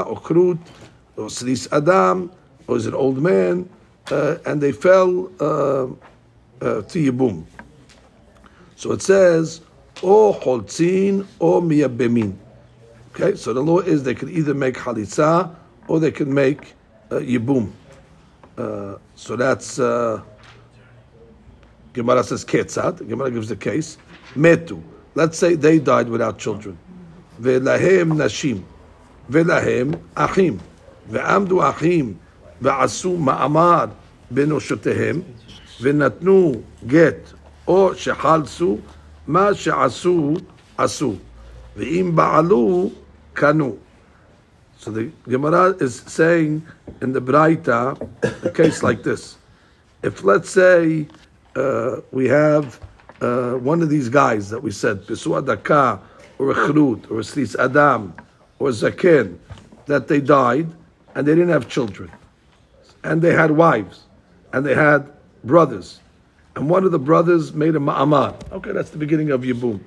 or 0.06 0.16
Uchrut, 0.16 0.60
or 1.18 1.30
Seris 1.30 1.68
Adam, 1.72 2.32
or 2.68 2.78
is 2.78 2.86
an 2.86 2.94
old 2.94 3.18
man, 3.18 3.70
uh, 4.12 4.38
and 4.46 4.62
they 4.62 4.72
fell 4.72 5.28
uh, 5.40 5.88
to 6.60 7.12
Yibum. 7.12 7.46
So 8.76 8.92
it 8.92 9.02
says, 9.02 9.62
or 10.02 10.36
cholzin 10.36 11.26
or 11.40 11.62
miyabemin. 11.62 12.36
Okay, 13.12 13.36
so 13.36 13.54
the 13.54 13.62
law 13.62 13.80
is 13.80 14.04
they 14.04 14.14
can 14.14 14.30
either 14.30 14.54
make 14.54 14.76
halitza 14.76 15.54
or 15.88 16.00
they 16.00 16.12
can 16.12 16.34
make 16.34 16.74
uh, 17.12 17.16
yibum. 17.16 17.72
Uh, 18.58 18.98
so 19.16 19.36
that's 19.36 19.80
uh, 19.80 20.22
Gemara 21.94 22.24
says 22.24 22.46
ketzat. 22.46 23.08
Gemara 23.08 23.32
gives 23.32 23.50
the 23.50 23.56
case 23.56 23.98
metu. 24.36 24.82
Let's 25.16 25.38
say 25.38 25.56
they 25.56 25.80
died 25.80 26.08
without 26.08 26.38
children. 26.38 26.78
Velahem 27.42 28.14
nashim, 28.14 28.64
velahem 29.30 30.00
achim, 30.16 30.60
ve'amdu 31.10 31.64
achim, 31.64 32.20
ve'asu 32.62 33.18
ma'amad 33.18 33.92
benoshotehem, 34.32 35.24
ve'natnu 35.80 36.64
get 36.88 37.34
or 37.66 37.92
shechalsu 37.92 38.82
מה 39.29 39.55
שעשו 39.55 40.35
עשו 40.79 41.15
ואם 41.77 42.13
בעלו 42.17 42.91
קנו 43.33 43.77
so 44.85 44.91
the 44.91 45.11
Gemara 45.27 45.75
is 45.81 46.01
saying 46.07 46.67
in 47.01 47.13
the 47.13 47.21
Braita 47.21 47.97
a 48.45 48.51
case 48.51 48.83
like 48.83 49.03
this. 49.03 49.39
If 50.03 50.25
let's 50.25 50.51
say 50.51 51.07
uh, 51.57 52.01
we 52.13 52.29
have 52.29 52.81
uh, 53.23 53.53
one 53.55 53.81
of 53.81 53.89
these 53.89 54.11
guys 54.11 54.51
that 54.51 54.63
we 54.63 54.71
said, 54.71 55.07
Pesua 55.07 55.47
Daka, 55.47 56.01
or 56.39 56.51
a 56.51 56.55
Chrut, 56.55 57.11
or 57.11 57.21
a 57.21 57.23
Slis 57.23 57.57
Adam, 57.59 58.15
or 58.59 58.69
a 58.69 58.73
Zaken, 58.73 59.39
that 59.87 60.09
they 60.09 60.21
died 60.21 60.67
and 61.15 61.27
they 61.27 61.35
didn't 61.35 61.51
have 61.51 61.69
children. 61.69 62.11
And 63.05 63.23
they 63.23 63.33
had 63.33 63.53
wives, 63.53 64.05
and 64.53 64.67
they 64.67 64.75
had 64.75 65.11
brothers. 65.45 66.01
and 66.60 66.70
one 66.70 66.84
of 66.84 66.92
the 66.92 67.00
brothers 67.00 67.54
made 67.54 67.78
a 67.78 67.80
ma'amar. 67.80 68.36
Okay, 68.52 68.74
that's 68.74 68.90
the 68.90 68.98
beginning 68.98 69.32
of 69.32 69.44
Yibum 69.44 69.80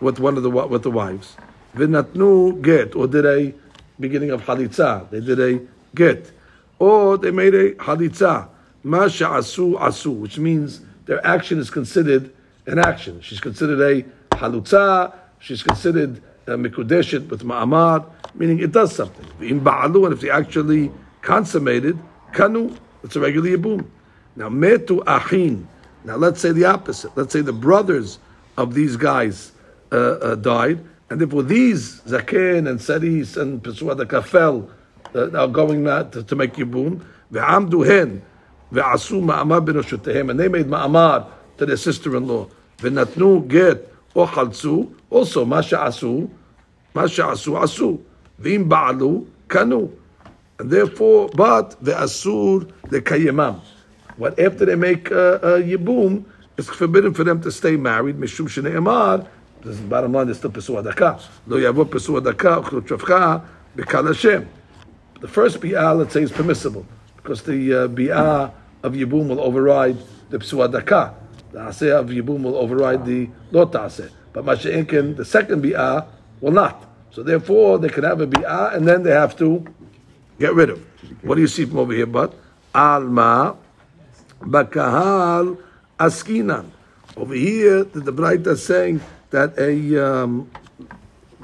with 0.00 0.18
one 0.18 0.36
of 0.36 0.42
the 0.42 0.50
with 0.50 0.82
the 0.82 0.90
wives. 0.90 1.36
Vinatnu 1.76 2.60
get, 2.60 2.96
or 2.96 3.06
did 3.06 3.24
a 3.24 3.54
beginning 4.00 4.32
of 4.32 4.42
halitza. 4.42 5.08
They 5.10 5.20
did 5.20 5.38
a 5.38 5.64
get, 5.94 6.32
or 6.80 7.18
they 7.18 7.30
made 7.30 7.54
a 7.54 7.74
halitza. 7.74 8.48
Ma 8.82 9.04
asu 9.04 9.78
asu, 9.78 10.12
which 10.18 10.40
means 10.40 10.80
their 11.06 11.24
action 11.24 11.60
is 11.60 11.70
considered 11.70 12.34
an 12.66 12.80
action. 12.80 13.20
She's 13.20 13.38
considered 13.38 13.80
a 13.80 14.36
halutza. 14.36 15.14
She's 15.38 15.62
considered 15.62 16.20
a 16.48 16.56
mikudeshet 16.56 17.28
with 17.28 17.44
ma'amar, 17.44 18.10
meaning 18.34 18.58
it 18.58 18.72
does 18.72 18.92
something. 18.92 19.24
In 19.48 19.60
ba'alu, 19.60 20.06
and 20.06 20.14
if 20.14 20.20
they 20.20 20.30
actually 20.30 20.90
consummated, 21.22 21.96
kanu, 22.32 22.76
it's 23.04 23.14
a 23.14 23.20
regular 23.20 23.56
yibum. 23.56 23.86
Now 24.34 24.48
metu 24.48 25.04
achin. 25.04 25.68
Now 26.08 26.16
let's 26.16 26.40
say 26.40 26.52
the 26.52 26.64
opposite. 26.64 27.14
Let's 27.18 27.34
say 27.34 27.42
the 27.42 27.52
brothers 27.52 28.18
of 28.56 28.72
these 28.72 28.96
guys 28.96 29.52
uh, 29.92 29.96
uh, 29.96 30.34
died, 30.36 30.82
and 31.10 31.20
therefore 31.20 31.42
these 31.42 32.00
Zaken 32.00 32.66
and 32.66 32.80
Saris 32.80 33.36
and 33.36 33.62
Pesua 33.62 33.94
the 33.94 34.06
Kafel 34.06 34.70
uh, 35.14 35.38
are 35.38 35.48
going 35.48 35.84
not 35.84 36.12
to, 36.12 36.22
to 36.22 36.34
make 36.34 36.54
Yibum. 36.54 37.04
Ve'amdu 37.30 37.86
hen 37.86 38.22
ve'asu 38.72 39.22
ma'amar 39.22 39.62
benoshutehim, 39.62 40.30
and 40.30 40.40
they 40.40 40.48
made 40.48 40.64
ma'amar 40.64 41.26
to 41.58 41.66
their 41.66 41.76
sister-in-law. 41.76 42.48
Ve'natnu 42.78 43.46
get 43.46 43.94
or 44.14 44.26
chalzu, 44.28 44.90
also 45.10 45.44
masha 45.44 45.76
asu, 45.76 46.30
masha 46.94 47.24
asu 47.24 47.60
asu. 47.60 48.00
Ve'im 48.40 48.66
ba'alu 48.66 49.26
kanu. 49.48 49.92
And 50.58 50.70
therefore, 50.70 51.28
but 51.34 51.76
the 51.84 51.92
asur 51.92 52.72
the 52.88 53.02
kayimam. 53.02 53.60
What 54.18 54.38
after 54.40 54.66
they 54.66 54.74
make 54.74 55.12
uh, 55.12 55.14
uh, 55.14 55.58
yibum, 55.62 56.24
it's 56.56 56.68
forbidden 56.68 57.14
for 57.14 57.22
them 57.22 57.40
to 57.42 57.52
stay 57.52 57.76
married. 57.76 58.16
Mishum 58.16 58.48
shene'emar. 58.48 59.26
This 59.62 59.76
is 59.76 59.80
bottom 59.80 60.12
line. 60.12 60.28
Is 60.28 60.38
still 60.38 60.50
pesu 60.50 60.82
adaka. 60.82 61.22
Lo 61.46 61.56
yavo 61.56 61.84
pesu 61.88 62.20
adaka 62.20 62.62
uchlut 62.62 62.88
shofcha 62.88 63.44
bekal 63.76 64.08
Hashem. 64.08 64.48
The 65.20 65.28
first 65.28 65.60
bi'ah, 65.60 65.96
let's 65.96 66.12
say, 66.12 66.22
is 66.22 66.32
permissible 66.32 66.84
because 67.16 67.42
the 67.42 67.74
uh, 67.74 67.88
bi'ah 67.88 68.52
of 68.82 68.92
yibum 68.94 69.28
will 69.28 69.40
override 69.40 69.96
the 70.30 70.38
pesu 70.38 70.68
adaka. 70.68 71.14
The 71.52 71.60
aseh 71.60 71.96
of 71.96 72.08
yibum 72.08 72.42
will 72.42 72.56
override 72.56 73.06
the 73.06 73.30
lo 73.52 73.66
ta'aseh. 73.66 74.10
But 74.32 74.44
masha'inkin, 74.44 75.16
the 75.16 75.24
second 75.24 75.62
bi'ah 75.62 76.06
will 76.40 76.52
not. 76.52 76.84
So 77.12 77.22
therefore, 77.22 77.78
they 77.78 77.88
can 77.88 78.02
have 78.02 78.20
a 78.20 78.26
bi'ah 78.26 78.74
and 78.74 78.86
then 78.86 79.04
they 79.04 79.12
have 79.12 79.38
to 79.38 79.64
get 80.40 80.54
rid 80.54 80.70
of. 80.70 80.84
What 81.22 81.36
do 81.36 81.40
you 81.40 81.46
see 81.46 81.66
from 81.66 81.78
over 81.78 81.92
here? 81.92 82.06
But 82.06 82.34
alma 82.74 83.56
bakahal 84.40 85.58
askinan. 85.98 86.70
Over 87.16 87.34
here, 87.34 87.84
the, 87.84 88.00
the 88.00 88.12
Braita 88.12 88.48
is 88.48 88.64
saying 88.64 89.00
that 89.30 89.58
a 89.58 89.72
um, 89.98 90.50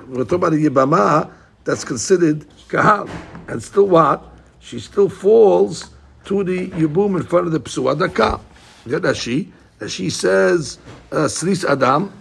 we're 0.09 0.25
talking 0.25 0.35
about 0.37 0.53
a 0.53 0.57
yibama 0.57 1.31
that's 1.65 1.85
considered 1.85 2.47
kahal, 2.69 3.09
and 3.49 3.63
still 3.63 3.89
what? 3.89 4.23
She 4.61 4.79
still 4.81 5.09
falls 5.09 5.91
to 6.27 6.45
the 6.45 6.69
yibum 6.71 7.17
in 7.17 7.25
front 7.25 7.47
of 7.47 7.53
the 7.53 7.61
psua 7.61 7.99
daka. 7.99 8.41
Get 8.89 9.03
that 9.03 9.17
she? 9.17 9.53
That 9.79 9.91
she 9.91 10.11
says 10.11 10.79
uh, 11.11 11.29
sris 11.29 11.65
adam. 11.65 12.13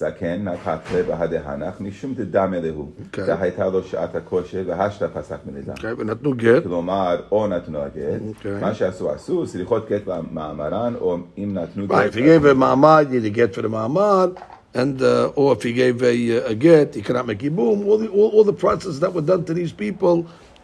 הואיל 0.00 0.48
והייתה 0.48 0.50
לו 0.50 0.58
שעת 0.62 0.80
הכושר 0.80 1.04
ורבי 1.06 1.36
עקיבא 1.36 1.42
היא. 1.42 1.52
זקן 1.54 1.54
נקטה 1.54 1.56
בהדהנך 1.68 1.80
משום 1.80 2.14
דדמה 2.14 2.60
להו. 2.60 2.90
כן. 3.12 3.22
והייתה 3.28 3.68
לו 3.68 3.82
שעת 3.82 4.14
הכושר 4.14 4.62
והשתא 4.66 5.06
פסק 5.14 5.36
מלידה. 5.46 5.74
Okay, 5.74 5.86
ונתנו 5.98 6.32
גט. 6.36 6.62
כלומר, 6.62 7.20
או 7.32 7.46
נתנו 7.48 7.78
הגט, 7.78 8.20
אוקיי. 8.28 8.60
מה 8.60 8.74
שעשו 8.74 9.10
עשו, 9.10 9.46
סליחות 9.46 9.88
גט 9.88 10.02
במאמרן, 10.06 10.94
או 11.00 11.16
אם 11.38 11.54
נתנו 11.54 11.86
Right, 11.86 11.88
if 11.88 11.92
גט, 11.92 12.14
you 12.14 12.20
gave 12.20 12.44
a 12.44 12.54
ma'amad, 12.54 13.10
you 13.12 13.20
need 13.20 13.24
to 13.24 13.30
get 13.30 13.54
for 13.54 13.62
the 13.62 13.68
ma'amad. 13.68 14.30
and 14.74 15.02
uh, 15.02 15.30
or 15.40 15.52
if 15.52 15.62
he 15.62 15.72
gave 15.74 16.02
a, 16.02 16.14
a 16.52 16.54
get, 16.54 16.94
he 16.94 17.02
cannot 17.02 17.26
make 17.26 17.40
yibum. 17.40 17.84
All 17.88 17.98
the 17.98 18.08
all, 18.08 18.30
all 18.34 18.44
the 18.52 18.58
processes 18.64 19.00
that 19.00 19.12
were 19.16 19.20
done 19.32 19.44
to 19.48 19.52
these 19.60 19.72
people 19.84 20.14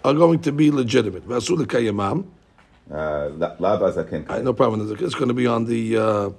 are 0.07 0.15
going 0.15 0.41
to 0.49 0.53
be 0.61 0.67
legitimate. 0.71 1.25
Vasul 1.29 1.59
kayamam. 1.75 2.19
Uh, 2.91 3.29
la- 3.43 3.55
lava 3.59 3.93
zaken 3.93 4.21
I- 4.31 4.41
No 4.41 4.55
problem. 4.55 4.79
It's 5.07 5.15
going 5.21 5.29
to 5.29 5.35
be 5.35 5.47
on 5.47 5.67
the 5.67 5.83
uh, 5.99 6.31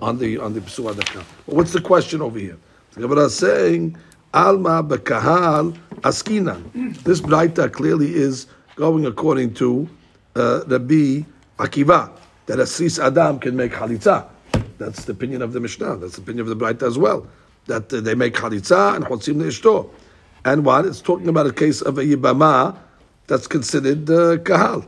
on 0.00 0.18
the 0.18 0.38
on 0.38 0.54
the 0.54 0.60
Daka. 0.60 1.24
What's 1.46 1.72
the 1.72 1.80
question 1.80 2.22
over 2.22 2.38
here? 2.38 2.56
The 2.94 3.02
Gemara 3.02 3.24
is 3.24 3.36
saying 3.36 3.96
Alma 4.32 4.82
bekahal 4.82 5.76
askinan. 6.00 7.02
This 7.04 7.20
Braita 7.20 7.70
clearly 7.72 8.14
is 8.14 8.46
going 8.76 9.06
according 9.06 9.54
to 9.54 9.88
uh, 10.36 10.62
Rabbi 10.66 11.22
Akiva 11.58 12.10
that 12.46 12.58
a 12.58 12.66
sis 12.66 12.98
Adam 12.98 13.38
can 13.38 13.56
make 13.56 13.72
halitza. 13.72 14.26
That's 14.78 15.04
the 15.04 15.12
opinion 15.12 15.42
of 15.42 15.52
the 15.52 15.60
Mishnah. 15.60 15.96
That's 15.96 16.16
the 16.16 16.22
opinion 16.22 16.48
of 16.48 16.58
the 16.58 16.64
Braita 16.64 16.82
as 16.86 16.98
well. 16.98 17.26
That 17.66 17.92
uh, 17.92 18.00
they 18.00 18.14
make 18.14 18.34
halitza 18.34 18.96
and 18.96 19.04
chotzim 19.04 19.36
neishto. 19.36 19.90
And 20.44 20.64
what? 20.64 20.86
It's 20.86 21.00
talking 21.00 21.28
about 21.28 21.46
a 21.46 21.52
case 21.52 21.82
of 21.82 21.98
a 21.98 22.02
yibama 22.02 22.76
that's 23.26 23.46
considered 23.46 24.10
uh, 24.10 24.38
kahal. 24.38 24.84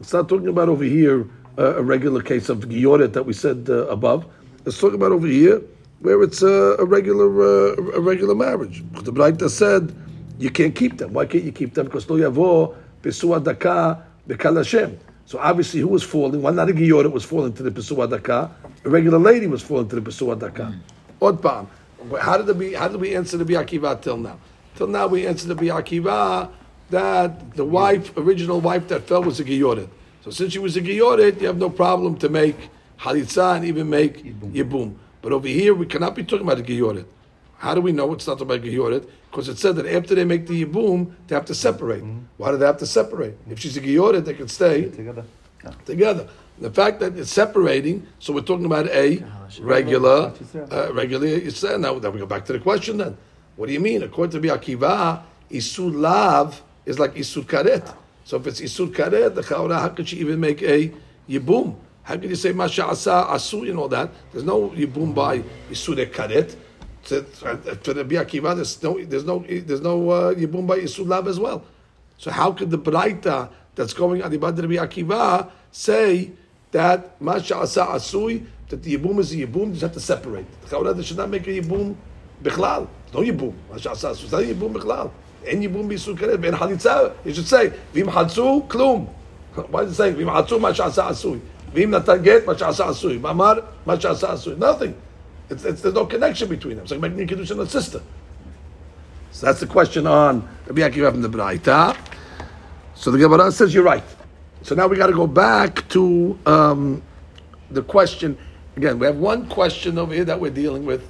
It's 0.00 0.12
not 0.12 0.28
talking 0.28 0.48
about 0.48 0.68
over 0.68 0.84
here 0.84 1.28
a 1.58 1.82
regular 1.82 2.22
case 2.22 2.48
of 2.48 2.60
gioret 2.60 3.12
that 3.12 3.26
we 3.26 3.32
said 3.32 3.66
uh, 3.68 3.86
above. 3.88 4.24
Let's 4.64 4.80
talk 4.80 4.94
about 4.94 5.12
over 5.12 5.26
here 5.26 5.60
where 6.00 6.22
it's 6.22 6.42
uh, 6.42 6.76
a 6.78 6.84
regular 6.84 7.28
uh, 7.42 7.96
a 7.96 8.00
regular 8.00 8.34
marriage. 8.34 8.84
The 9.02 9.12
Braita 9.12 9.50
said 9.50 9.94
you 10.38 10.50
can't 10.50 10.74
keep 10.74 10.98
them. 10.98 11.12
Why 11.12 11.26
can't 11.26 11.44
you 11.44 11.52
keep 11.52 11.74
them? 11.74 11.86
Because 11.86 12.08
lo 12.08 12.16
yavo 12.16 12.76
pesua 13.02 13.42
daka 13.42 14.04
bekal 14.28 14.56
Hashem. 14.56 14.98
So 15.26 15.38
obviously, 15.38 15.80
who 15.80 15.88
was 15.88 16.02
falling? 16.02 16.42
One 16.42 16.54
not 16.54 16.70
a 16.70 16.72
gioret 16.72 17.10
was 17.10 17.24
falling 17.24 17.52
to 17.54 17.62
the 17.62 17.70
pesua 17.70 18.08
daka. 18.08 18.50
A 18.84 18.88
regular 18.88 19.18
lady 19.18 19.48
was 19.48 19.62
falling 19.62 19.88
to 19.88 20.00
the 20.00 20.10
pesua 20.10 20.38
daka. 20.38 20.72
Od 21.20 21.42
palm. 21.42 21.68
How 22.20 22.40
did 22.40 22.56
we 22.56 22.74
how 22.74 22.86
did 22.86 23.00
we 23.00 23.16
answer 23.16 23.36
the 23.36 23.44
Biakiva 23.44 24.00
till 24.00 24.16
now? 24.16 24.38
Till 24.76 24.86
now 24.86 25.08
we 25.08 25.26
answered 25.26 25.48
the 25.48 25.56
Biakiva 25.56 26.50
that 26.90 27.56
the 27.56 27.64
wife, 27.64 28.16
original 28.16 28.60
wife 28.60 28.86
that 28.88 29.02
fell 29.02 29.24
was 29.24 29.40
a 29.40 29.44
Giyoret. 29.44 29.88
So 30.22 30.30
since 30.30 30.52
she 30.52 30.58
was 30.58 30.76
a 30.76 30.80
Giyoret, 30.82 31.40
you 31.40 31.46
have 31.46 31.58
no 31.58 31.70
problem 31.70 32.16
to 32.18 32.28
make 32.28 32.56
Halitza 33.00 33.56
and 33.56 33.64
even 33.64 33.88
make 33.88 34.24
Yibum. 34.24 34.94
But 35.22 35.32
over 35.32 35.48
here, 35.48 35.74
we 35.74 35.86
cannot 35.86 36.14
be 36.14 36.24
talking 36.24 36.46
about 36.46 36.58
a 36.58 36.62
Giyoret. 36.62 37.06
How 37.58 37.74
do 37.74 37.80
we 37.80 37.92
know 37.92 38.12
it's 38.12 38.26
not 38.26 38.40
about 38.40 38.62
Giyoret? 38.62 39.08
Because 39.30 39.48
it 39.48 39.58
said 39.58 39.76
that 39.76 39.86
after 39.86 40.14
they 40.14 40.24
make 40.24 40.46
the 40.46 40.64
Yibum, 40.64 41.12
they 41.26 41.34
have 41.34 41.44
to 41.46 41.54
separate. 41.54 42.02
Why 42.36 42.50
do 42.50 42.56
they 42.56 42.66
have 42.66 42.78
to 42.78 42.86
separate? 42.86 43.36
If 43.48 43.58
she's 43.60 43.76
a 43.76 43.80
Giyoret, 43.80 44.24
they 44.24 44.34
can 44.34 44.48
stay 44.48 44.86
Together. 44.90 45.24
together. 45.84 46.28
The 46.60 46.70
fact 46.70 46.98
that 47.00 47.16
it's 47.16 47.30
separating, 47.30 48.06
so 48.18 48.32
we're 48.32 48.40
talking 48.42 48.64
about 48.64 48.88
a 48.88 49.22
regular, 49.60 50.32
uh, 50.70 50.92
regular 50.92 51.26
Yisrael. 51.40 51.78
Now, 51.80 51.98
then 52.00 52.12
we 52.12 52.18
go 52.18 52.26
back 52.26 52.44
to 52.46 52.52
the 52.52 52.58
question 52.58 52.96
then. 52.98 53.16
What 53.56 53.66
do 53.66 53.72
you 53.72 53.80
mean? 53.80 54.02
According 54.02 54.40
to 54.40 54.48
Biakiva, 54.48 55.22
Isur 55.50 55.94
Lav 55.94 56.60
is 56.84 56.98
like 56.98 57.14
Isur 57.14 57.44
Karet. 57.44 57.94
So 58.28 58.36
if 58.36 58.46
it's 58.46 58.60
Isur 58.60 58.92
Karet, 58.92 59.34
the 59.34 59.40
Chaura, 59.40 59.80
how 59.80 59.88
could 59.88 60.06
she 60.06 60.18
even 60.18 60.38
make 60.38 60.60
a 60.60 60.92
Yibum? 61.30 61.74
How 62.02 62.14
could 62.18 62.28
you 62.28 62.36
say 62.36 62.52
Masha 62.52 62.84
Asa 62.84 63.26
Asu 63.26 63.66
and 63.70 63.78
all 63.78 63.88
that? 63.88 64.10
There's 64.32 64.44
no 64.44 64.68
Yibum 64.68 65.14
by 65.14 65.38
Isur 65.70 65.96
Karet. 66.12 66.54
To, 67.04 67.22
to 67.22 67.94
the 67.94 68.04
Biakiva, 68.04 68.54
there's 68.54 68.82
no, 68.82 69.02
there's 69.02 69.24
no, 69.24 69.38
there's 69.48 69.80
no 69.80 70.10
uh, 70.10 70.34
Yibum 70.34 70.66
by 70.66 70.78
Isur 70.78 71.08
Lav 71.08 71.26
as 71.26 71.40
well. 71.40 71.64
So 72.18 72.30
how 72.30 72.52
could 72.52 72.70
the 72.70 72.76
Braita 72.76 73.48
that's 73.74 73.94
going 73.94 74.22
on 74.22 74.30
the 74.30 74.38
Rabbi 74.38 74.74
Akiva 74.74 75.50
say 75.72 76.30
that 76.72 77.18
Masha 77.22 77.56
Asa 77.56 77.86
Asui, 77.86 78.44
that 78.68 78.82
the 78.82 78.98
Yibum 78.98 79.20
is 79.20 79.32
a 79.32 79.36
Yibum, 79.36 79.68
you 79.68 79.70
just 79.70 79.80
have 79.80 79.92
to 79.94 80.00
separate. 80.00 80.44
The 80.66 80.76
Chaura 80.76 80.94
they 80.94 81.02
should 81.02 81.16
not 81.16 81.30
make 81.30 81.46
a 81.46 81.62
Yibum 81.62 81.96
Bichlal. 82.42 82.88
No 83.14 83.20
Yibum. 83.20 83.54
Masha 83.70 83.92
Asa 83.92 84.08
Asui. 84.08 84.24
It's 84.24 84.32
not 84.32 84.42
a 84.42 84.54
Yibum 84.54 84.74
Bichlal. 84.74 85.10
Bisu 85.56 86.16
Karet. 86.16 86.40
Ben 86.40 86.52
Halitza, 86.52 87.14
you 87.24 87.34
should 87.34 87.46
say, 87.46 87.72
Vim 87.92 88.06
Hatzu, 88.08 88.66
Klum. 88.68 89.08
Why 89.70 89.82
is 89.82 89.92
it 89.92 89.94
saying, 89.94 90.16
Vim 90.16 90.28
Hatzu, 90.28 90.60
Masha 90.60 90.84
Asa 90.84 91.02
Asui? 91.02 91.40
Vim 91.72 91.90
Natan 91.90 92.22
Get, 92.22 92.46
Masha 92.46 92.66
Asa 92.66 92.84
Asui. 92.84 93.20
Mamar, 93.20 93.64
Masha 93.84 94.10
Asa 94.10 94.28
Asui. 94.28 94.56
Nothing. 94.56 94.94
It's, 95.50 95.64
it's, 95.64 95.82
there's 95.82 95.94
no 95.94 96.06
connection 96.06 96.48
between 96.48 96.76
them. 96.76 96.84
It's 96.84 96.92
like 96.92 97.00
making 97.00 97.20
a 97.22 97.26
Kiddush 97.26 97.50
a 97.50 97.66
sister. 97.66 98.02
So 99.30 99.46
that's 99.46 99.60
the 99.60 99.66
question 99.66 100.06
on 100.06 100.48
Rabbi 100.66 100.80
Akiva 100.80 101.10
from 101.10 101.22
the 101.22 101.28
Braita. 101.28 101.96
So 102.94 103.10
the 103.10 103.18
Gemara 103.18 103.52
says 103.52 103.72
you're 103.72 103.84
right. 103.84 104.02
So 104.62 104.74
now 104.74 104.86
we 104.88 104.96
got 104.96 105.06
to 105.06 105.12
go 105.12 105.26
back 105.26 105.88
to 105.90 106.38
um, 106.44 107.02
the 107.70 107.82
question. 107.82 108.36
Again, 108.76 108.98
we 108.98 109.06
have 109.06 109.16
one 109.16 109.48
question 109.48 109.98
over 109.98 110.12
here 110.12 110.24
that 110.24 110.40
we're 110.40 110.50
dealing 110.50 110.84
with 110.84 111.08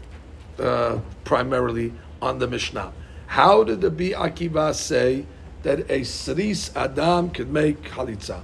uh, 0.59 0.99
primarily 1.25 1.93
on 2.21 2.39
the 2.39 2.47
Mishnah. 2.47 2.93
How 3.29 3.63
did 3.63 3.83
the 3.83 3.91
Bi 3.91 4.11
Akiva 4.17 4.75
say 4.75 5.27
that 5.63 5.81
a 5.91 6.01
Sris 6.01 6.75
Adam 6.75 7.31
could 7.31 7.51
make 7.51 7.83
Halitza? 7.83 8.41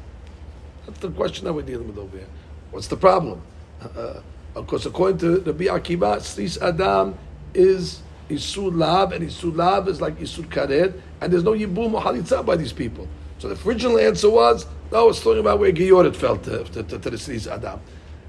That's 0.87 1.01
the 1.01 1.11
question 1.11 1.47
that 1.47 1.55
we're 1.55 1.62
dealing 1.62 1.89
with 1.89 1.99
over 1.99 2.16
here. 2.18 2.26
What's 2.70 2.89
the 2.89 2.97
problem? 2.97 3.43
Uh, 3.80 4.20
of 4.55 4.66
course, 4.66 4.87
according 4.87 5.18
to 5.18 5.39
the 5.39 5.53
Bi 5.53 5.64
Akiva, 5.64 6.18
Sris 6.18 6.61
Adam 6.61 7.18
is 7.55 8.03
Isur 8.28 8.76
Lab, 8.76 9.12
and 9.12 9.26
Isur 9.26 9.57
Lab 9.57 9.89
is 9.89 10.01
like 10.01 10.18
Isur 10.18 10.45
Karet, 10.45 11.01
and 11.20 11.32
there's 11.32 11.45
no 11.45 11.53
Yibum 11.53 11.95
or 11.95 12.03
Halitza 12.03 12.45
by 12.45 12.55
these 12.55 12.72
people. 12.72 13.09
So 13.39 13.49
the 13.49 13.68
original 13.68 13.99
answer 13.99 14.30
was, 14.30 14.66
no, 14.93 15.09
it's 15.09 15.22
talking 15.22 15.41
about 15.41 15.59
where 15.59 15.72
Giyoret 15.72 16.14
fell 16.14 16.37
to, 16.39 16.62
to, 16.64 16.82
to, 16.82 16.99
to 16.99 17.11
the 17.11 17.16
Sris 17.16 17.51
Adam. 17.51 17.80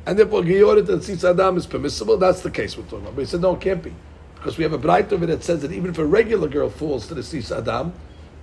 And 0.05 0.17
therefore, 0.17 0.41
Giyoret 0.41 0.87
and 0.87 1.01
Sris 1.01 1.29
Adam 1.29 1.57
is 1.57 1.67
permissible. 1.67 2.17
That's 2.17 2.41
the 2.41 2.51
case 2.51 2.77
we're 2.77 2.83
talking 2.83 2.99
about. 3.01 3.15
But 3.15 3.21
he 3.23 3.27
said, 3.27 3.41
no, 3.41 3.55
it 3.55 3.61
can't 3.61 3.83
be. 3.83 3.93
Because 4.35 4.57
we 4.57 4.63
have 4.63 4.73
a 4.73 4.77
bright 4.77 5.11
over 5.11 5.25
that 5.25 5.43
says 5.43 5.61
that 5.61 5.71
even 5.71 5.89
if 5.89 5.97
a 5.97 6.05
regular 6.05 6.47
girl 6.47 6.69
falls 6.69 7.07
to 7.07 7.15
the 7.15 7.21
Sris 7.21 7.55
Adam, 7.55 7.93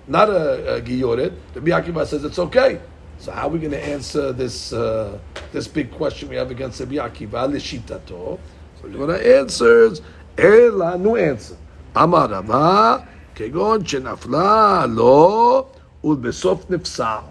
not 0.08 0.28
a, 0.28 0.76
a 0.76 0.80
the 0.80 1.60
Biakiva 1.60 2.06
says 2.06 2.24
it's 2.24 2.38
okay. 2.38 2.80
So 3.18 3.30
how 3.30 3.46
are 3.46 3.50
we 3.50 3.60
going 3.60 3.70
to 3.72 3.84
answer 3.84 4.32
this 4.32 4.72
uh, 4.72 5.18
this 5.52 5.68
big 5.68 5.92
question 5.92 6.28
we 6.28 6.36
have 6.36 6.50
against 6.50 6.78
the 6.78 6.86
Biakiva? 6.86 7.48
Lishitato. 7.48 8.38
So 8.80 8.88
the 8.88 8.88
Gemara 8.88 9.18
answers, 9.18 10.02
Ela, 10.36 10.98
no 10.98 11.14
answer. 11.14 11.56
Amar 11.94 12.28
Rava, 12.28 13.06
Kegon 13.36 13.84
Chenafla, 13.84 14.92
Lo, 14.92 15.68
Ulbesof 16.02 16.66
Nifsa. 16.66 17.22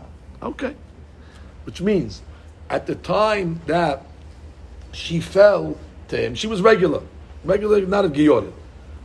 Okay. 0.41 0.75
Which 1.65 1.81
means, 1.81 2.21
at 2.69 2.87
the 2.87 2.95
time 2.95 3.59
that 3.65 4.05
she 4.93 5.19
fell 5.19 5.77
to 6.07 6.17
him, 6.17 6.35
she 6.35 6.47
was 6.47 6.61
regular. 6.61 7.01
Regular, 7.43 7.85
not 7.85 8.05
a 8.05 8.09
Giyoret. 8.09 8.53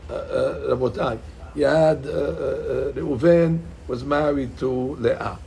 Uh, 0.09 0.15
uh, 0.15 0.77
Rabotai. 0.77 1.19
You 1.57 1.65
had 1.65 2.07
uh, 2.07 2.93
Reuven 2.95 3.61
was 3.89 4.05
married 4.05 4.57
to 4.59 4.69
Leah. 4.97 5.39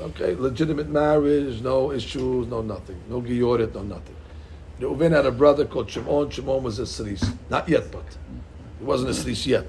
Okay, 0.00 0.34
legitimate 0.34 0.88
marriage, 0.88 1.60
no 1.62 1.90
issues, 1.90 2.46
no 2.46 2.60
nothing, 2.60 3.00
no 3.08 3.20
Giyoret, 3.20 3.74
no 3.74 3.82
nothing. 3.82 4.14
Reuven 4.78 5.10
had 5.12 5.24
a 5.26 5.32
brother 5.32 5.64
called 5.64 5.90
Shimon. 5.90 6.30
Shimon 6.30 6.62
was 6.62 6.78
a 6.78 6.82
Sris. 6.82 7.34
Not 7.48 7.68
yet, 7.68 7.90
but 7.90 8.04
he 8.78 8.84
wasn't 8.84 9.10
a 9.10 9.14
Sris 9.14 9.46
yet. 9.46 9.66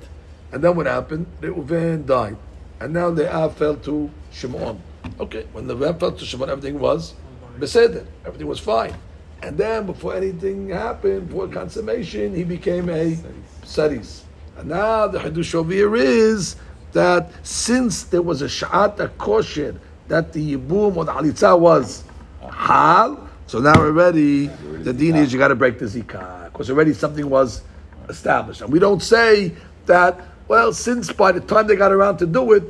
And 0.52 0.64
then 0.64 0.76
what 0.76 0.86
happened? 0.86 1.26
Reuven 1.42 2.06
died. 2.06 2.38
And 2.80 2.94
now 2.94 3.08
Leah 3.08 3.50
fell 3.50 3.78
to 3.78 4.12
Shimon. 4.32 4.82
Okay, 5.20 5.46
when 5.54 5.66
the 5.66 5.74
Leah 5.74 5.94
fell 5.94 6.12
to 6.12 6.26
Shimon, 6.26 6.50
everything 6.50 6.80
was 6.80 7.14
Beseder. 7.58 8.06
Everything 8.26 8.48
was 8.48 8.60
fine. 8.60 8.94
And 9.42 9.58
then 9.58 9.86
before 9.86 10.16
anything 10.16 10.70
happened, 10.70 11.28
before 11.28 11.48
consummation, 11.48 12.36
he 12.36 12.44
became 12.44 12.90
a 12.90 13.18
Saris. 13.64 14.26
And 14.58 14.70
now 14.70 15.08
the 15.08 15.20
Hidush 15.20 15.54
over 15.54 15.72
here 15.72 15.96
is 15.96 16.56
that 16.94 17.30
since 17.44 18.04
there 18.04 18.24
was 18.24 18.42
a 18.42 18.46
Sha'at 18.46 19.00
a 19.00 19.10
kosher 19.10 19.80
that 20.08 20.34
the 20.34 20.56
Yibum 20.56 20.96
or 20.98 21.06
the 21.06 21.12
Halitza 21.12 21.58
was 21.58 22.04
Hal, 22.42 23.30
so 23.46 23.60
now 23.60 23.76
already 23.76 24.48
the 24.48 24.92
deen 24.92 25.16
is 25.16 25.32
you 25.32 25.40
got 25.40 25.50
to 25.50 25.56
break 25.56 25.80
the 25.80 25.86
Zikah. 25.86 26.52
Because 26.52 26.70
already 26.70 26.94
something 26.94 27.30
was 27.30 27.62
established. 28.10 28.62
And 28.62 28.72
we 28.72 28.80
don't 28.80 29.02
say 29.04 29.54
that, 29.86 30.20
well, 30.48 30.74
since 30.74 31.12
by 31.14 31.32
the 31.32 31.42
time 31.42 31.68
they 31.68 31.76
got 31.76 31.92
around 31.92 32.18
to 32.18 32.26
do 32.26 32.54
it, 32.54 32.64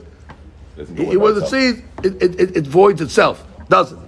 it, 0.76 0.90
it 1.00 1.18
was 1.18 1.38
a 1.38 1.44
itself. 1.44 1.50
seed, 1.50 1.84
it, 2.04 2.22
it, 2.22 2.40
it, 2.40 2.58
it 2.58 2.68
voids 2.68 3.02
itself. 3.02 3.46
Doesn't. 3.70 4.08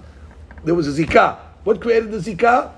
There 0.64 0.74
was 0.74 0.86
a 0.86 1.02
Zikah. 1.02 1.38
What 1.64 1.80
created 1.80 2.10
the 2.10 2.18
Zikah? 2.18 2.72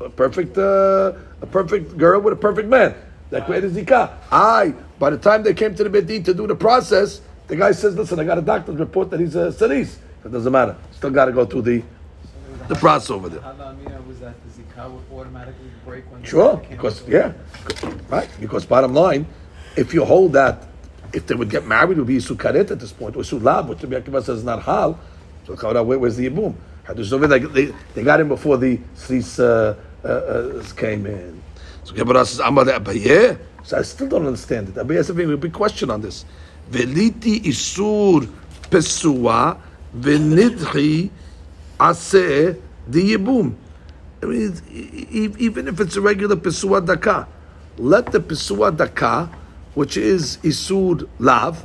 A 0.00 0.08
perfect, 0.10 0.56
uh, 0.56 1.12
a 1.40 1.46
perfect 1.46 1.96
girl 1.96 2.20
with 2.20 2.32
a 2.32 2.36
perfect 2.36 2.68
man. 2.68 2.94
That 3.30 3.46
created 3.46 3.72
Zikah. 3.72 4.12
I, 4.30 4.74
by 4.98 5.10
the 5.10 5.18
time 5.18 5.42
they 5.42 5.54
came 5.54 5.74
to 5.74 5.84
the 5.84 5.90
Bedin 5.90 6.24
to 6.24 6.34
do 6.34 6.46
the 6.46 6.54
process, 6.54 7.20
the 7.46 7.56
guy 7.56 7.72
says, 7.72 7.96
listen, 7.96 8.18
I 8.18 8.24
got 8.24 8.38
a 8.38 8.42
doctor's 8.42 8.76
report 8.76 9.10
that 9.10 9.20
he's 9.20 9.34
a 9.34 9.52
Saris. 9.52 9.98
It 10.24 10.32
doesn't 10.32 10.52
matter. 10.52 10.76
Still 10.92 11.10
got 11.10 11.26
to 11.26 11.32
go 11.32 11.44
through 11.44 11.62
the, 11.62 11.82
the 12.68 12.74
process 12.76 13.10
over 13.10 13.28
there. 13.28 13.40
Was 14.06 14.20
that 14.20 14.34
the 14.44 14.62
Zikah 14.62 14.90
would 14.90 15.18
automatically 15.18 15.70
break 15.84 16.10
when 16.10 16.22
Sure, 16.22 16.56
because 16.70 17.06
yeah, 17.06 17.32
right. 18.08 18.28
Because 18.40 18.64
bottom 18.64 18.94
line, 18.94 19.26
if 19.76 19.92
you 19.92 20.04
hold 20.04 20.32
that, 20.32 20.64
if 21.12 21.26
they 21.26 21.34
would 21.34 21.50
get 21.50 21.66
married, 21.66 21.96
it 21.96 22.00
would 22.00 22.06
be 22.06 22.16
sukaret 22.16 22.70
at 22.70 22.80
this 22.80 22.92
point, 22.92 23.16
or 23.16 23.22
sulab, 23.22 23.68
which 23.68 23.82
Rabbi 23.82 24.00
Akiva 24.00 24.22
says 24.22 24.38
is 24.38 24.44
not 24.44 24.62
hal. 24.62 24.98
So 25.46 25.54
where's 25.84 26.16
the 26.16 26.28
yibum? 26.28 26.54
Hadush 26.88 27.10
Zovid, 27.10 27.28
They, 27.28 27.66
they, 27.66 27.74
they 27.94 28.02
got 28.02 28.20
him 28.20 28.28
before 28.28 28.56
the 28.56 28.78
Sris 28.96 29.38
uh, 29.38 29.76
uh, 30.04 30.08
uh, 30.08 30.64
came 30.74 31.06
in. 31.06 31.42
So 31.84 31.94
Gemara 31.94 32.24
says, 32.24 32.40
Amar 32.40 32.64
Abaye. 32.64 33.38
So 33.62 33.78
I 33.78 33.82
still 33.82 34.08
don't 34.08 34.26
understand 34.26 34.70
it. 34.70 34.74
Abaye 34.74 34.96
has 34.96 35.10
a 35.10 35.14
big 35.14 35.52
question 35.52 35.90
on 35.90 36.00
this. 36.00 36.24
Veliti 36.70 37.40
isur 37.44 38.26
pesua 38.70 39.58
v'nidchi 39.94 41.10
aseh 41.78 42.58
the 42.86 43.14
yibum. 43.14 43.54
I 44.22 44.26
mean, 44.26 45.34
even 45.38 45.68
if 45.68 45.80
it's 45.80 45.96
a 45.96 46.00
regular 46.00 46.36
pesua 46.36 46.84
daka, 46.84 47.28
let 47.76 48.06
the 48.06 48.20
pesua 48.20 48.74
daka, 48.74 49.30
which 49.74 49.96
is 49.96 50.38
isur 50.38 51.08
lav, 51.18 51.64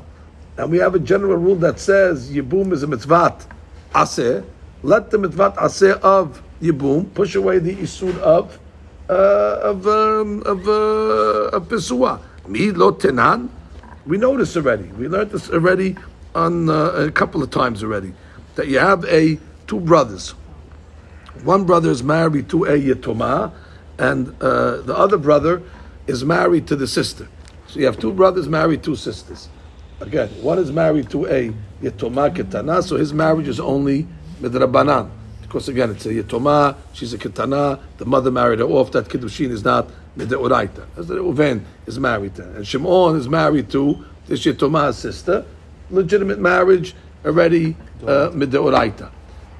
and 0.57 0.69
we 0.69 0.77
have 0.77 0.95
a 0.95 0.99
general 0.99 1.37
rule 1.37 1.55
that 1.55 1.79
says 1.79 2.29
yibum 2.29 2.73
is 2.73 2.83
a 2.83 2.87
mitzvat 2.87 3.45
aseh. 3.93 4.43
Let 4.83 5.11
the 5.11 5.17
mitvat 5.17 5.55
aseh 5.55 5.97
of 6.01 6.43
yibum 6.61 7.13
push 7.13 7.35
away 7.35 7.59
the 7.59 7.73
isur 7.73 8.17
of 8.19 8.59
uh, 9.09 9.13
of 9.63 9.87
um, 9.87 10.43
of 10.45 10.67
uh, 10.67 11.57
lo 11.57 12.91
tenan. 12.91 13.49
We 14.05 14.17
know 14.17 14.37
this 14.37 14.57
already. 14.57 14.83
We 14.83 15.07
learned 15.07 15.31
this 15.31 15.49
already 15.49 15.95
on 16.35 16.69
uh, 16.69 17.07
a 17.07 17.11
couple 17.11 17.41
of 17.41 17.49
times 17.49 17.81
already. 17.81 18.13
That 18.55 18.67
you 18.67 18.79
have 18.79 19.05
a 19.05 19.39
two 19.67 19.79
brothers. 19.79 20.31
One 21.45 21.63
brother 21.63 21.89
is 21.89 22.03
married 22.03 22.49
to 22.49 22.65
a 22.65 22.77
yetoma, 22.77 23.53
and 23.97 24.35
uh, 24.41 24.81
the 24.81 24.97
other 24.97 25.17
brother 25.17 25.61
is 26.07 26.25
married 26.25 26.67
to 26.67 26.75
the 26.75 26.87
sister. 26.87 27.29
So 27.67 27.79
you 27.79 27.85
have 27.85 27.97
two 27.97 28.11
brothers 28.11 28.49
married 28.49 28.83
two 28.83 28.97
sisters. 28.97 29.47
Again, 30.01 30.27
one 30.41 30.59
is 30.59 30.73
married 30.73 31.09
to 31.11 31.25
a 31.27 31.53
yetoma 31.81 32.35
ketana, 32.35 32.83
so 32.83 32.97
his 32.97 33.13
marriage 33.13 33.47
is 33.47 33.61
only 33.61 34.07
midrabanan. 34.41 35.09
Because 35.41 35.69
again, 35.69 35.91
it's 35.91 36.05
a 36.05 36.09
yetoma, 36.13 36.75
she's 36.93 37.13
a 37.13 37.17
ketana, 37.17 37.79
the 37.97 38.05
mother 38.05 38.31
married 38.31 38.59
her 38.59 38.65
off, 38.65 38.91
that 38.93 39.05
kiddushin 39.05 39.51
is 39.51 39.63
not 39.63 39.89
midoraita. 40.17 40.85
As 40.97 41.07
Reuven 41.07 41.63
is 41.85 41.99
married 41.99 42.35
to. 42.35 42.43
And 42.55 42.65
Shimon 42.67 43.15
is 43.17 43.29
married 43.29 43.69
to 43.71 44.03
this 44.27 44.45
yetoma's 44.45 44.97
sister, 44.97 45.45
legitimate 45.91 46.39
marriage, 46.39 46.95
already 47.25 47.75
uh. 48.05 48.31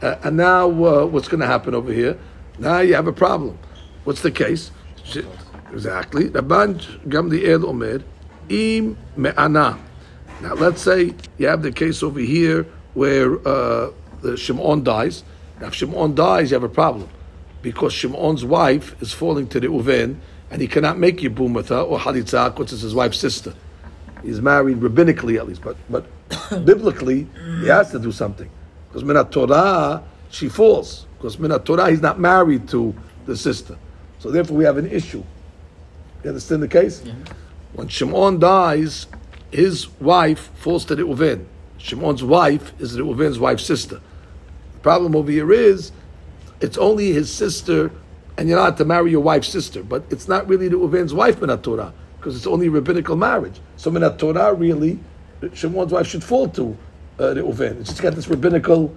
Uh, 0.01 0.15
and 0.23 0.35
now, 0.35 0.67
uh, 0.67 1.05
what's 1.05 1.27
going 1.27 1.39
to 1.39 1.47
happen 1.47 1.73
over 1.73 1.93
here? 1.93 2.17
Now 2.59 2.79
you 2.79 2.93
have 2.95 3.07
a 3.07 3.13
problem. 3.13 3.57
What's 4.03 4.21
the 4.21 4.31
case? 4.31 4.71
Sh- 5.03 5.19
Exactly. 5.73 6.29
Rabban 6.29 6.79
Gamliel 7.07 7.63
Omer, 7.65 8.03
im 8.47 8.95
me'ana. 9.17 9.79
Now, 10.41 10.53
let's 10.53 10.81
say 10.83 11.15
you 11.39 11.47
have 11.47 11.63
the 11.63 11.71
case 11.71 12.03
over 12.03 12.19
here 12.19 12.67
where 12.93 13.45
uh, 13.47 13.89
the 14.23 14.37
Shimon 14.37 14.83
dies. 14.83 15.23
Now, 15.59 15.67
if 15.67 15.75
Shimon 15.75 16.15
dies, 16.15 16.49
you 16.49 16.55
have 16.55 16.63
a 16.63 16.69
problem 16.69 17.09
because 17.61 17.93
Shimon's 17.93 18.43
wife 18.43 19.01
is 19.01 19.13
falling 19.13 19.47
to 19.49 19.61
Reuven, 19.61 20.17
and 20.51 20.61
he 20.61 20.67
cannot 20.67 20.97
make 20.97 21.17
Yibum 21.17 21.53
with 21.53 21.69
her 21.69 21.79
or 21.79 21.99
Halitzah, 21.99 22.53
which 22.57 22.73
is 22.73 22.81
his 22.81 22.93
wife's 22.93 23.17
sister. 23.17 23.53
He's 24.23 24.41
married 24.41 24.77
rabbinically 24.77 25.37
at 25.37 25.47
least, 25.47 25.61
but 25.61 25.75
but 25.89 26.05
biblically 26.65 27.27
he 27.61 27.67
has 27.67 27.91
to 27.91 27.99
do 27.99 28.11
something 28.11 28.49
because 28.87 29.03
minat 29.03 29.31
Torah 29.31 30.03
she 30.29 30.47
falls 30.47 31.05
because 31.17 31.37
minat 31.37 31.65
Torah 31.65 31.89
he's 31.89 32.01
not 32.01 32.19
married 32.19 32.69
to 32.69 32.95
the 33.25 33.35
sister, 33.35 33.77
so 34.19 34.31
therefore 34.31 34.57
we 34.57 34.63
have 34.63 34.77
an 34.77 34.89
issue. 34.89 35.23
You 36.23 36.29
understand 36.29 36.63
the 36.63 36.67
case? 36.69 37.03
When 37.73 37.87
Shimon 37.87 38.39
dies, 38.39 39.07
his 39.51 39.89
wife 39.99 40.51
falls 40.55 40.85
to 40.85 40.95
Reuven. 40.95 41.45
Shimon's 41.77 42.23
wife 42.23 42.71
is 42.79 42.97
Reuven's 42.97 43.39
wife's 43.39 43.65
sister. 43.65 43.99
The 44.83 44.89
problem 44.89 45.15
over 45.15 45.31
here 45.31 45.53
is 45.53 45.93
it's 46.59 46.77
only 46.77 47.13
his 47.13 47.31
sister, 47.33 47.89
and 48.37 48.49
you're 48.49 48.57
not 48.59 48.75
to 48.79 48.83
marry 48.83 49.11
your 49.11 49.21
wife's 49.21 49.47
sister, 49.47 49.81
but 49.81 50.03
it's 50.09 50.27
not 50.27 50.45
really 50.45 50.69
Reuven's 50.69 51.13
wife 51.13 51.39
minat 51.39 51.63
Torah 51.63 51.93
because 52.17 52.35
it's 52.35 52.45
only 52.45 52.67
rabbinical 52.67 53.15
marriage. 53.15 53.61
So 53.77 53.89
minat 53.91 54.17
Torah 54.17 54.53
really, 54.53 54.99
Shimon's 55.53 55.93
wife 55.93 56.07
should 56.07 56.21
fall 56.21 56.49
to 56.49 56.75
uh, 57.17 57.23
Reuven. 57.33 57.79
It's 57.79 57.91
just 57.91 58.01
got 58.01 58.13
this 58.13 58.27
rabbinical 58.27 58.93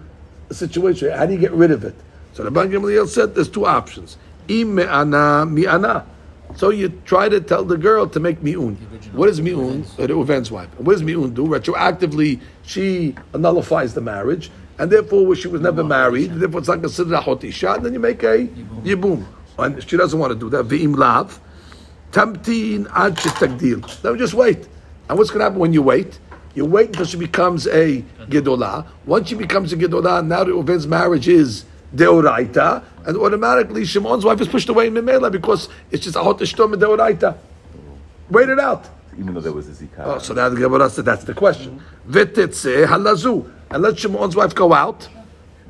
situation. 0.51 1.13
How 1.13 1.25
do 1.25 1.35
you 1.35 1.39
get 1.39 1.53
rid 1.53 1.71
of 1.71 1.85
it? 1.85 1.95
So 2.33 2.43
the 2.43 2.51
Gamliel 2.51 3.07
said 3.07 3.37
there's 3.37 3.49
two 3.49 3.65
options: 3.65 4.17
im 4.49 4.75
me'ana 4.75 5.47
mi'ana. 5.47 6.05
So 6.57 6.71
you 6.71 7.01
try 7.05 7.29
to 7.29 7.41
tell 7.41 7.63
the 7.63 7.79
girl 7.79 8.09
to 8.09 8.19
make 8.19 8.43
mi'un. 8.43 8.75
What 9.13 9.29
is 9.29 9.41
mi'un? 9.41 9.83
Uh, 10.01 10.09
Reuven's 10.09 10.51
wife. 10.51 10.69
And 10.79 10.85
what 10.85 10.95
does 10.95 11.05
mi'un 11.05 11.33
do? 11.33 11.47
Retroactively, 11.47 12.41
she 12.65 13.15
nullifies 13.33 13.95
the 13.95 14.01
marriage, 14.01 14.51
and 14.79 14.91
therefore 14.91 15.35
she 15.35 15.49
was 15.49 15.61
never 15.61 15.83
married. 15.83 16.33
Therefore, 16.33 16.61
it's 16.61 16.69
not 16.69 16.81
considered 16.81 17.15
a 17.15 17.21
hot 17.21 17.43
isha. 17.45 17.73
And 17.73 17.85
then 17.85 17.93
you 17.93 18.01
make 18.01 18.23
a 18.23 18.47
yibum. 18.47 19.27
And 19.59 19.83
she 19.89 19.97
doesn't 19.97 20.19
want 20.19 20.33
to 20.33 20.39
do 20.39 20.51
that. 20.51 20.67
Ve'im 20.67 20.97
lav. 20.97 21.41
Tamtin 22.13 22.87
ad 22.95 23.17
shetagdil. 23.17 24.05
Now 24.05 24.15
just 24.17 24.35
wait. 24.35 24.69
And 25.09 25.19
what's 25.19 25.31
going 25.31 25.41
to 25.41 25.45
happen 25.45 25.59
when 25.59 25.73
you 25.73 25.83
wait? 25.83 26.19
You 26.55 26.65
wait 26.65 26.89
until 26.89 27.05
she 27.05 27.17
becomes 27.17 27.67
a 27.67 28.03
gedolah. 28.29 28.87
Once 29.05 29.29
she 29.29 29.35
becomes 29.35 29.73
a 29.73 29.77
gedolah, 29.77 30.27
now 30.27 30.45
Reuven's 30.45 30.87
marriage 30.87 31.29
is 31.29 31.65
deoraita, 31.95 32.83
and 33.07 33.17
automatically 33.17 33.85
Shimon's 33.85 34.25
wife 34.25 34.41
is 34.41 34.49
pushed 34.49 34.69
away 34.69 34.89
in 34.89 34.95
Memela 34.95 35.31
because 35.31 35.69
it's 35.91 36.05
just 36.05 36.17
a 36.17 36.23
hot 36.23 36.39
ishtom 36.39 36.75
deoraita. 36.75 37.37
Wait 38.31 38.49
it 38.49 38.59
out. 38.59 38.89
Even 39.19 39.35
though 39.35 39.41
there 39.41 39.53
was 39.53 39.69
a 39.69 39.85
zikah. 39.85 40.01
Oh, 40.05 40.19
so 40.19 40.35
now 40.35 40.49
the 40.49 40.57
Gemara 40.57 40.91
said 40.91 41.05
that's 41.05 41.25
the 41.25 41.35
question. 41.35 41.83
V'tetzeh 42.09 42.87
halazu, 42.87 43.51
and 43.71 43.83
let 43.83 43.99
Shimon's 43.99 44.37
wife 44.37 44.55
go 44.55 44.73
out 44.73 45.09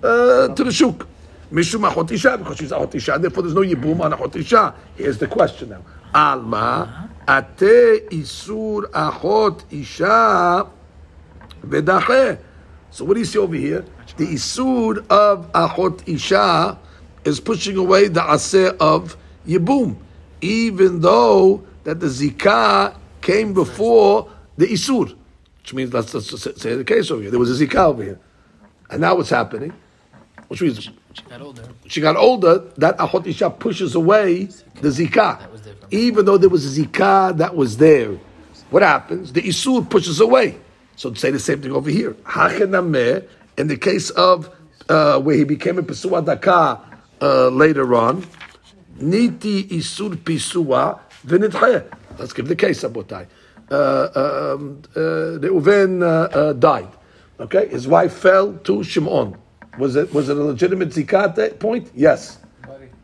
uh, 0.03 0.49
to 0.49 0.65
the 0.65 0.73
shuk. 0.73 1.07
Mishum 1.53 1.89
achot 1.89 2.11
isha, 2.11 2.37
because 2.39 2.59
she's 2.59 2.71
achot 2.71 2.95
isha, 2.95 3.15
and 3.15 3.25
therefore 3.25 3.43
there's 3.45 3.55
no 3.55 3.63
yibum 3.63 4.01
on 4.01 4.13
achot 4.13 4.35
isha. 4.37 4.75
Here's 4.97 5.19
the 5.19 5.27
question 5.27 5.71
now. 5.71 5.83
Alma, 6.15 7.11
ate 7.29 8.09
isur 8.11 8.83
achot 8.91 9.63
isha 9.71 10.67
v'dacheh. 11.65 12.39
So 12.91 13.05
what 13.05 13.15
do 13.15 13.21
you 13.21 13.27
see 13.27 13.39
over 13.39 13.55
here? 13.55 13.85
The 14.17 14.27
isur 14.27 15.07
of 15.09 15.51
achot 15.53 16.09
isha 16.09 16.79
is 17.25 17.41
pushing 17.41 17.77
away 17.77 18.09
the 18.09 18.21
aseh 18.21 18.77
of 18.79 19.17
yibum, 19.47 19.97
even 20.41 21.01
though 21.01 21.65
that 21.85 22.01
the 22.01 22.07
zikah 22.07 22.97
came 23.21 23.53
before 23.53 24.29
the 24.57 24.67
isur, 24.67 25.15
which 25.67 25.75
means 25.75 25.93
let's, 25.93 26.15
let's 26.15 26.63
say 26.63 26.77
the 26.77 26.85
case 26.85 27.11
over 27.11 27.23
here. 27.23 27.31
There 27.33 27.41
was 27.41 27.51
a 27.51 27.67
zikah 27.67 27.87
over 27.87 28.05
here, 28.05 28.21
and 28.89 29.01
now 29.01 29.17
what's 29.17 29.31
happening? 29.31 29.73
Which 30.47 30.63
means 30.63 30.79
She 31.13 31.23
got 31.23 31.41
older. 31.41 31.63
she 31.89 32.01
got 32.01 32.15
older. 32.15 32.59
That 32.77 32.97
achot 32.99 33.27
isha 33.27 33.51
pushes 33.51 33.97
away 33.97 34.45
the 34.81 34.91
zikah, 34.91 35.51
was 35.51 35.63
even 35.91 36.25
though 36.25 36.39
there 36.39 36.49
was 36.49 36.65
a 36.65 36.81
zikah 36.81 37.37
that 37.39 37.57
was 37.57 37.79
there. 37.79 38.13
What 38.71 38.85
happens? 38.85 39.33
The 39.33 39.43
isur 39.43 39.91
pushes 39.91 40.21
away. 40.21 40.57
So 40.95 41.11
to 41.11 41.19
say 41.19 41.33
the 41.33 41.41
same 41.41 41.61
thing 41.61 41.73
over 41.73 41.91
here. 41.91 42.13
Hachenameh, 42.13 43.27
in 43.59 43.67
the 43.67 43.77
case 43.77 44.11
of 44.11 44.49
uh, 44.89 45.19
where 45.19 45.35
he 45.35 45.43
became 45.43 45.79
a 45.79 45.83
pesua 45.83 46.25
daka 46.25 46.81
uh, 47.21 47.49
later 47.49 47.93
on, 47.97 48.25
niti 49.01 49.65
isur 49.65 50.15
pisua 50.15 51.01
v'nidcheh. 51.27 51.93
Let's 52.21 52.33
give 52.33 52.47
the 52.47 52.55
case, 52.55 52.85
Rabotai. 52.85 53.27
Uh, 53.71 54.55
um, 54.55 54.83
uh, 54.95 55.39
Reuven 55.41 56.03
uh, 56.03 56.53
died. 56.53 56.89
Okay, 57.39 57.69
his 57.69 57.87
wife 57.87 58.13
fell 58.13 58.55
to 58.65 58.83
Shimon. 58.83 59.37
Was 59.79 59.97
it 59.97 60.13
was 60.15 60.29
it 60.29 60.37
a 60.37 60.43
legitimate 60.43 60.91
zikah 60.91 61.25
at 61.25 61.37
that 61.37 61.61
point? 61.61 61.91
Yes. 61.95 62.39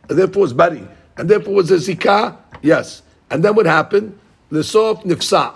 And 0.09 0.17
therefore 0.17 0.45
it's 0.45 0.53
bari. 0.53 0.87
And 1.17 1.29
therefore 1.29 1.53
was 1.53 1.71
a 1.71 1.75
zikah? 1.75 2.37
Yes. 2.61 3.03
And 3.29 3.43
then 3.43 3.55
what 3.55 3.65
happened? 3.65 4.17
L'sof 4.49 5.03
nifsa. 5.03 5.53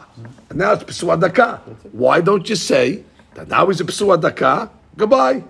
And 0.49 0.60
now 0.60 0.74
it's 0.74 0.84
psuah 0.84 1.20
daka. 1.20 1.58
Why 1.91 2.22
don't 2.22 2.47
you 2.49 2.55
say 2.55 3.03
that 3.34 3.47
now 3.47 3.68
he's 3.68 3.82
a 3.82 3.86
psuah 3.86 4.22
daka? 4.22 4.70
Goodbye. 4.95 5.43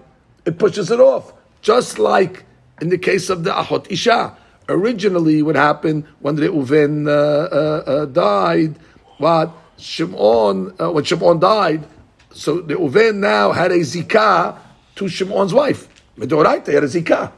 It 0.46 0.58
pushes 0.58 0.90
it 0.92 1.00
off. 1.00 1.34
Just 1.62 2.00
like 2.00 2.46
in 2.82 2.90
the 2.90 2.98
case 2.98 3.30
of 3.30 3.44
the 3.44 3.52
ahot 3.52 3.92
isha. 3.92 4.36
Originally, 4.70 5.42
what 5.42 5.56
happened 5.56 6.06
when 6.20 6.36
Reuven 6.38 7.08
uh, 7.08 7.12
uh, 7.12 7.84
uh, 7.86 8.06
died? 8.06 8.78
What 9.18 9.52
Shimon 9.78 10.74
uh, 10.80 10.92
when 10.92 11.04
Shimon 11.04 11.40
died? 11.40 11.88
So 12.32 12.62
Reuven 12.62 13.16
now 13.16 13.52
had 13.52 13.72
a 13.72 13.80
zikah 13.80 14.60
to 14.96 15.08
Shimon's 15.08 15.54
wife. 15.54 15.88
Medoraita, 16.18 16.68
he 16.68 16.74
had 16.74 16.84
a 16.84 16.88
zikah. 16.88 17.32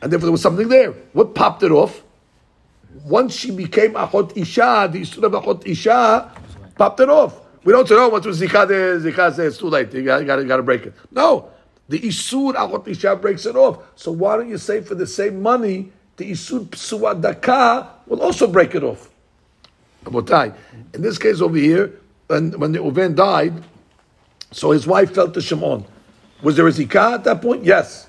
And 0.00 0.12
therefore 0.12 0.26
there 0.26 0.32
was 0.32 0.42
something 0.42 0.68
there. 0.68 0.92
What 1.12 1.34
popped 1.34 1.62
it 1.62 1.70
off? 1.70 2.02
Once 3.04 3.34
she 3.36 3.50
became 3.50 3.94
Achot 3.94 4.36
Isha, 4.36 4.88
the 4.92 5.02
Yisur 5.02 5.22
of 5.22 5.32
Achot 5.32 5.66
Isha 5.66 6.30
popped 6.76 7.00
it 7.00 7.08
off. 7.08 7.40
We 7.64 7.72
don't 7.72 7.86
say, 7.86 7.94
oh, 7.94 8.08
once 8.08 8.26
was 8.26 8.40
Zikah 8.40 8.66
there, 8.66 8.98
Zikah 8.98 9.36
there, 9.36 9.46
it's 9.46 9.58
too 9.58 9.68
late. 9.68 9.92
You 9.94 10.02
got, 10.02 10.18
to 10.36 10.62
break 10.62 10.86
it. 10.86 10.94
No. 11.12 11.50
The 11.88 12.00
Isur 12.00 12.54
Achot 12.54 12.88
Isha 12.88 13.16
breaks 13.16 13.46
it 13.46 13.54
off. 13.54 13.78
So 13.94 14.10
why 14.10 14.36
don't 14.36 14.48
you 14.48 14.58
say 14.58 14.80
for 14.80 14.96
the 14.96 15.06
same 15.06 15.40
money, 15.40 15.92
the 16.16 16.32
Isur 16.32 16.66
Psuah 16.66 17.20
Daka 17.20 17.88
will 18.06 18.20
also 18.20 18.48
break 18.48 18.74
it 18.74 18.82
off? 18.82 19.11
In 20.06 21.02
this 21.02 21.18
case 21.18 21.40
over 21.40 21.56
here, 21.56 22.00
when, 22.26 22.58
when 22.58 22.74
Reuven 22.74 23.14
died, 23.14 23.62
so 24.50 24.70
his 24.70 24.86
wife 24.86 25.14
fell 25.14 25.30
to 25.30 25.40
Shimon. 25.40 25.84
Was 26.42 26.56
there 26.56 26.66
a 26.66 26.72
zikah 26.72 27.14
at 27.14 27.24
that 27.24 27.40
point? 27.40 27.64
Yes. 27.64 28.08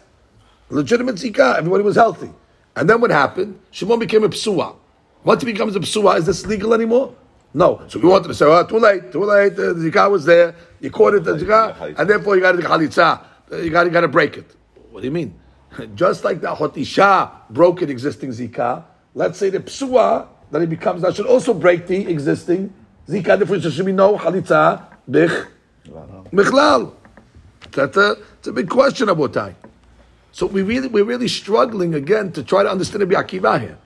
Legitimate 0.70 1.16
zikah. 1.16 1.58
Everybody 1.58 1.84
was 1.84 1.96
healthy. 1.96 2.32
And 2.76 2.89
then 2.89 3.00
what 3.00 3.12
happened? 3.12 3.60
Shimon 3.72 4.00
became 4.00 4.24
a 4.24 4.30
psua. 4.30 4.76
Once 5.24 5.44
it 5.44 5.46
becomes 5.46 5.76
a 5.76 5.80
psua, 5.80 6.18
is 6.18 6.26
this 6.26 6.46
legal 6.46 6.74
anymore? 6.74 7.16
No. 7.54 7.84
So 7.88 8.00
we 8.00 8.10
wanted 8.10 8.28
to 8.30 8.34
say, 8.34 8.46
oh, 8.46 8.66
too 8.66 8.80
late, 8.80 9.12
too 9.12 9.24
late. 9.24 9.54
Uh, 9.54 9.74
the 9.74 9.91
zikah 9.91 10.10
was 10.10 10.26
there. 10.26 10.56
You 10.82 10.89
caught 10.89 11.14
it, 11.14 11.24
the 11.24 11.38
zikah, 11.38 11.98
and 11.98 12.10
therefore 12.10 12.36
you 12.36 12.41
got 12.41 12.54
to 12.54 12.62
do 12.62 12.68
chalitza. 12.68 13.24
Uh, 13.52 13.58
you 13.58 13.70
got, 13.70 13.86
you 13.86 13.91
got 13.91 14.02
to 14.02 14.08
break 14.08 14.38
it. 14.38 14.56
What 14.89 15.02
do 15.02 15.06
you 15.06 15.12
mean? 15.12 15.39
Just 15.96 16.24
like 16.24 16.41
the 16.41 16.54
hotisha 16.54 17.32
broke 17.52 17.82
an 17.84 17.89
existing 17.89 18.32
zikah, 18.32 18.84
let's 19.14 19.38
say 19.38 19.50
the 19.50 19.60
psua 19.60 20.28
that 20.54 20.62
it 20.62 20.70
becomes 20.70 21.01
that 21.01 21.16
should 21.16 21.26
also 21.26 21.51
break 21.54 21.88
the 21.88 22.08
existing 22.08 22.72
zikah. 23.08 23.39
Therefore, 23.39 23.58
there 23.58 23.72
should 23.72 23.88
be 23.88 23.91
no 23.91 24.18
chalitza 24.18 24.86
bich 25.10 25.47
michlal. 26.32 26.93
That's 27.72 27.97
a, 27.97 28.18
it's 28.38 28.47
a 28.47 28.54
big 28.54 28.70
question 28.70 29.10
about 29.10 29.34
that. 29.34 29.56
So 30.32 30.45
we 30.45 30.62
really, 30.62 30.88
we're 30.88 31.06
really 31.06 31.28
struggling 31.28 31.95
again 31.95 32.32
to 32.34 32.43
try 32.43 32.62
to 32.62 32.70
understand 32.70 33.01
Rabbi 33.01 33.16
Akiva 33.28 33.60
here. 33.62 33.78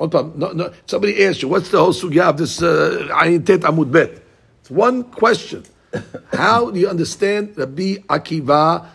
No, 0.00 0.52
no. 0.52 0.72
Somebody 0.86 1.24
asked 1.24 1.42
you, 1.42 1.48
what's 1.48 1.70
the 1.70 1.78
whole 1.78 1.92
sugya 1.92 2.28
of 2.28 2.36
this 2.36 2.62
uh, 2.62 3.08
Ayin 3.10 3.44
Tet 3.44 3.60
Amud 3.62 3.90
Bet? 3.90 4.22
It's 4.60 4.70
one 4.70 5.02
question. 5.02 5.64
How 6.32 6.70
do 6.70 6.78
you 6.78 6.88
understand 6.88 7.58
Rabbi 7.58 7.96
Akiva 8.08 8.86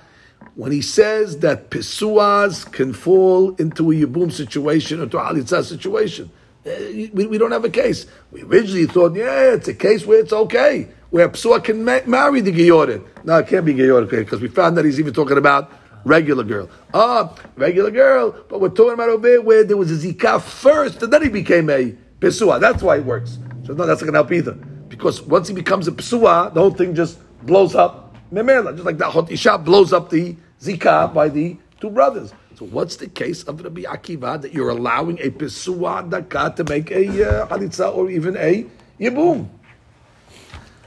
when 0.56 0.72
he 0.72 0.82
says 0.82 1.40
that 1.40 1.70
Pesuas 1.70 2.72
can 2.72 2.94
fall 2.94 3.56
into 3.56 3.92
a 3.92 3.96
Yibum 3.96 4.32
situation 4.32 5.02
or 5.02 5.08
to 5.08 5.18
a 5.18 5.26
Halitzah 5.26 5.66
situation? 5.66 6.32
Uh, 6.66 6.70
We, 7.14 7.28
we 7.28 7.38
don't 7.38 7.52
have 7.52 7.66
a 7.66 7.70
case. 7.70 8.06
We 8.32 8.44
originally 8.44 8.86
thought, 8.88 9.16
yeah, 9.16 9.54
it's 9.54 9.68
a 9.68 9.74
case 9.74 10.06
where 10.06 10.20
it's 10.20 10.32
okay, 10.34 10.88
where 11.10 11.28
Pesua 11.30 11.64
can 11.64 11.84
ma- 11.84 12.00
marry 12.06 12.42
the 12.42 12.52
Geyorin. 12.52 13.04
No, 13.24 13.38
it 13.40 13.48
can't 13.48 13.66
be 13.66 13.74
Geyorin 13.74 14.10
because 14.10 14.42
we 14.42 14.48
found 14.48 14.78
that 14.78 14.86
he's 14.86 15.00
even 15.00 15.14
talking 15.14 15.38
about 15.38 15.70
regular 16.06 16.44
girl. 16.44 16.70
Ah, 16.94 17.36
regular 17.56 17.92
girl, 17.92 18.32
but 18.50 18.62
we're 18.62 18.70
talking 18.70 18.94
about 18.94 19.10
over 19.10 19.42
where 19.42 19.64
there 19.64 19.78
was 19.78 19.92
a 19.92 19.96
Zika 20.08 20.42
first 20.42 21.02
and 21.04 21.12
then 21.12 21.22
he 21.24 21.30
became 21.30 21.70
a 21.70 21.96
Pesua. 22.20 22.60
That's 22.60 22.82
why 22.82 22.98
it 22.98 23.06
works. 23.06 23.38
So 23.66 23.74
no, 23.74 23.86
that's 23.86 24.02
not 24.02 24.12
going 24.12 24.14
to 24.14 24.20
help 24.20 24.32
either. 24.32 24.54
Because 24.88 25.22
once 25.22 25.48
he 25.48 25.54
becomes 25.54 25.88
a 25.88 25.92
Pesua, 25.92 26.54
the 26.54 26.60
whole 26.62 26.72
thing 26.72 26.96
just 26.96 27.20
blows 27.46 27.76
up. 27.76 28.16
Just 28.34 28.80
like 28.80 28.98
that 28.98 29.12
Hot 29.12 29.32
Isha 29.32 29.58
blows 29.60 29.94
up 29.94 30.10
the 30.10 30.36
Zika 30.62 31.14
by 31.14 31.30
the 31.30 31.58
two 31.80 31.90
brothers. 31.90 32.34
So 32.56 32.66
what's 32.66 32.98
the 32.98 33.08
case 33.08 33.44
of 33.44 33.64
Rabbi 33.64 33.82
Akiva 33.82 34.40
that 34.42 34.54
you're 34.54 34.70
allowing 34.70 35.18
a 35.20 35.32
Pesua 35.32 36.08
Daka 36.08 36.54
to 36.58 36.64
make 36.64 36.92
a 36.92 37.44
uh, 37.44 37.48
Halitza 37.48 37.96
or 37.96 38.12
even 38.12 38.38
a 38.38 38.66
Yibum? 39.00 39.50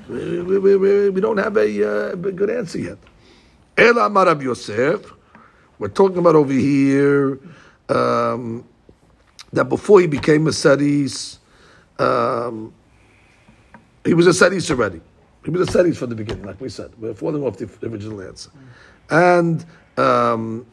We, 0.08 0.42
we, 0.42 0.76
we, 0.76 1.10
we, 1.10 1.20
don't 1.20 1.38
have 1.38 1.56
a, 1.56 2.10
uh, 2.10 2.14
good 2.14 2.50
answer 2.50 2.78
yet. 2.78 2.98
Ela 3.76 4.06
Amar 4.06 4.26
Rav 4.26 4.40
Yosef, 4.40 5.12
we're 5.80 5.88
talking 5.88 6.18
about 6.18 6.36
over 6.36 6.52
here 6.52 7.40
um, 7.88 8.64
that 9.52 9.64
before 9.64 10.00
he 10.00 10.06
became 10.06 10.46
a 10.46 10.50
Sadis, 10.50 11.38
um, 11.98 12.72
he 14.04 14.14
was 14.14 14.28
a 14.28 14.30
Sadis 14.30 14.70
already. 14.70 15.00
He 15.44 15.50
was 15.50 15.68
a 15.68 15.72
Sadis 15.72 15.96
from 15.96 16.10
the 16.10 16.16
beginning, 16.16 16.44
like 16.44 16.60
we 16.60 16.68
said. 16.68 16.92
We're 16.98 17.14
falling 17.14 17.42
off 17.42 17.56
the 17.58 17.68
original 17.82 18.22
answer. 18.22 18.50
And 19.10 19.64
um, 19.96 20.66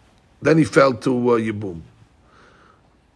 then 0.44 0.58
he 0.58 0.66
fell 0.66 0.94
to 0.94 1.30
uh, 1.30 1.39
Yibum. 1.39 1.80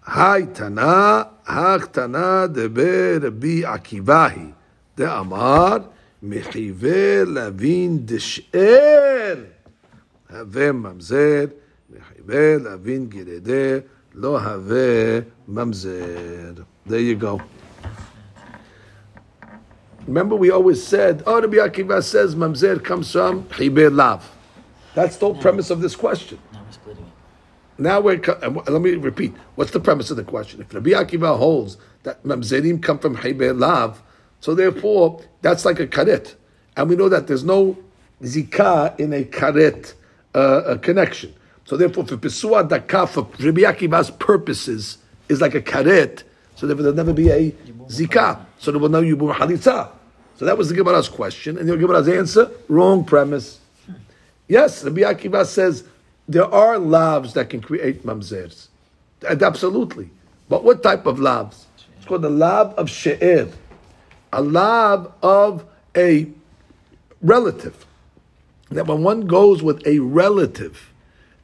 Hai 0.01 0.43
Tana, 0.43 1.30
Hak 1.43 1.91
Tana, 1.91 2.47
Debe 2.47 3.21
Rabbi 3.21 3.63
Akivahi, 3.67 4.53
De 4.95 5.03
Amar, 5.03 5.84
Mechive 6.23 7.28
Lavin 7.28 8.05
Desher, 8.05 9.45
Have 10.30 10.47
Mamzer, 10.47 11.51
Mechive 11.91 12.63
Lavin 12.63 13.09
Girede, 13.09 13.84
Lo 14.13 14.38
Have 14.38 15.25
Mamzer. 15.49 16.65
There 16.86 16.99
you 17.01 17.15
go. 17.15 17.41
Remember, 20.05 20.38
we 20.38 20.49
always 20.49 20.82
said, 20.82 21.23
oh, 21.28 21.41
Rabbi 21.41 21.57
Akiva 21.57 22.01
says 22.01 22.36
Mamzer 22.36 22.82
comes 22.82 23.11
from 23.11 23.43
Hibir 23.49 23.93
Lav. 23.93 24.32
That's 24.95 25.17
the 25.17 25.25
whole 25.25 25.36
premise 25.36 25.69
of 25.69 25.82
this 25.82 25.97
question. 25.97 26.39
Now 27.78 27.99
we're, 27.99 28.21
and 28.41 28.55
let 28.55 28.82
me 28.82 28.91
repeat, 28.95 29.34
what's 29.55 29.71
the 29.71 29.80
premise 29.80 30.09
of 30.09 30.17
the 30.17 30.23
question? 30.23 30.61
If 30.61 30.73
Rabbi 30.73 30.91
Akiva 30.91 31.38
holds 31.38 31.78
that 32.03 32.23
mamzerim 32.23 32.82
come 32.82 32.97
from 32.97 33.15
chiber 33.17 33.57
lav, 33.57 34.01
so 34.39 34.55
therefore 34.55 35.21
that's 35.41 35.65
like 35.65 35.80
a 35.80 35.88
karet. 35.88 36.36
And 36.75 36.89
we 36.89 36.95
know 36.95 37.09
that 37.09 37.28
there's 37.28 37.43
no 37.43 37.78
zikah 38.21 38.99
in 38.99 39.13
a 39.13 39.23
karet 39.23 39.93
uh, 40.34 40.63
a 40.65 40.78
connection. 40.78 41.34
So 41.65 41.75
therefore, 41.75 42.05
for 42.05 42.17
Pesua 42.17 42.67
Daka, 42.67 43.07
for 43.07 43.23
Rabbi 43.39 43.61
Akiva's 43.61 44.11
purposes, 44.11 44.99
is 45.28 45.41
like 45.41 45.55
a 45.55 45.61
karet. 45.61 46.23
So 46.55 46.65
therefore, 46.65 46.84
there'll 46.84 46.95
never 46.95 47.13
be 47.13 47.30
a 47.30 47.51
zikah. 47.88 48.45
So 48.57 48.71
there 48.71 48.80
will 48.80 48.89
no 48.89 49.01
yibum 49.01 49.34
halitza. 49.34 49.89
So 50.38 50.45
that 50.45 50.57
was 50.57 50.69
the 50.69 50.75
Gemara's 50.75 51.09
question, 51.09 51.57
and 51.57 51.67
the 51.67 51.75
Gemara's 51.75 52.07
answer: 52.07 52.51
wrong 52.67 53.03
premise. 53.03 53.59
Yes, 54.47 54.84
Rabbi 54.84 55.01
Akiva 55.01 55.45
says 55.45 55.84
there 56.28 56.45
are 56.45 56.75
lavs 56.75 57.34
that 57.34 57.49
can 57.49 57.61
create 57.61 58.05
mamzers, 58.05 58.67
and 59.28 59.41
absolutely. 59.41 60.09
But 60.49 60.63
what 60.63 60.84
type 60.84 61.05
of 61.05 61.17
lavs? 61.17 61.65
It's 61.97 62.05
called 62.05 62.21
the 62.21 62.30
lav 62.30 62.73
of 62.75 62.89
she'er, 62.89 63.49
a 64.34 64.41
lav 64.41 65.11
of 65.21 65.65
a 65.95 66.28
relative 67.21 67.86
that 68.69 68.86
when 68.86 69.03
one 69.03 69.28
goes 69.28 69.63
with 69.63 69.86
a 69.88 69.99
relative, 69.99 70.91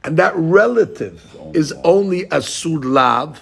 and 0.04 0.16
that 0.18 0.34
relative 0.36 1.36
is 1.54 1.72
only 1.84 2.24
a 2.24 2.38
sudlav, 2.38 3.38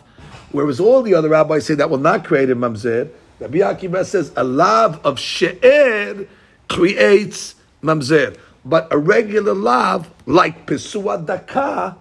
whereas 0.53 0.79
all 0.79 1.03
the 1.03 1.15
other 1.15 1.29
rabbis 1.29 1.67
say 1.67 1.75
that 1.75 1.91
will 1.91 1.99
not 1.99 2.25
create 2.25 2.51
a 2.51 2.57
mamzer, 2.57 3.11
Rabbi 3.41 3.59
Akiva 3.59 4.05
says 4.05 4.31
a 4.37 4.45
lav 4.45 5.05
of 5.05 5.19
she'er 5.19 6.29
creates 6.69 7.57
mamzer. 7.83 8.39
But 8.65 8.93
a 8.93 8.99
regular 8.99 9.55
love, 9.55 10.11
like 10.27 10.67
Pesua 10.67 11.25
Daka, 11.27 11.97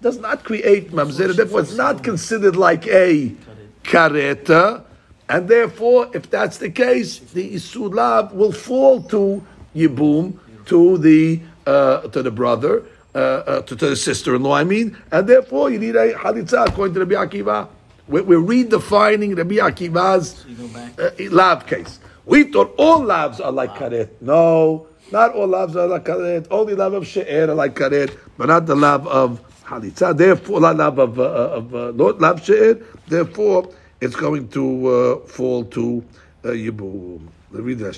does 0.00 0.18
not 0.18 0.42
create 0.42 0.90
mamzer. 0.90 1.34
Therefore, 1.34 1.60
it's 1.60 1.76
not 1.76 2.02
considered 2.02 2.56
like 2.56 2.86
a 2.88 3.34
kareta. 3.84 4.84
And 5.28 5.48
therefore, 5.48 6.10
if 6.12 6.28
that's 6.28 6.58
the 6.58 6.70
case, 6.70 7.18
the 7.20 7.54
Isur 7.54 7.94
lav 7.94 8.32
will 8.32 8.52
fall 8.52 9.02
to 9.04 9.42
Yibum, 9.74 10.38
to 10.66 10.98
the 10.98 11.40
uh, 11.66 12.00
to 12.08 12.22
the 12.22 12.30
brother, 12.30 12.82
uh, 13.14 13.18
uh, 13.18 13.62
to, 13.62 13.76
to 13.76 13.90
the 13.90 13.96
sister-in-law. 13.96 14.54
I 14.54 14.64
mean, 14.64 14.96
and 15.12 15.28
therefore 15.28 15.70
you 15.70 15.78
need 15.78 15.96
a 15.96 16.12
halitza 16.14 16.66
according 16.66 16.94
to 16.94 17.04
Rabbi 17.04 17.14
Akiva. 17.14 17.68
We're, 18.08 18.24
we're 18.24 18.40
redefining 18.40 19.36
Rabbi 19.36 19.56
Akiva's 19.56 20.44
go 20.44 21.04
uh, 21.04 21.30
lab 21.30 21.66
case. 21.66 22.00
We 22.24 22.44
thought 22.44 22.74
all 22.76 23.00
labs 23.00 23.40
are 23.40 23.52
like 23.52 23.70
karet. 23.74 24.10
No, 24.20 24.88
not 25.12 25.34
all 25.34 25.46
loves 25.46 25.76
are 25.76 25.86
like 25.86 26.06
karet. 26.06 26.46
Only 26.50 26.74
love 26.74 26.94
of 26.94 27.06
she'er 27.06 27.50
are 27.50 27.54
like 27.54 27.74
karet, 27.74 28.18
but 28.38 28.46
not 28.46 28.64
the 28.64 28.74
love 28.74 29.06
of 29.06 29.42
halitza. 29.62 30.16
Therefore, 30.16 30.60
not 30.62 30.76
love 30.76 30.98
of 30.98 31.20
uh, 31.20 31.22
uh 31.22 31.58
of 31.58 31.74
uh, 31.74 31.92
not 31.94 32.18
love 32.18 32.42
she'er. 32.42 32.82
Therefore, 33.08 33.68
it's 34.00 34.16
going 34.16 34.48
to 34.48 34.86
uh, 34.88 35.26
fall 35.26 35.66
to 35.66 36.02
uh, 36.44 36.48
yibum. 36.48 37.28
Let 37.50 37.62
me 37.62 37.74
read 37.74 37.94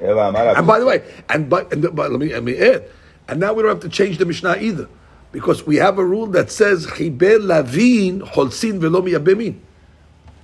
And 0.00 0.66
by 0.66 0.78
the 0.80 0.86
way, 0.86 1.04
and 1.28 1.50
but, 1.50 1.70
and 1.70 1.94
but 1.94 2.10
let 2.10 2.18
me 2.18 2.32
let 2.32 2.42
me 2.42 2.56
add, 2.56 2.88
and 3.28 3.38
now 3.38 3.52
we 3.52 3.62
don't 3.62 3.72
have 3.72 3.80
to 3.80 3.90
change 3.90 4.16
the 4.16 4.24
Mishnah 4.24 4.56
either, 4.56 4.88
because 5.32 5.66
we 5.66 5.76
have 5.76 5.98
a 5.98 6.04
rule 6.04 6.26
that 6.28 6.50
says 6.50 6.86
Chibel 6.86 7.44
lavin 7.46 8.20
holsin 8.22 8.80
velo 8.80 9.02
miyabemin. 9.02 9.60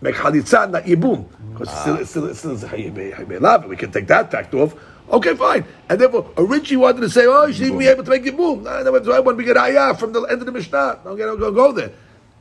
Make 0.02 0.16
halitza 0.16 0.70
not 0.70 0.84
Yibum 0.84 1.26
because 1.52 1.68
it's 1.68 1.80
still 1.80 2.06
still, 2.06 2.24
it's 2.26 2.38
still, 2.38 2.52
it's 2.52 2.60
still, 2.60 2.70
it's 2.70 2.84
still, 2.84 4.34
it's 4.34 4.48
still, 4.48 4.64
it's 4.64 4.89
Okay, 5.10 5.34
fine. 5.34 5.64
And 5.88 6.00
therefore, 6.00 6.30
originally 6.36 6.76
wanted 6.76 7.00
to 7.00 7.10
say, 7.10 7.26
oh, 7.26 7.46
you 7.46 7.52
should 7.52 7.66
even 7.66 7.78
be 7.78 7.88
able 7.88 8.04
to 8.04 8.10
make 8.10 8.22
yibum. 8.22 8.62
No, 8.62 8.82
no, 8.82 9.02
so 9.02 9.12
I 9.12 9.20
want 9.20 9.38
to 9.38 9.44
get 9.44 9.56
ayah 9.56 9.94
from 9.94 10.12
the 10.12 10.22
end 10.22 10.40
of 10.40 10.46
the 10.46 10.52
Mishnah. 10.52 11.00
Don't 11.02 11.16
go, 11.16 11.36
go, 11.36 11.50
go 11.50 11.72
there. 11.72 11.92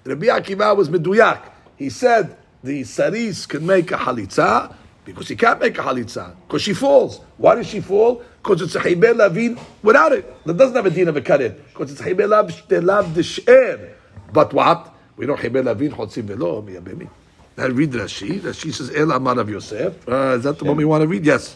Rabbi 0.06 0.28
Akiva 0.28 0.76
was 0.78 0.90
meduyak. 0.90 1.42
He 1.78 1.90
said 1.90 2.38
the 2.64 2.84
saris 2.84 3.46
can 3.46 3.66
make 3.66 3.92
a 3.92 3.98
halitza 3.98 4.76
because 5.04 5.28
he 5.28 5.36
can't 5.36 5.60
make 5.60 5.78
a 5.78 5.82
halitza 5.82 6.36
because 6.48 6.62
she 6.62 6.74
falls. 6.74 7.22
Why 7.38 7.56
does 7.56 7.68
she 7.68 7.80
fall? 7.80 8.24
Because 8.44 8.62
it's 8.62 8.76
a 8.76 8.80
chayber 8.80 9.16
lavin 9.16 9.60
without 9.82 10.12
it. 10.12 10.46
That 10.46 10.58
doesn't 10.58 10.76
have 10.76 10.86
a 10.86 10.90
din 10.90 11.08
of 11.08 11.18
a 11.18 11.22
karet 11.22 11.58
because 11.74 11.92
it's 11.92 12.02
chayber 12.02 12.30
lav 12.30 12.68
de 12.68 12.82
lav 12.82 13.14
de 13.14 13.24
she'er. 13.24 13.96
But 14.32 14.54
what? 14.54 14.94
We 15.18 15.26
know 15.26 15.36
chayber 15.36 15.64
lavin 15.64 15.92
chotzim 15.92 16.24
velo 16.24 16.62
miyabemi. 16.62 17.10
Now 17.58 17.68
read 17.68 17.92
Rashi. 17.92 18.40
Rashi 18.40 18.74
says 18.74 18.92
El 18.96 19.12
Amar 19.12 19.40
of 19.40 19.50
Yosef. 19.50 20.08
Uh, 20.08 20.36
is 20.38 20.44
that 20.44 20.60
the 20.60 20.66
one 20.66 20.78
we 20.78 20.86
want 20.86 21.02
to 21.02 21.08
read? 21.08 21.26
Yes. 21.26 21.56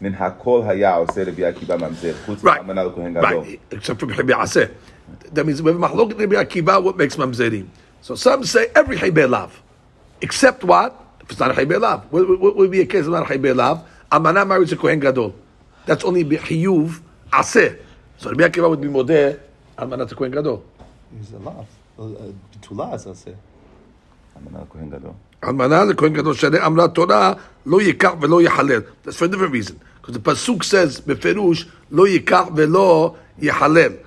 מן 0.00 0.14
הכל 0.14 0.62
היה 0.66 0.94
עושה 0.94 1.22
רבי 1.26 1.44
עקיבא 1.44 1.76
ממזר. 1.76 2.12
חוץ 2.26 2.44
Right. 2.44 2.44
מאמנה 2.44 2.84
לכהן 2.84 3.14
גדול. 3.14 3.30
Right, 3.30 3.74
except 3.74 4.00
for 4.00 4.06
Chibe 4.06 4.34
Aseh. 4.34 4.68
That 5.34 5.46
means 5.46 5.62
we 5.62 5.70
have 5.72 5.80
Machlok 5.80 6.18
Rabbi 6.18 6.36
Akiva, 6.36 6.82
what 6.82 6.96
makes 6.96 7.16
Mamzerim. 7.16 7.66
So 8.02 8.14
some 8.14 8.44
say 8.44 8.66
every 8.74 8.96
Chibe 8.96 9.28
Lav. 9.28 9.50
Except 10.20 10.64
what? 10.64 10.90
If 11.22 11.30
it's 11.30 11.40
not 11.40 11.50
a 11.50 11.54
Chibe 11.54 11.80
Lav. 11.80 12.04
What, 12.10 12.28
what, 12.28 12.40
what 12.40 12.56
would 12.56 12.70
be 12.70 12.80
a 12.80 12.86
case 12.86 13.06
of 13.06 13.12
not 13.12 13.30
a 13.30 13.34
Chibe 13.34 13.54
Lav? 13.54 13.82
Amana 14.12 14.44
marries 14.44 14.72
a 14.72 14.76
Kohen 14.76 15.00
Gadol. 15.00 15.34
That's 15.86 16.04
only 16.04 16.24
B'chiyuv 16.24 17.00
Aseh. 17.32 17.78
So 18.18 18.30
Rabbi 18.30 18.44
Akiva 18.48 18.68
would 18.68 18.80
be 18.80 18.88
Modeh, 18.88 19.38
Amana 19.78 20.06
to 20.06 20.14
Kohen 20.14 20.32
Gadol. 20.32 20.62
He's 21.18 21.32
a 21.32 21.38
laugh. 21.38 21.66
Uh, 21.98 22.08
Betula, 22.52 22.92
as 22.94 23.06
I 23.06 23.12
say. 23.12 23.34
אמנה 24.36 24.58
לכהן 24.62 24.90
גדול. 24.90 25.10
Almana 25.44 25.84
לכהן 25.92 26.12
גדול 26.12 26.34
שנה 26.34 26.66
אמרה 26.66 26.88
תורה 26.88 27.32
לא 27.66 27.80
ייקח 27.80 28.12
ולא 28.20 28.42
יחלל. 28.42 28.80
That's 29.04 29.16
for 29.16 29.24
a 29.24 29.28
different 29.28 29.52
reason. 29.52 29.76
The 30.11 30.19
Pasuk 30.19 30.63
says, 30.63 31.01
Beferush, 31.01 31.69
Lo 31.91 32.05
Yikar 32.05 32.51
Velo 32.55 33.15
Yehalel. 33.39 34.03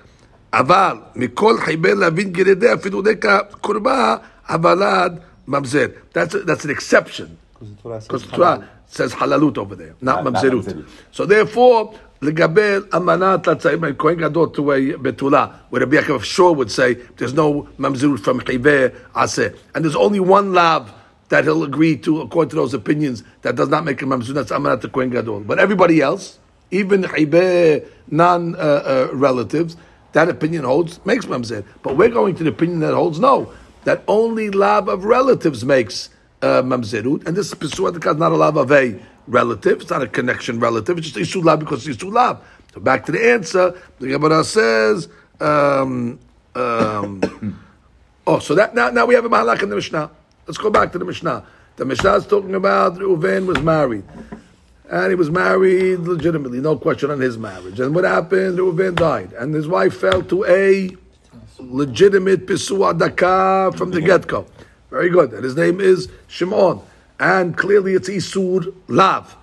Aval, 0.51 1.15
Mikol 1.15 1.57
Haibel 1.59 1.97
Lavin 1.97 2.33
Gerede, 2.33 2.75
Afidu 2.75 3.01
Deka 3.01 3.49
Kurba, 3.61 4.21
Avalad 4.49 5.23
Mamzer. 5.47 5.97
That's, 6.11 6.35
that's 6.43 6.65
an 6.65 6.71
exception. 6.71 7.37
Because 7.81 8.07
the 8.07 8.35
Torah 8.35 8.69
says 8.87 9.13
Halalut 9.13 9.57
over 9.57 9.75
there, 9.75 9.95
not 10.01 10.25
Mamzerut. 10.25 10.85
So 11.11 11.25
therefore, 11.25 11.93
Legabel 12.21 12.81
Amanat 12.89 13.43
Latzaim, 13.43 13.81
the 13.81 13.93
Kohen 13.93 14.17
Gadol 14.17 14.49
to 14.49 14.71
a 14.71 14.93
Betula, 14.93 15.53
where 15.69 15.85
Rabbi 15.85 16.13
of 16.13 16.25
Shor 16.25 16.53
would 16.55 16.69
say, 16.69 16.95
there's 17.17 17.33
no 17.33 17.69
Mamzerut 17.79 18.19
from 18.19 18.41
Haibel 18.41 18.93
Aseh. 19.13 19.57
And 19.73 19.85
there's 19.85 19.95
only 19.95 20.19
one 20.19 20.53
lab 20.53 20.89
that 21.33 21.45
he'll 21.45 21.63
agree 21.63 21.97
to, 21.97 22.21
according 22.21 22.51
to 22.51 22.55
those 22.55 22.75
opinions, 22.75 23.23
that 23.41 23.55
does 23.55 23.67
not 23.67 23.83
make 23.83 23.99
a 24.03 24.05
mamzerut, 24.05 24.35
that's 24.35 24.51
amanat 24.51 24.81
the 24.81 24.87
Kohen 24.87 25.09
Gadol. 25.09 25.39
But 25.39 25.57
everybody 25.57 25.99
else, 25.99 26.37
even 26.69 27.01
chiveh 27.01 27.87
non-relatives, 28.11 29.75
that 30.11 30.29
opinion 30.29 30.63
holds, 30.63 31.03
makes 31.07 31.25
mamzer. 31.25 31.65
But 31.81 31.97
we're 31.97 32.09
going 32.09 32.35
to 32.35 32.43
the 32.43 32.51
opinion 32.51 32.81
that 32.81 32.93
holds 32.93 33.19
no, 33.19 33.51
that 33.83 34.03
only 34.07 34.51
lav 34.51 34.87
of 34.87 35.05
relatives 35.05 35.65
makes 35.65 36.11
uh, 36.43 36.61
mamzerut, 36.61 37.25
and 37.25 37.35
this 37.35 37.51
Pesua 37.55 37.97
is 37.97 38.17
not 38.19 38.31
a 38.31 38.35
lav 38.35 38.55
of 38.55 38.71
a 38.71 38.95
relative, 39.25 39.81
it's 39.81 39.89
not 39.89 40.03
a 40.03 40.07
connection 40.07 40.59
relative, 40.59 40.99
it's 40.99 41.09
just 41.09 41.33
Isur 41.33 41.43
lav 41.43 41.61
because 41.61 41.87
it's 41.87 41.97
Isur 41.97 42.13
lav. 42.13 42.45
So 42.75 42.79
back 42.79 43.07
to 43.07 43.11
the 43.11 43.31
answer, 43.31 43.73
the 43.97 44.07
Gemara 44.09 44.43
says, 44.43 45.09
um, 45.39 46.19
um, 46.53 47.59
oh, 48.27 48.37
so 48.37 48.53
that 48.53 48.75
now, 48.75 48.91
now 48.91 49.07
we 49.07 49.15
have 49.15 49.25
a 49.25 49.29
mahalach 49.29 49.63
in 49.63 49.69
the 49.69 49.75
Mishnah. 49.77 50.11
Let's 50.45 50.57
go 50.57 50.69
back 50.69 50.91
to 50.91 50.99
the 50.99 51.05
Mishnah. 51.05 51.45
The 51.77 51.85
Mishnah 51.85 52.15
is 52.15 52.27
talking 52.27 52.53
about 52.55 52.95
Reuven 52.95 53.45
was 53.45 53.61
married. 53.61 54.03
And 54.89 55.09
he 55.09 55.15
was 55.15 55.29
married 55.29 55.99
legitimately, 55.99 56.59
no 56.59 56.77
question 56.77 57.09
on 57.11 57.19
his 57.19 57.37
marriage. 57.37 57.79
And 57.79 57.95
what 57.95 58.03
happened? 58.03 58.59
Reuven 58.59 58.95
died. 58.95 59.33
And 59.33 59.53
his 59.53 59.67
wife 59.67 59.95
fell 59.95 60.21
to 60.23 60.45
a 60.45 60.95
legitimate 61.59 62.45
Pisua 62.45 62.97
Daka 62.97 63.71
from 63.77 63.91
the 63.91 64.01
get 64.01 64.27
go. 64.27 64.45
Very 64.89 65.09
good. 65.09 65.31
And 65.33 65.43
his 65.43 65.55
name 65.55 65.79
is 65.79 66.09
Shimon. 66.27 66.81
And 67.19 67.57
clearly 67.57 67.93
it's 67.93 68.09
Isur 68.09 68.73
Lav. 68.87 69.35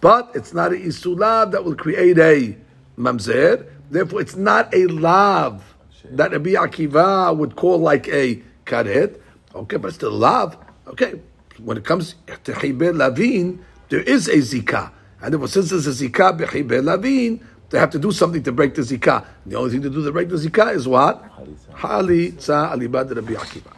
But 0.00 0.30
it's 0.34 0.52
not 0.52 0.72
an 0.72 0.82
Isur 0.82 1.16
Lav 1.16 1.52
that 1.52 1.64
will 1.64 1.76
create 1.76 2.18
a 2.18 2.56
Mamzer. 2.98 3.64
Therefore, 3.90 4.20
it's 4.20 4.36
not 4.36 4.74
a 4.74 4.86
Lav 4.86 5.62
that 6.10 6.32
Rabbi 6.32 6.50
Akiva 6.50 7.36
would 7.36 7.56
call 7.56 7.78
like 7.78 8.08
a 8.08 8.42
Karet. 8.66 9.20
Okay, 9.58 9.76
but 9.76 9.92
still 9.92 10.12
love. 10.12 10.56
Okay. 10.86 11.20
When 11.58 11.76
it 11.76 11.84
comes 11.84 12.14
to 12.44 12.52
Chiber 12.52 12.94
Lavin, 12.94 13.64
there 13.88 14.02
is 14.02 14.28
a 14.28 14.36
Zikah. 14.36 14.92
And 15.20 15.32
therefore, 15.34 15.48
since 15.48 15.70
there's 15.70 15.88
a 15.88 15.90
Zikah 15.90 16.38
Bechiber 16.38 16.82
Lavin, 16.84 17.44
they 17.70 17.78
have 17.78 17.90
to 17.90 17.98
do 17.98 18.12
something 18.12 18.42
to 18.44 18.52
break 18.52 18.76
the 18.76 18.82
Zikah. 18.82 19.26
The 19.44 19.56
only 19.56 19.72
thing 19.72 19.82
to 19.82 19.90
do 19.90 20.04
to 20.04 20.12
break 20.12 20.28
the 20.28 20.36
Zikah 20.36 20.74
is 20.74 20.86
what? 20.86 21.24
Halitza 21.72 22.72
alibad 22.72 23.14
Rabbi 23.14 23.32
Akiva. 23.32 23.72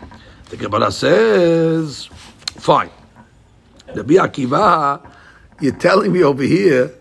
The 0.50 0.56
Gemara 0.58 0.92
says, 0.92 2.06
fine. 2.58 2.90
Rabbi 3.94 4.14
Akiva, 4.14 5.10
you're 5.60 5.72
telling 5.72 6.12
me 6.12 6.22
over 6.22 6.42
here, 6.42 6.92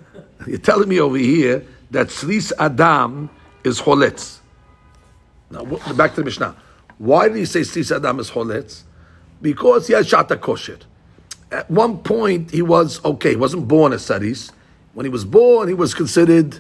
you're 0.47 0.57
telling 0.57 0.87
me 0.87 1.01
over 1.01 1.17
here 1.17 1.65
that 1.91 2.07
Sris 2.07 2.53
Adam 2.57 3.29
is 3.65 3.81
Choletz. 3.81 4.39
Now, 5.51 5.65
back 5.93 6.11
to 6.11 6.21
the 6.21 6.25
Mishnah. 6.25 6.55
Why 6.99 7.29
did 7.29 7.37
he 7.37 7.45
say 7.45 7.61
Sris 7.61 7.95
Adam 7.95 8.19
is 8.19 8.29
Choletz? 8.29 8.83
Because 9.41 9.87
he 9.87 9.93
had 9.93 10.05
Shata 10.05 10.39
Kosher. 10.39 10.79
At 11.51 11.71
one 11.71 11.99
point, 11.99 12.51
he 12.51 12.61
was 12.61 13.03
okay. 13.03 13.31
He 13.31 13.35
wasn't 13.35 13.67
born 13.67 13.93
as 13.93 14.05
Saris. 14.05 14.51
When 14.93 15.05
he 15.05 15.09
was 15.09 15.25
born, 15.25 15.67
he 15.69 15.73
was 15.73 15.93
considered 15.93 16.59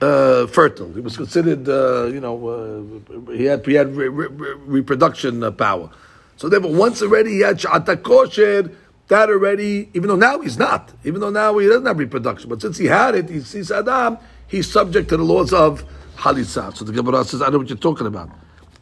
uh, 0.00 0.46
fertile. 0.46 0.92
He 0.92 1.00
was 1.00 1.16
considered, 1.16 1.68
uh, 1.68 2.06
you 2.06 2.20
know, 2.20 2.48
uh, 2.48 3.32
he 3.32 3.46
had, 3.46 3.64
he 3.64 3.74
had 3.74 3.96
re- 3.96 4.08
re- 4.08 4.54
reproduction 4.66 5.42
uh, 5.42 5.50
power. 5.50 5.90
So 6.36 6.48
therefore, 6.48 6.72
once 6.74 7.00
already 7.02 7.32
he 7.32 7.40
had 7.40 7.58
Shata 7.58 8.02
Kosher, 8.02 8.70
that 9.08 9.30
already, 9.30 9.88
even 9.94 10.08
though 10.08 10.16
now 10.16 10.38
he's 10.40 10.58
not, 10.58 10.92
even 11.02 11.20
though 11.20 11.30
now 11.30 11.56
he 11.56 11.66
doesn't 11.66 11.86
have 11.86 11.98
reproduction, 11.98 12.50
but 12.50 12.60
since 12.60 12.76
he 12.76 12.86
had 12.86 13.14
it, 13.14 13.30
he 13.30 13.40
sees 13.40 13.72
Adam, 13.72 14.18
he's 14.48 14.70
subject 14.70 15.08
to 15.08 15.16
the 15.16 15.24
laws 15.24 15.52
of 15.52 15.82
Halitza. 16.16 16.76
So 16.76 16.84
the 16.84 16.92
Gemara 16.92 17.24
says, 17.24 17.40
I 17.40 17.48
know 17.48 17.58
what 17.58 17.68
you're 17.68 17.78
talking 17.78 18.06
about. 18.06 18.28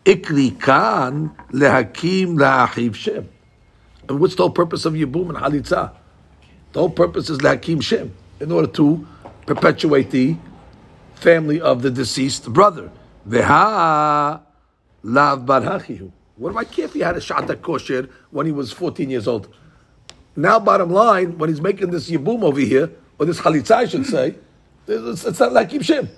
Ikri 0.07 0.59
kan 0.61 1.35
lehakim 1.51 2.39
la'achiv 2.39 2.95
shem. 2.95 3.29
And 4.09 4.21
what's 4.21 4.37
the 4.37 4.45
whole 4.45 4.51
purpose 4.51 4.85
of 4.85 4.95
Yibum 4.95 5.31
and 5.31 5.39
Halitza? 5.39 5.93
The 6.73 6.79
whole 6.79 6.91
purpose 6.91 7.29
is 7.29 7.39
Lakim 7.39 7.83
Shem, 7.83 8.15
in 8.39 8.53
order 8.53 8.69
to 8.69 9.07
perpetuate 9.47 10.11
the 10.11 10.37
family 11.15 11.61
of 11.61 11.83
the 11.83 11.91
deceased 11.91 12.53
brother. 12.53 12.91
Veha 13.29 14.41
lav 15.03 15.41
barhachihu. 15.41 16.13
What 16.37 16.53
do 16.53 16.59
I 16.59 16.65
care 16.65 16.85
if 16.85 16.93
he 16.93 17.01
had 17.01 17.17
a 17.17 17.21
shata 17.21 17.61
kosher 17.61 18.09
when 18.31 18.47
he 18.47 18.53
was 18.53 18.73
14 18.73 19.11
years 19.11 19.27
old? 19.27 19.53
Now, 20.37 20.61
bottom 20.61 20.91
line, 20.91 21.39
when 21.39 21.49
he's 21.49 21.63
making 21.63 21.91
this 21.91 22.11
Yibum 22.11 22.45
over 22.45 22.61
here, 22.61 22.91
or 23.19 23.27
this 23.27 23.41
Halitza, 23.41 23.75
I 23.75 23.87
should 23.87 24.07
say, 24.07 24.37
it's, 24.87 25.25
not 25.25 25.53
Lakim 25.53 25.83
Shem. 25.83 26.09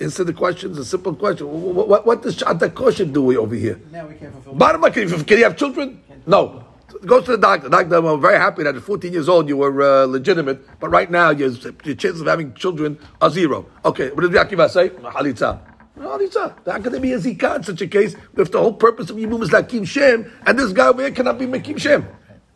Answer 0.00 0.24
the 0.24 0.32
question, 0.32 0.70
it's 0.70 0.80
a 0.80 0.84
simple 0.84 1.14
question. 1.14 1.46
What, 1.46 1.88
what, 1.88 2.06
what 2.06 2.22
does 2.22 2.36
shata 2.36 2.74
kosher 2.74 3.04
do 3.04 3.38
over 3.40 3.54
here? 3.54 3.80
Now 3.90 4.06
we 4.06 4.14
can't 4.14 4.32
fulfill. 4.32 4.90
Can 4.90 5.08
you, 5.08 5.24
can 5.24 5.38
you 5.38 5.44
have 5.44 5.56
children? 5.56 6.02
No. 6.26 6.64
Go 7.04 7.20
to 7.20 7.32
the 7.32 7.38
doctor. 7.38 7.68
Doctor, 7.68 7.96
I'm 7.96 8.20
very 8.20 8.38
happy 8.38 8.62
that 8.62 8.76
at 8.76 8.82
14 8.82 9.12
years 9.12 9.28
old 9.28 9.48
you 9.48 9.56
were 9.56 9.82
uh, 9.82 10.06
legitimate, 10.06 10.80
but 10.80 10.88
right 10.88 11.10
now 11.10 11.30
your, 11.30 11.50
your 11.84 11.94
chances 11.94 12.20
of 12.20 12.26
having 12.26 12.54
children 12.54 12.98
are 13.20 13.30
zero. 13.30 13.66
Okay, 13.84 14.10
what 14.10 14.22
does 14.22 14.30
Yakiva 14.30 14.70
say? 14.70 14.90
Halitza. 14.90 15.60
Halitza. 15.98 16.54
How 16.66 16.80
can 16.80 16.92
there 16.92 17.00
be 17.00 17.12
a 17.12 17.18
zikah 17.18 17.56
in 17.56 17.62
such 17.64 17.80
a 17.80 17.86
case 17.86 18.16
if 18.36 18.50
the 18.50 18.58
whole 18.58 18.72
purpose 18.72 19.10
of 19.10 19.16
Yibum 19.16 19.42
is 19.42 19.50
Lakim 19.50 19.86
Shem, 19.86 20.30
and 20.46 20.58
this 20.58 20.72
guy 20.72 20.88
over 20.88 21.02
here 21.02 21.10
cannot 21.10 21.38
be 21.38 21.46
Mekim 21.46 21.78
Shem? 21.78 22.06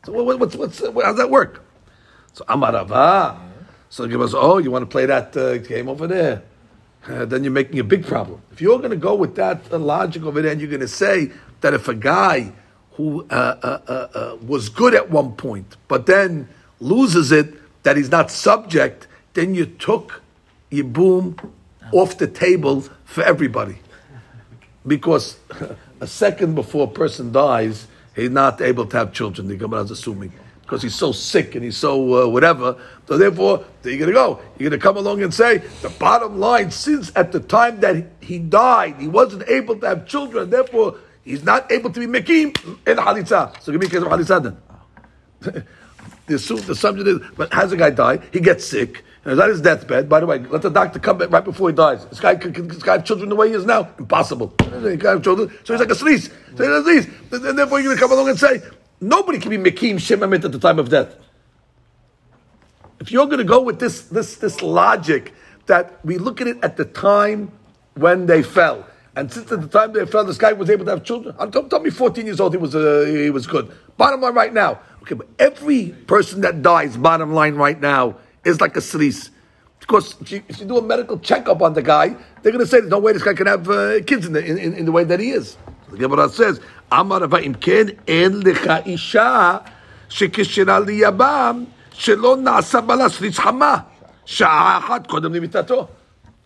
So 0.05 0.13
what, 0.13 0.39
what's, 0.39 0.57
what's, 0.57 0.81
what, 0.81 1.05
how's 1.05 1.17
that 1.17 1.31
work? 1.31 1.65
So 2.33 2.45
Amar 2.49 2.73
Rava. 2.73 3.41
So 3.89 4.07
give 4.07 4.21
us, 4.21 4.33
oh, 4.35 4.59
you 4.59 4.71
want 4.71 4.83
to 4.83 4.87
play 4.87 5.07
that 5.07 5.37
uh, 5.37 5.59
game 5.59 5.89
over 5.89 6.07
there? 6.07 6.43
Uh, 7.07 7.25
then 7.25 7.43
you're 7.43 7.53
making 7.53 7.79
a 7.79 7.85
big 7.85 8.07
problem. 8.07 8.43
If 8.53 8.61
you're 8.61 8.79
going 8.79 8.91
to 8.91 8.97
go 8.97 9.15
with 9.15 9.35
that 9.37 9.73
logic 9.73 10.23
over 10.25 10.43
there, 10.43 10.53
and 10.53 10.61
you're 10.61 10.71
going 10.71 10.81
to 10.81 10.89
say 10.89 11.31
that 11.63 11.73
if 11.73 11.89
a 11.89 11.95
guy 11.95 12.53
who 12.93 13.27
uh, 13.31 13.59
uh, 13.63 13.81
uh, 13.89 13.93
uh, 13.93 14.37
was 14.47 14.69
good 14.69 14.95
at 14.95 15.11
one 15.11 15.33
point, 15.33 15.77
but 15.89 16.07
then 16.07 16.49
loses 16.81 17.33
it, 17.33 17.55
that 17.83 17.97
he's 17.97 18.11
not 18.11 18.31
subject, 18.31 19.07
then 19.33 19.55
you 19.55 19.65
took 19.65 20.23
Yibum 20.71 21.51
off 21.93 22.19
the 22.19 22.27
table 22.27 22.83
for 23.05 23.23
everybody. 23.25 23.79
Because 24.87 25.39
a 26.01 26.07
second 26.07 26.55
before 26.55 26.89
a 26.89 26.91
person 26.91 27.33
dies, 27.33 27.87
he's 28.15 28.31
not 28.31 28.61
able 28.61 28.87
to 28.87 28.97
have 28.99 29.13
children, 29.13 29.49
the 29.49 29.57
Gemara 29.57 29.83
is 29.83 29.91
assuming. 29.91 30.33
Because 30.71 30.83
he's 30.83 30.95
so 30.95 31.11
sick 31.11 31.57
and 31.57 31.65
he's 31.65 31.77
so 31.77 32.23
uh, 32.23 32.29
whatever. 32.29 32.77
So 33.09 33.19
therefore, 33.19 33.65
you're 33.83 33.99
going 33.99 34.07
to 34.07 34.13
go. 34.13 34.41
You're 34.57 34.71
going 34.71 34.79
to 34.79 34.83
come 34.83 34.97
along 34.97 35.21
and 35.21 35.35
say, 35.35 35.59
the 35.83 35.89
bottom 35.89 36.39
line, 36.39 36.71
since 36.71 37.11
at 37.17 37.33
the 37.33 37.41
time 37.41 37.81
that 37.81 38.07
he 38.21 38.39
died, 38.39 38.95
he 39.01 39.09
wasn't 39.09 39.49
able 39.49 39.75
to 39.81 39.89
have 39.89 40.07
children, 40.07 40.49
therefore, 40.49 40.99
he's 41.25 41.43
not 41.43 41.73
able 41.73 41.91
to 41.91 41.99
be 41.99 42.07
Mekim 42.07 42.57
in 42.87 42.99
Halitza. 42.99 43.61
So 43.61 43.73
give 43.73 43.81
me 43.81 43.89
a 43.89 43.91
case 43.91 44.01
of 44.03 44.07
Halitza 44.07 44.41
then. 45.41 45.67
the, 46.27 46.35
assume, 46.37 46.61
the 46.61 46.77
subject 46.77 47.09
is, 47.09 47.19
but 47.37 47.53
has 47.53 47.73
a 47.73 47.77
guy 47.77 47.91
die? 47.91 48.21
He 48.33 48.39
gets 48.39 48.65
sick. 48.65 49.03
And 49.25 49.33
he's 49.33 49.41
on 49.41 49.49
his 49.49 49.61
deathbed. 49.61 50.09
By 50.09 50.21
the 50.21 50.27
way, 50.27 50.39
let 50.39 50.63
the 50.63 50.71
doctor 50.71 51.01
come 51.01 51.19
back 51.19 51.33
right 51.33 51.45
before 51.45 51.71
he 51.71 51.75
dies. 51.75 52.07
This 52.07 52.21
guy 52.21 52.37
can, 52.37 52.53
can 52.53 52.69
this 52.69 52.85
guy 52.85 52.93
have 52.93 53.05
children 53.05 53.29
the 53.29 53.35
way 53.35 53.49
he 53.49 53.55
is 53.55 53.67
now? 53.67 53.89
Impossible. 53.99 54.55
He 54.61 54.67
can't 54.71 55.03
have 55.03 55.25
children. 55.25 55.51
So 55.65 55.75
he's 55.75 55.81
like 55.81 55.91
a 55.91 55.97
sneeze. 55.97 56.31
So 56.57 56.63
he's 56.63 56.69
a 56.69 56.83
sneeze. 56.85 57.07
And 57.33 57.59
therefore 57.59 57.81
you're 57.81 57.95
to 57.95 58.01
come 58.01 58.13
along 58.13 58.29
and 58.29 58.39
say, 58.39 58.63
nobody 59.01 59.39
can 59.39 59.51
be 59.51 59.59
Mekim 59.59 59.99
Shem 59.99 60.21
Hamet 60.21 60.45
at 60.45 60.53
the 60.53 60.59
time 60.59 60.79
of 60.79 60.89
death. 60.89 61.17
If 63.01 63.11
you're 63.11 63.27
going 63.27 63.39
to 63.39 63.45
go 63.45 63.63
with 63.63 63.81
this, 63.81 64.03
this, 64.03 64.37
this 64.37 64.61
logic 64.61 65.33
that 65.67 66.05
we 66.05 66.19
look 66.19 66.41
at 66.41 66.47
it 66.47 66.59
at 66.63 66.77
the 66.77 66.85
time 66.85 67.51
when 67.95 68.27
they 68.27 68.43
fell, 68.43 68.87
And 69.17 69.31
since 69.33 69.51
at 69.51 69.61
the 69.61 69.69
time 69.69 69.93
they 69.93 70.07
fell, 70.07 70.25
this 70.25 70.39
guy 70.39 70.53
was 70.53 70.71
able 70.71 70.85
to 70.85 70.93
have 70.93 71.03
children. 71.03 71.35
Don't 71.51 71.69
tell 71.69 71.81
me 71.81 71.91
14 71.91 72.25
years 72.27 72.41
old 72.41 72.53
he 72.53 72.59
was 72.59 72.75
uh, 72.75 73.05
he 73.07 73.31
was 73.31 73.47
good. 73.47 73.71
Bottom 73.97 74.21
line 74.21 74.35
right 74.35 74.53
now, 74.53 74.81
okay, 75.03 75.15
but 75.15 75.29
every 75.39 75.89
person 76.07 76.43
that 76.43 76.63
dies, 76.63 76.97
bottom 76.97 77.35
line 77.35 77.57
right 77.57 77.81
now, 77.81 78.17
is 78.45 78.61
like 78.61 78.77
a 78.77 78.81
sris. 78.81 79.31
Because 79.81 80.15
if 80.21 80.31
you, 80.31 80.43
if 80.49 80.61
you 80.61 80.67
do 80.67 80.79
a 80.79 80.83
medical 80.83 81.19
checkup 81.19 81.61
on 81.61 81.75
the 81.75 81.83
guy, 81.83 82.15
they're 82.43 82.53
going 82.53 82.65
to 82.65 82.67
say 82.67 82.79
there's 82.81 82.91
no 82.91 82.99
way 82.99 83.13
this 83.13 83.23
guy 83.23 83.35
can 83.35 83.47
have 83.47 83.69
uh, 83.69 84.01
kids 84.05 84.27
in 84.27 84.33
the, 84.33 84.45
in, 84.45 84.75
in 84.75 84.85
the 84.85 84.93
way 84.93 85.05
that 85.05 85.19
he 85.19 85.31
is. 85.31 85.57
The 85.91 85.97
Gemara 85.97 86.29
says, 86.29 86.61
Amar 86.91 87.21
Avaim 87.21 87.61
Ken 87.61 87.99
En 88.07 88.43
Lecha 88.43 88.87
Isha 88.87 89.65
שכשלה 90.11 90.81
ליבם 90.81 91.65
שלא 91.93 92.37
נעשה 92.37 92.81
בה 92.81 92.97
לסריס 92.97 93.39
חמה 93.39 93.77
שעה 94.25 94.79
אחת 94.79 95.07
קודם 95.07 95.35
he 95.35 95.59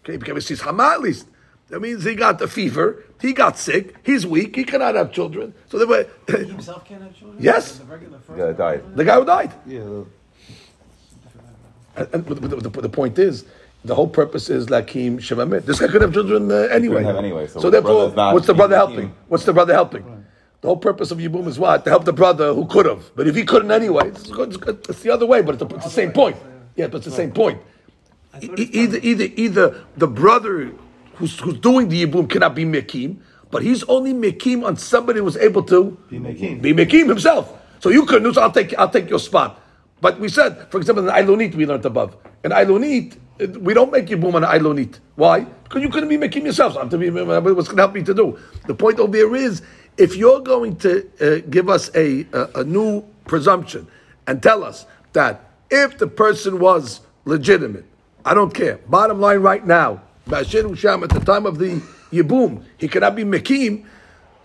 Okay, 0.05 0.19
became 0.19 0.37
a 0.37 0.41
sris 0.41 0.61
chama 0.61 0.93
at 0.93 1.01
least. 1.01 1.27
That 1.71 1.81
means 1.81 2.05
he 2.05 2.15
got 2.15 2.41
a 2.43 2.47
fever, 2.47 3.03
he 3.23 3.33
got 3.33 3.57
sick, 3.57 3.95
he's 4.03 4.27
weak, 4.27 4.55
he 4.55 4.65
cannot 4.65 4.97
have 4.97 5.13
children. 5.13 5.55
So 5.71 5.79
the 5.79 5.87
way 5.87 6.07
himself 6.29 6.85
can't 6.85 7.03
have 7.03 7.17
children. 7.19 7.43
Yes, 7.43 7.79
the, 7.79 7.85
regular 7.87 8.19
the 8.29 8.37
guy 8.37 8.53
died. 8.53 8.97
The 8.97 9.05
guy 9.05 9.15
who 9.19 9.25
died. 9.25 9.53
Yeah. 9.67 10.05
And, 11.97 12.09
and 12.13 12.27
the, 12.27 12.69
the, 12.69 12.81
the 12.83 12.89
point 12.91 13.19
is, 13.19 13.47
the 13.85 13.95
whole 13.95 14.09
purpose 14.09 14.49
is 14.51 14.67
lakim 14.67 15.21
shem 15.21 15.39
hamet. 15.39 15.65
This 15.67 15.79
guy 15.81 15.89
could 15.89 16.03
have 16.03 16.13
children 16.13 16.51
uh, 16.51 16.55
anyway. 16.71 17.03
have 17.05 17.17
anyway, 17.17 17.47
so 17.47 17.61
so 17.61 17.71
therefore, 17.71 18.11
brother's 18.11 18.35
what's 18.35 18.47
the 18.47 18.55
brother 18.55 18.75
Yibum. 18.77 18.79
helping? 18.89 19.15
What's 19.29 19.45
the 19.45 19.53
brother 19.53 19.75
helping? 19.75 20.25
The 20.63 20.69
whole 20.69 20.79
purpose 20.79 21.11
of 21.11 21.19
Yibum 21.19 21.47
is 21.47 21.59
what? 21.59 21.85
To 21.85 21.91
help 21.91 22.05
the 22.07 22.13
brother 22.15 22.55
who 22.55 22.65
could 22.67 22.87
have. 22.87 23.15
But 23.15 23.29
if 23.29 23.35
he 23.37 23.45
couldn't 23.45 23.71
anyway, 23.71 24.09
it's, 24.09 24.31
good, 24.31 24.49
it's, 24.49 24.57
good. 24.57 24.85
it's 24.89 25.03
the 25.03 25.11
other 25.11 25.27
way, 25.27 25.43
but 25.43 25.57
it's, 25.57 25.63
the- 25.65 25.75
it's 25.77 25.85
the 25.85 25.91
same 25.91 26.13
point. 26.13 26.37
Yeah, 26.77 26.87
but 26.87 26.99
it's 26.99 27.07
the 27.07 27.13
same 27.13 27.33
point. 27.33 27.61
E- 28.43 28.49
either, 28.57 28.99
either, 29.03 29.25
either 29.37 29.85
the 29.97 30.09
brother 30.09 30.73
who's, 31.17 31.39
who's 31.39 31.59
doing 31.59 31.89
the 31.91 32.05
Yibum 32.07 32.29
cannot 32.31 32.55
be 32.55 32.65
Mekim, 32.65 33.19
but 33.51 33.63
he's 33.63 33.85
only 33.85 34.13
Mekim 34.15 34.65
on 34.65 34.77
somebody 34.79 35.21
who's 35.21 35.37
able 35.37 35.63
to 35.65 35.97
Be 36.11 36.19
Mekim. 36.19 36.63
be 36.63 36.73
Mekim 36.73 37.09
himself. 37.09 37.53
So 37.81 37.91
you 37.91 38.07
couldn't, 38.07 38.33
so 38.35 38.41
I'll 38.41 38.51
take, 38.51 38.77
I'll 38.79 38.89
take 38.89 39.11
your 39.11 39.19
spot. 39.21 39.61
But 40.01 40.19
we 40.19 40.29
said, 40.29 40.67
for 40.71 40.79
example, 40.79 41.07
in 41.09 41.15
Ilonit, 41.15 41.55
we 41.55 41.67
learned 41.67 41.85
above. 41.85 42.17
In 42.43 42.51
Ilonit, 42.51 43.13
it- 43.13 43.19
we 43.39 43.75
don't 43.75 43.91
make 43.91 44.07
Yibum 44.07 44.35
on 44.35 44.43
Ilonit. 44.43 44.99
Why? 45.17 45.41
Because 45.41 45.83
you 45.83 45.89
couldn't 45.89 46.09
be 46.09 46.17
Mekim 46.17 46.45
yourself. 46.45 46.77
I'm 46.77 46.89
to 46.91 46.99
be, 46.99 47.11
what's 47.11 47.69
going 47.69 47.77
to 47.77 47.83
help 47.83 47.95
me 47.95 48.03
to 48.03 48.15
do? 48.15 48.39
The 48.67 48.75
point 48.75 48.99
over 49.01 49.17
here 49.17 49.35
is, 49.35 49.63
if 49.97 50.17
you're 50.17 50.41
going 50.41 50.77
to 50.77 51.09
uh, 51.21 51.47
give 51.51 51.69
us 51.69 51.91
a, 51.95 52.27
a, 52.33 52.61
a 52.61 52.65
new 52.65 53.05
presumption 53.27 53.87
and 54.27 54.43
tell 54.43 54.65
us 54.65 54.87
that 55.13 55.51
if 55.71 55.99
the 55.99 56.07
person 56.07 56.59
was 56.59 57.01
legitimate, 57.25 57.85
I 58.25 58.35
don't 58.35 58.53
care. 58.53 58.79
Bottom 58.89 59.21
line 59.21 59.41
right 59.41 59.65
now, 59.67 60.03
Bashir 60.29 60.63
Usham 60.65 61.03
at 61.03 61.11
the 61.11 61.21
time 61.21 61.47
of 61.47 61.59
the 61.59 61.83
Yibum, 62.11 62.65
he 62.79 62.89
cannot 62.89 63.15
be 63.17 63.25
Mekim. 63.25 63.85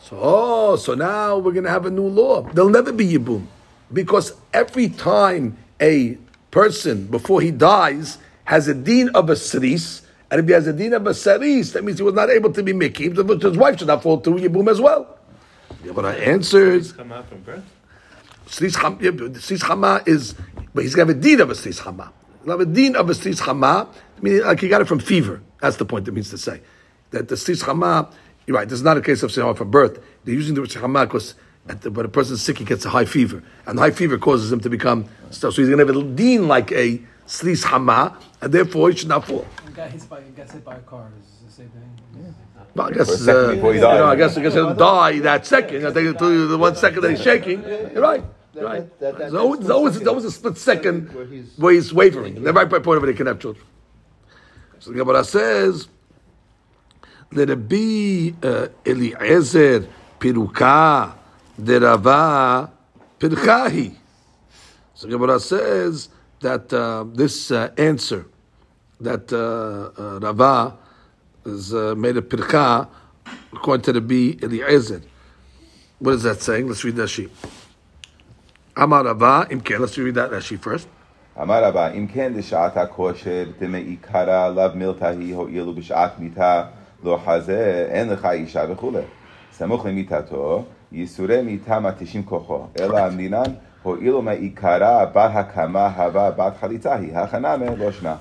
So, 0.02 0.18
oh, 0.20 0.76
so 0.76 0.96
now 0.96 1.38
we're 1.38 1.52
going 1.52 1.66
to 1.66 1.70
have 1.70 1.86
a 1.86 1.92
new 1.92 2.08
law. 2.08 2.42
There'll 2.42 2.70
never 2.70 2.92
be 2.92 3.08
Yibum. 3.08 3.46
Because 3.92 4.34
every 4.54 4.90
time 4.90 5.58
a 5.82 6.18
person, 6.52 7.08
before 7.08 7.42
he 7.42 7.52
dies, 7.52 8.18
has 8.50 8.68
a 8.68 8.74
deen 8.74 9.10
of 9.10 9.30
a 9.30 9.36
Saris, 9.36 10.02
and 10.32 10.40
if 10.40 10.48
he 10.48 10.54
has 10.54 10.66
a 10.66 10.74
deen 10.74 10.94
of 10.94 11.06
a 11.06 11.14
Saris, 11.14 11.72
that 11.74 11.84
means 11.84 12.00
he 12.00 12.04
was 12.04 12.16
not 12.16 12.32
able 12.32 12.52
to 12.52 12.64
be 12.64 12.74
Mekim, 12.74 13.16
so 13.16 13.48
his 13.48 13.56
wife 13.56 13.78
should 13.78 13.86
not 13.86 14.02
fall 14.02 14.20
to 14.20 14.32
Yibum 14.32 14.68
as 14.72 14.82
well. 14.82 15.20
Yeah, 15.86 15.92
but 15.92 16.04
I 16.04 16.16
answered, 16.16 16.84
Come 16.98 17.12
out 17.12 17.30
from 17.30 17.42
birth. 17.42 17.64
Sris 18.48 18.76
Chama, 18.76 18.98
but 19.16 19.34
Sris 19.34 19.60
Chama 19.60 20.08
is, 20.08 20.34
but 20.74 20.84
he's 20.84 20.96
got 20.96 21.12
a 21.12 21.14
deed 21.14 21.42
of 21.42 21.52
a 21.52 21.54
Sris 21.54 21.80
Chama. 21.80 22.12
He'll 22.44 22.58
have 22.58 22.62
a 22.62 22.66
deed 22.66 22.96
of 22.96 23.08
a 23.08 23.14
Sris 23.14 23.40
Chama, 23.40 23.88
meaning 24.20 24.42
like 24.42 24.60
he 24.62 24.68
got 24.68 24.82
it 24.82 24.88
from 24.88 24.98
fever. 24.98 25.44
That's 25.62 25.78
the 25.78 25.86
point 25.86 26.08
it 26.08 26.12
means 26.16 26.32
to 26.32 26.40
say. 26.40 26.60
That 27.12 27.28
the 27.28 27.36
Sris 27.36 27.64
Chama, 27.64 28.12
you're 28.48 28.58
right, 28.58 28.68
this 28.68 28.80
is 28.80 28.84
not 28.84 28.98
a 28.98 29.02
case 29.02 29.22
of 29.22 29.30
Sris 29.30 29.44
Chama 29.44 29.56
for 29.56 29.66
birth. 29.66 30.04
They're 30.24 30.34
using 30.34 30.56
the 30.56 30.62
Sris 30.62 30.82
Chama 30.82 31.06
because 31.06 31.36
at 31.68 31.84
the, 31.84 31.92
when 31.92 32.04
a 32.04 32.10
person's 32.10 32.42
sick, 32.42 32.58
he 32.58 32.66
gets 32.66 32.84
a 32.84 32.90
high 32.90 33.06
fever. 33.06 33.44
And 33.68 33.78
the 33.78 33.84
high 33.84 33.92
fever 33.92 34.18
causes 34.18 34.52
him 34.52 34.60
to 34.62 34.72
become, 34.72 35.06
so 35.30 35.52
he's 35.52 35.70
going 35.70 35.78
to 35.78 35.86
have 35.86 35.96
a 35.96 36.04
dean 36.16 36.48
like 36.48 36.72
a 36.72 37.00
Sris 37.30 37.64
Chama, 37.64 38.16
and 38.42 38.52
therefore 38.52 38.90
he 38.90 38.98
should 38.98 39.08
not 39.08 39.24
fall. 39.26 39.46
A 39.68 39.72
guy 39.72 39.88
hits 39.88 40.06
by, 40.06 40.22
gets 40.36 40.52
hit 40.54 40.66
by 40.66 40.76
a 40.78 40.80
car. 40.80 41.12
Is 41.22 41.46
the 41.46 41.52
same 41.52 41.70
thing? 41.70 42.36
Well, 42.74 42.88
I 42.88 42.90
For 42.90 42.94
a 42.94 42.98
guess, 43.06 43.20
second 43.20 43.30
uh, 43.46 43.54
before 43.54 43.74
he 43.74 43.78
you 43.80 43.84
know, 43.86 43.92
died. 43.92 44.02
I 44.02 44.16
guess, 44.16 44.38
I 44.38 44.42
guess 44.42 44.54
he'll 44.54 44.74
die 44.74 45.20
that 45.20 45.46
second. 45.46 45.86
I 45.86 45.92
think 45.92 46.08
until 46.10 46.48
the 46.48 46.58
one 46.58 46.76
second 46.76 47.02
that 47.04 47.12
he's 47.12 47.22
shaking. 47.22 47.62
You're 47.62 48.02
right. 48.02 48.24
You're 48.56 48.64
right. 48.64 49.00
that- 49.00 49.12
that- 49.14 49.18
There's 49.20 49.34
always, 49.36 49.70
always, 49.70 50.08
always 50.08 50.26
a 50.26 50.32
split 50.32 50.58
second 50.58 51.14
Where 51.14 51.26
he's- 51.28 51.56
where 51.58 51.74
he's 51.74 51.94
wavering. 51.94 52.38
And 52.38 52.46
the 52.48 52.52
right 52.54 52.68
point 52.68 52.98
of 52.98 53.04
it, 53.04 53.10
he 53.10 53.14
can 53.14 53.28
have 53.28 53.40
children. 53.40 53.64
So 54.80 54.92
the 54.92 54.98
Gemara 54.98 55.24
says, 55.24 55.88
let 57.32 57.52
it 57.52 57.70
be 57.70 58.34
uh, 58.42 58.70
Eliezer 58.88 59.88
Piruka 60.20 61.14
Derava 61.62 62.72
Pirkahi. 63.20 63.96
So 64.96 65.06
the 65.08 65.14
Gemara 65.14 65.40
says 65.40 66.10
that 66.41 66.73
uh, 66.73 67.05
this 67.13 67.51
uh, 67.51 67.71
answer 67.79 68.27
that 69.01 69.33
uh, 69.33 70.01
uh, 70.01 70.19
Rava 70.21 70.77
is 71.45 71.75
uh, 71.75 71.95
made 71.97 72.17
a 72.17 72.23
pirka 72.23 72.89
according 73.53 73.83
to 73.83 73.93
the 73.93 74.01
B 74.01 74.39
Eliezer. 74.43 75.03
What 75.99 76.15
is 76.15 76.23
that 76.25 76.41
saying? 76.43 76.69
Let's 76.69 76.85
read 76.85 76.97
Rashi. 76.97 77.31
Amar 78.77 79.05
Rava, 79.05 79.47
Imken. 79.51 79.81
Let's 79.81 79.97
read 79.99 80.15
that 80.15 80.31
Rashi 80.31 80.59
first. 80.61 80.89
אמר 81.43 81.65
רבה, 81.65 81.91
אם 81.91 82.07
כן 82.07 82.33
לשעת 82.37 82.77
הכושר 82.77 83.45
דמעיקרא 83.61 84.49
לאו 84.49 84.75
מילתא 84.75 85.05
היא 85.05 85.35
הואילו 85.35 85.75
בשעת 85.75 86.19
מיתה 86.19 86.65
לא 87.05 87.19
חזה, 87.27 87.87
אין 87.91 88.09
לך 88.09 88.25
אישה 88.25 88.65
וכולי. 88.71 89.03
סמוך 89.53 89.87
למיתתו, 89.87 90.65
ייסורי 90.93 91.43
מיתה 91.43 91.81
מתישים 91.81 92.25
כוחו, 92.25 92.67
אלא 92.81 92.99
המדינן 92.99 93.53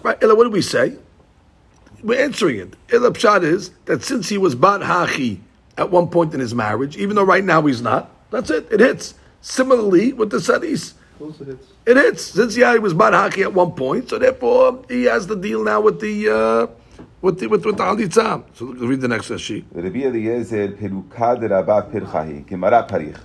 Right, 0.02 0.22
Ella, 0.22 0.34
what 0.34 0.44
do 0.44 0.50
we 0.50 0.62
say? 0.62 0.96
We're 2.02 2.22
answering 2.22 2.58
it. 2.60 2.76
Ella 2.92 3.10
Pshat 3.10 3.42
is 3.42 3.70
that 3.86 4.04
since 4.04 4.28
he 4.28 4.38
was 4.38 4.54
Bat 4.54 4.82
Hachi 4.82 5.40
at 5.76 5.90
one 5.90 6.08
point 6.08 6.32
in 6.32 6.40
his 6.40 6.54
marriage, 6.54 6.96
even 6.96 7.16
though 7.16 7.24
right 7.24 7.42
now 7.42 7.62
he's 7.62 7.82
not, 7.82 8.08
that's 8.30 8.50
it, 8.50 8.68
it 8.70 8.78
hits. 8.80 9.14
Similarly 9.40 10.12
with 10.12 10.30
the 10.30 10.40
Saris. 10.40 10.94
Hits. 11.18 11.40
It 11.86 11.96
hits. 11.96 12.24
Since 12.24 12.56
yeah, 12.56 12.72
he 12.74 12.78
was 12.78 12.94
Bat 12.94 13.12
hachi 13.12 13.42
at 13.42 13.52
one 13.52 13.72
point, 13.72 14.08
so 14.10 14.18
therefore 14.18 14.84
he 14.88 15.04
has 15.04 15.26
the 15.26 15.34
deal 15.34 15.64
now 15.64 15.80
with 15.80 16.00
the 16.00 16.28
uh, 16.28 16.66
with 17.22 17.40
the 17.40 17.48
with, 17.48 17.64
with 17.64 17.76
the 17.76 17.82
Halitza. 17.82 18.44
So 18.54 18.66
read 18.66 19.00
the 19.00 19.08
next 19.08 19.28
Rashi. 19.28 19.64
Rabbi 19.72 20.04
Eliezer 20.04 20.68
pirchahi 20.68 22.44
parich. 22.46 23.18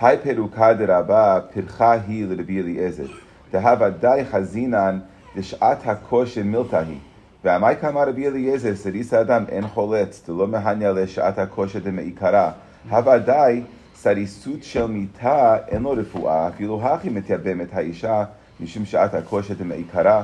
היי 0.00 0.18
פירוקה 0.22 0.74
דרבה 0.74 1.40
פרחה 1.54 1.92
היא 1.92 2.26
לרבי 2.26 2.60
אליעזר, 2.60 3.06
דהבה 3.52 3.90
די 3.90 4.22
חזינן 4.30 4.98
לשעת 5.36 5.78
הכושר 5.84 6.42
מילתא 6.44 6.76
היא. 6.76 6.98
ועמי 7.44 7.76
כמה 7.80 8.04
רבי 8.04 8.26
אליעזר, 8.26 8.74
סריס 8.74 9.14
האדם 9.14 9.44
אין 9.48 9.68
חולץ, 9.68 10.22
דלא 10.28 10.48
מהניה 10.48 10.92
לשעת 10.92 11.38
הכושר 11.38 11.78
דמעיקרא, 11.78 12.50
הווה 12.90 13.18
די 13.18 13.62
סריסות 13.94 14.62
של 14.62 14.86
מיתה 14.86 15.56
אין 15.68 15.82
לו 15.82 15.90
רפואה, 15.90 16.48
אפילו 16.48 16.82
הכי 16.82 17.08
מתייבמת 17.08 17.68
האישה, 17.72 18.24
משום 18.60 18.84
שעת 18.84 19.14
הכושר 19.14 19.54
דמעיקרא. 19.54 20.22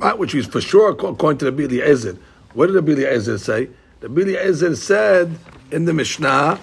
Right, 0.00 0.18
which 0.18 0.34
is 0.34 0.46
for 0.46 0.60
sure 0.60 0.90
according 0.90 1.38
to 1.38 1.44
the 1.46 1.52
Bili 1.52 1.80
Ezer. 1.80 2.16
What 2.54 2.66
did 2.66 2.74
the 2.74 2.82
Bili 2.82 3.06
Ezer 3.06 3.38
say? 3.38 3.70
The 4.00 4.08
Bili 4.08 4.36
Ezer 4.36 4.74
said 4.76 5.30
in 5.70 5.84
the 5.84 5.92
Mishnah. 5.92 6.58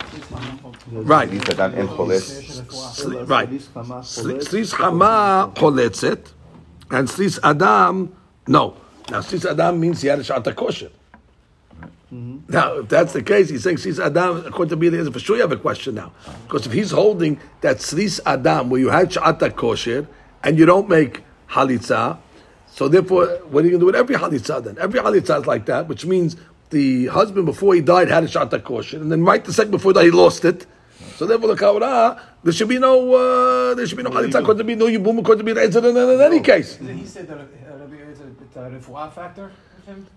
Right. 0.92 1.30
He 1.30 1.40
said 1.40 1.60
Right. 1.60 1.76
Right. 3.28 3.50
Slis 3.50 4.74
Chama 4.74 5.54
Choletzet 5.56 6.32
and 6.92 7.08
Slis 7.08 7.40
Adam. 7.44 8.16
No. 8.48 8.76
Now 9.10 9.20
Slis 9.20 9.50
Adam 9.50 9.80
means 9.80 10.02
he 10.02 10.08
had 10.08 10.20
a 10.20 10.24
shot 10.24 10.44
kosher. 10.56 10.90
Now, 12.48 12.78
if 12.78 12.90
that's 12.90 13.14
the 13.14 13.24
case, 13.24 13.50
he's 13.50 13.64
saying 13.64 13.78
Slis 13.78 14.04
Adam, 14.04 14.46
according 14.46 14.70
to 14.70 14.76
me, 14.76 14.90
the 14.90 15.00
answer 15.00 15.12
for 15.12 15.20
sure 15.20 15.36
you 15.36 15.42
have 15.42 15.52
a 15.52 15.58
question 15.58 15.96
now. 15.96 16.12
Because 16.44 16.68
if 16.68 16.72
he's 16.72 16.92
holding 16.92 17.40
that 17.62 17.78
Slis 17.78 18.20
Adam, 18.24 18.70
where 18.70 18.80
you 18.80 18.90
had 18.90 19.10
Sha'ata 19.10 19.56
kosher, 19.56 20.08
and 20.44 20.60
you 20.60 20.68
don't 20.68 20.88
make 20.88 21.24
Halitza, 21.50 22.20
so 22.68 22.88
therefore, 22.88 23.26
what 23.50 23.64
are 23.64 23.68
you 23.68 23.78
going 23.78 23.80
to 23.80 23.80
do 23.80 23.86
with 23.88 23.96
every 23.96 24.16
Halitza 24.16 24.64
then? 24.64 24.78
Every 24.80 25.00
Halitza 25.00 25.42
is 25.42 25.48
like 25.48 25.66
that, 25.66 25.88
which 25.88 26.06
means 26.06 26.36
the 26.74 27.08
husband 27.08 27.46
before 27.46 27.74
he 27.76 27.82
died 27.82 28.10
had 28.10 28.24
a 28.24 28.28
shata 28.28 28.62
kosher, 28.62 28.98
and 28.98 29.12
then 29.12 29.24
right 29.24 29.44
the 29.46 29.54
second 29.54 29.72
before 29.72 29.94
that 29.94 30.04
he 30.04 30.12
lost 30.12 30.44
it. 30.44 30.66
So 31.16 31.26
therefore, 31.26 31.50
the 31.56 31.62
kavra, 31.64 32.20
there 32.44 32.52
should 32.54 32.68
be 32.68 32.80
no, 32.80 33.14
uh, 33.14 33.74
there 33.76 33.86
should 33.88 33.98
be 33.98 34.04
no 34.04 34.10
halitza, 34.10 34.44
could 34.44 34.58
there 34.58 34.66
be 34.66 34.76
no 34.76 34.88
yibum, 34.88 35.24
could 35.24 35.38
there 35.38 35.46
be 35.46 35.54
no 35.54 35.62
in, 35.62 35.98
in 35.98 36.22
any 36.22 36.42
case. 36.42 36.76
Did 36.78 36.96
he 36.98 37.06
say 37.06 37.22
that 37.24 37.38
uh, 37.38 37.44
Rabbi 37.80 37.96
Eliezer, 38.04 38.32
it's 38.42 38.56
a 38.56 38.60
refuah 38.60 39.14
factor 39.14 39.52
with 39.78 39.86
him? 39.86 40.08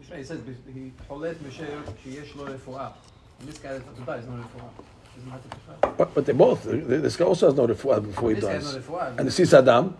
He 0.00 0.24
says 0.24 0.40
he 0.74 0.92
holet 1.08 1.36
mishayer 1.36 1.82
sheyesh 2.04 2.34
lo 2.36 2.46
refuah. 2.46 2.92
And 3.40 3.48
this 3.48 3.58
guy 3.58 3.72
that's 3.78 3.98
to 3.98 4.04
die 4.04 4.16
is 4.18 4.26
no 4.26 4.32
refuah. 4.32 4.70
Doesn't 5.16 5.30
have 5.30 5.42
to 5.80 5.88
But, 5.96 6.14
but 6.14 6.26
they 6.26 6.32
both, 6.32 6.64
this 6.64 7.16
guy 7.16 7.24
also 7.24 7.46
has 7.46 7.56
no 7.56 7.66
refuah 7.66 8.04
before 8.04 8.30
he 8.30 8.34
This 8.36 8.44
guy 8.44 8.52
has 8.54 8.74
dies. 8.74 8.88
no. 8.88 8.98
And 9.18 9.28
the 9.28 9.30
sis 9.30 9.54
Adam, 9.54 9.96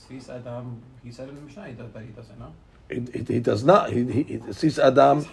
Sris 0.00 0.28
Adam, 0.30 0.82
he 1.04 1.12
said 1.12 1.28
in 1.28 1.34
the 1.34 1.40
Mishnah 1.42 1.66
he 1.68 1.72
does, 1.74 1.92
that 1.92 2.02
he 2.02 2.12
doesn't 2.12 2.38
know 2.38 2.52
he, 2.90 3.40
does 3.40 3.64
not. 3.64 3.90
He, 3.90 4.40
sees 4.52 4.78
Adam. 4.78 5.24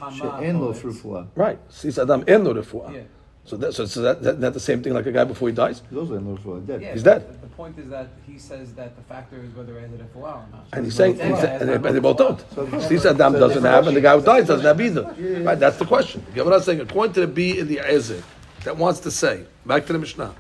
Right. 1.36 1.60
Sees 1.70 2.00
Adam 2.00 2.24
en 2.28 2.44
lo 2.44 2.54
refuah. 2.54 3.06
So, 3.46 3.58
that, 3.58 3.74
so, 3.74 3.86
so 3.86 4.02
that, 4.02 4.24
that, 4.24 4.42
that, 4.42 4.54
the 4.54 4.60
same 4.60 4.82
thing 4.82 4.94
like 4.94 5.06
a 5.06 5.12
guy 5.12 5.24
before 5.24 5.50
he 5.50 5.54
dies? 5.54 5.84
He's 5.88 5.98
also 6.00 6.16
en 6.16 6.36
lo 6.36 6.60
dead. 6.62 6.82
Yeah, 6.82 6.94
He's 6.94 7.04
dead. 7.04 7.42
The 7.42 7.48
point 7.48 7.78
is 7.78 7.88
that 7.90 8.10
he 8.26 8.40
says 8.40 8.74
that 8.74 8.96
the 8.96 9.04
factor 9.04 9.38
is 9.38 9.54
whether 9.56 9.78
en 9.78 9.92
lo 9.92 10.04
refuah 10.04 10.48
or 10.48 10.48
not. 10.52 10.68
And 10.74 10.86
he's 10.86 10.96
saying, 10.96 11.22
and, 11.22 11.70
they 11.70 12.00
both 12.00 12.18
don't. 12.18 12.44
So 12.54 12.80
sees 12.82 13.06
Adam 13.06 13.34
doesn't 13.34 13.64
have, 13.64 13.88
and 13.88 13.96
the 13.96 14.02
guy 14.02 14.18
who 14.18 14.26
dies 14.26 14.48
doesn't 14.48 14.66
have 14.66 14.82
either. 14.82 15.16
Yeah, 15.18 15.44
right, 15.44 15.60
that's 15.60 15.78
the 15.78 15.86
question. 15.86 16.26
You 16.30 16.36
get 16.36 16.46
what 16.46 16.56
I'm 16.56 16.62
saying? 16.62 16.82
According 16.82 17.14
to 17.14 17.22
the 17.22 17.28
B 17.28 17.60
in 17.60 17.68
the 17.68 17.78
Ezek, 17.78 18.24
that 18.64 18.76
wants 18.76 19.00
to 19.02 19.12
say, 19.12 19.46
back 19.66 19.86
to 19.86 19.94
the 19.94 20.00
Mishnah, 20.00 20.34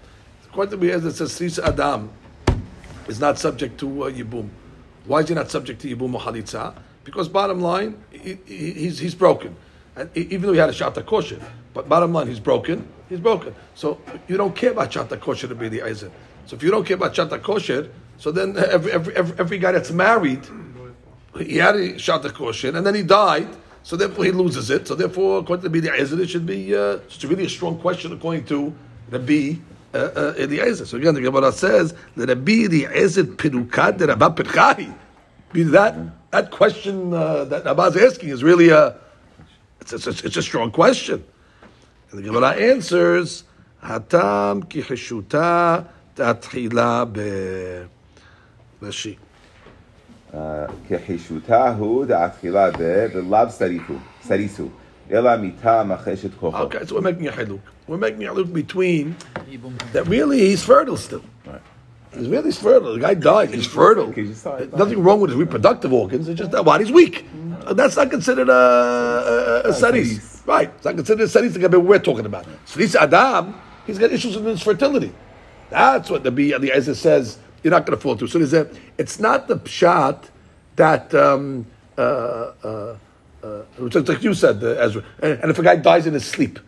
according 0.50 0.72
to 0.72 0.78
the 0.78 0.82
B 0.82 1.08
it 1.08 1.12
says, 1.14 1.32
sees 1.32 1.60
Adam 1.60 2.12
is 3.08 3.20
not 3.20 3.38
subject 3.38 3.80
to 3.80 4.06
uh, 4.06 4.12
Yibum. 4.12 4.50
Why 5.06 5.20
is 5.20 5.30
he 5.30 5.36
not 5.36 5.52
subject 5.52 5.82
to 5.82 5.96
Yibum 5.96 6.16
or 6.16 6.20
Halitza? 6.20 6.76
Because 7.06 7.30
bottom 7.30 7.62
line, 7.62 8.04
he, 8.12 8.38
he, 8.46 8.72
he's, 8.74 9.00
he's 9.00 9.16
broken. 9.16 9.56
And 9.96 10.10
even 10.18 10.42
though 10.42 10.54
he 10.54 10.60
had 10.60 10.70
a 10.70 10.74
shata 10.74 11.06
kosher, 11.06 11.40
but 11.74 11.88
bottom 11.88 12.12
line, 12.12 12.28
he's 12.28 12.40
broken, 12.42 12.86
he's 13.08 13.22
broken. 13.22 13.56
So 13.76 14.02
you 14.28 14.36
don't 14.36 14.56
care 14.56 14.72
about 14.72 14.92
shata 14.92 15.18
kosher 15.22 15.48
to 15.48 15.56
be 15.56 15.70
the 15.70 15.82
Ezer. 15.82 16.12
So 16.48 16.58
if 16.58 16.64
you 16.64 16.72
don't 16.72 16.86
care 16.86 16.98
about 16.98 17.14
shata 17.14 17.42
kosher, 17.42 17.90
so 18.18 18.32
then 18.32 18.58
every, 18.58 18.92
every, 18.92 19.16
every, 19.16 19.40
every 19.40 19.58
guy 19.60 19.72
that's 19.72 19.92
married, 19.92 20.46
he 21.38 21.58
had 21.58 21.76
a 21.76 21.94
shata 21.94 22.34
kosher, 22.34 22.76
and 22.76 22.86
then 22.86 22.96
he 22.96 23.04
died, 23.04 23.48
so 23.84 23.96
therefore 23.96 24.26
he 24.26 24.32
loses 24.32 24.70
it. 24.70 24.88
So 24.88 24.96
therefore, 24.96 25.40
according 25.40 25.72
to 25.72 25.82
the 25.82 25.92
Ezer, 25.92 26.20
it 26.20 26.30
should 26.30 26.46
be, 26.46 26.76
uh, 26.76 26.98
it's 27.06 27.24
really 27.24 27.46
a 27.46 27.50
strong 27.50 27.78
question 27.80 28.12
according 28.12 28.46
to 28.46 28.74
the 29.10 29.20
B, 29.20 29.62
uh, 29.94 29.98
uh, 29.98 30.34
Eliezer. 30.38 30.86
So 30.86 30.98
again, 30.98 31.14
the 31.14 31.22
Gemara 31.22 31.52
says 31.52 31.94
that 32.16 32.26
the 32.26 32.36
B, 32.36 32.68
the 32.68 32.88
Ezer, 32.88 33.24
Pirukad, 33.24 34.00
the 34.00 34.08
Rabba 34.08 34.32
Pirchahi. 34.32 34.94
Means 35.54 35.72
that 35.72 35.96
that 36.35 36.51
question 36.51 37.13
uh, 37.15 37.45
that 37.45 37.65
Rabba 37.65 37.83
is 37.83 37.97
asking 37.97 38.29
is 38.31 38.43
really 38.43 38.71
a 38.71 38.97
it's 39.81 40.07
a, 40.07 40.11
it's 40.11 40.37
a 40.37 40.43
strong 40.43 40.71
question. 40.71 41.25
And 42.11 42.19
the 42.19 42.23
Gemara 42.23 42.51
answers, 42.51 43.45
Hatam 43.83 44.69
ki 44.69 44.83
hishuta 44.83 45.87
tatchila 46.17 47.13
be 47.13 47.89
beshi. 48.81 49.19
כחישותה 50.89 51.75
הוא 51.79 52.07
דאכילה 52.07 52.71
ב... 52.71 53.07
ולאו 53.15 53.51
סריפו, 53.51 53.95
סריסו, 54.23 54.69
אלא 55.11 55.37
מיתה 55.37 55.85
מחשת 55.85 56.31
כוחו. 56.41 56.63
Okay, 56.65 56.87
so 56.87 56.95
we're 56.95 57.01
making 57.01 57.27
a 57.27 57.33
haluk. 57.33 57.61
We're 57.89 57.97
making 57.97 58.25
a 58.27 58.33
haluk 58.33 58.53
between 58.53 59.17
that 59.93 60.07
really 60.07 60.39
he's 60.39 60.63
fertile 60.63 60.97
still. 60.97 61.25
Right. 61.45 61.61
He's 62.16 62.30
really 62.30 62.52
fertile. 62.52 62.94
The 62.94 63.00
guy 63.00 63.14
died. 63.14 63.54
He's 63.54 63.68
fertile. 63.68 64.10
Okay, 64.10 64.22
you 64.24 64.34
saw 64.34 64.56
it. 64.56 64.76
Nothing 64.76 65.04
wrong 65.04 65.20
with 65.20 65.32
his 65.32 65.40
reproductive 65.40 65.92
organs. 65.92 66.28
It's 66.28 66.40
just 66.40 66.52
that 66.52 66.64
body's 66.64 66.92
weak. 66.92 67.26
That's 67.72 67.96
not 67.96 68.10
considered 68.10 68.50
a, 68.50 69.64
a, 69.66 69.70
a 69.70 69.74
saris. 69.74 70.42
Right. 70.46 70.70
It's 70.76 70.86
not 70.86 70.96
considered 70.96 71.24
a 71.24 71.28
saris 71.28 71.54
the 71.54 71.60
guy 71.60 71.78
we're 71.78 72.00
talking 72.00 72.26
about. 72.26 72.46
Saris 72.66 72.96
Adam, 72.96 73.60
he's 73.86 73.98
got 73.98 74.12
issues 74.12 74.36
with 74.36 74.46
his 74.46 74.62
fertility. 74.62 75.14
That's 75.70 76.10
what 76.10 76.24
the 76.24 76.32
B 76.32 76.56
the 76.58 76.72
Ezra 76.72 76.96
says 76.96 77.40
you're 77.66 77.72
not 77.72 77.86
going 77.88 77.98
to 77.98 78.02
fall 78.02 78.16
through. 78.16 78.28
So 78.28 78.38
there's 78.38 78.54
a, 78.54 78.70
it's 79.00 79.20
not 79.20 79.48
the 79.48 79.58
pshat 79.58 80.30
that 80.76 81.14
um, 81.16 81.66
uh, 81.98 82.02
uh, 82.64 82.98
uh, 83.44 83.64
like 83.80 84.24
you 84.24 84.36
said, 84.36 84.64
Ezra. 84.64 85.04
And, 85.20 85.40
and 85.40 85.52
if 85.52 85.58
a 85.58 85.64
guy 85.64 85.76
dies 85.76 86.06
in 86.06 86.14
his 86.14 86.26
sleep, 86.26 86.60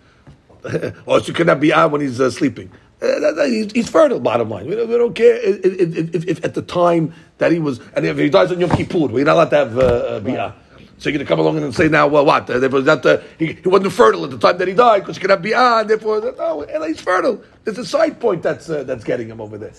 or 1.06 1.19
so 1.19 1.28
you 1.28 1.34
cannot 1.34 1.60
be 1.60 1.72
out 1.72 1.91
when 1.91 2.02
he's 2.02 2.19
uh, 2.19 2.32
sleeping. 2.32 2.72
Uh, 2.99 3.45
he's, 3.45 3.90
fertile. 3.90 4.19
Bottom 4.19 4.49
line, 4.49 4.68
we 4.68 4.76
don't, 4.76 4.90
we 4.90 4.98
don't 4.98 5.14
care 5.14 5.36
if, 5.36 5.64
if, 5.64 6.15
if, 6.15 6.28
if 6.28 6.45
at 6.45 6.56
the 6.56 6.64
time 6.64 7.14
that 7.38 7.52
he 7.52 7.60
was, 7.60 7.80
and 7.95 8.06
if 8.06 8.18
he 8.18 8.30
dies 8.30 8.52
on 8.52 8.60
Yom 8.60 8.72
Kippur, 8.72 9.07
we're 9.07 9.24
not 9.24 9.36
allowed 9.36 9.49
to 9.52 9.56
have 9.56 9.78
uh, 9.78 9.82
uh. 9.82 10.52
So 10.99 11.10
you're 11.10 11.19
going 11.19 11.26
to 11.28 11.30
come 11.30 11.40
along 11.40 11.57
and 11.60 11.76
say 11.76 11.90
now, 11.90 12.07
well, 12.07 12.26
what? 12.26 12.49
Uh, 12.49 12.57
therefore, 12.57 12.82
that 12.82 13.06
uh, 13.06 13.22
he, 13.38 13.53
he 13.53 13.69
wasn't 13.69 13.94
fertile 13.94 14.24
at 14.26 14.32
the 14.32 14.40
time 14.40 14.57
that 14.57 14.68
he 14.68 14.74
died 14.74 15.02
because 15.02 15.18
he 15.18 15.22
could 15.22 15.30
have 15.30 15.41
biyah, 15.41 15.82
and 15.82 15.90
therefore, 15.91 16.34
no, 16.36 16.64
and 16.64 16.84
he's 16.86 16.99
fertile. 16.99 17.44
There's 17.64 17.78
a 17.78 17.86
side 17.86 18.19
point 18.19 18.41
that's 18.41 18.68
uh, 18.68 18.84
that's 18.84 19.03
getting 19.03 19.28
him 19.28 19.40
over 19.40 19.60
there. 19.60 19.74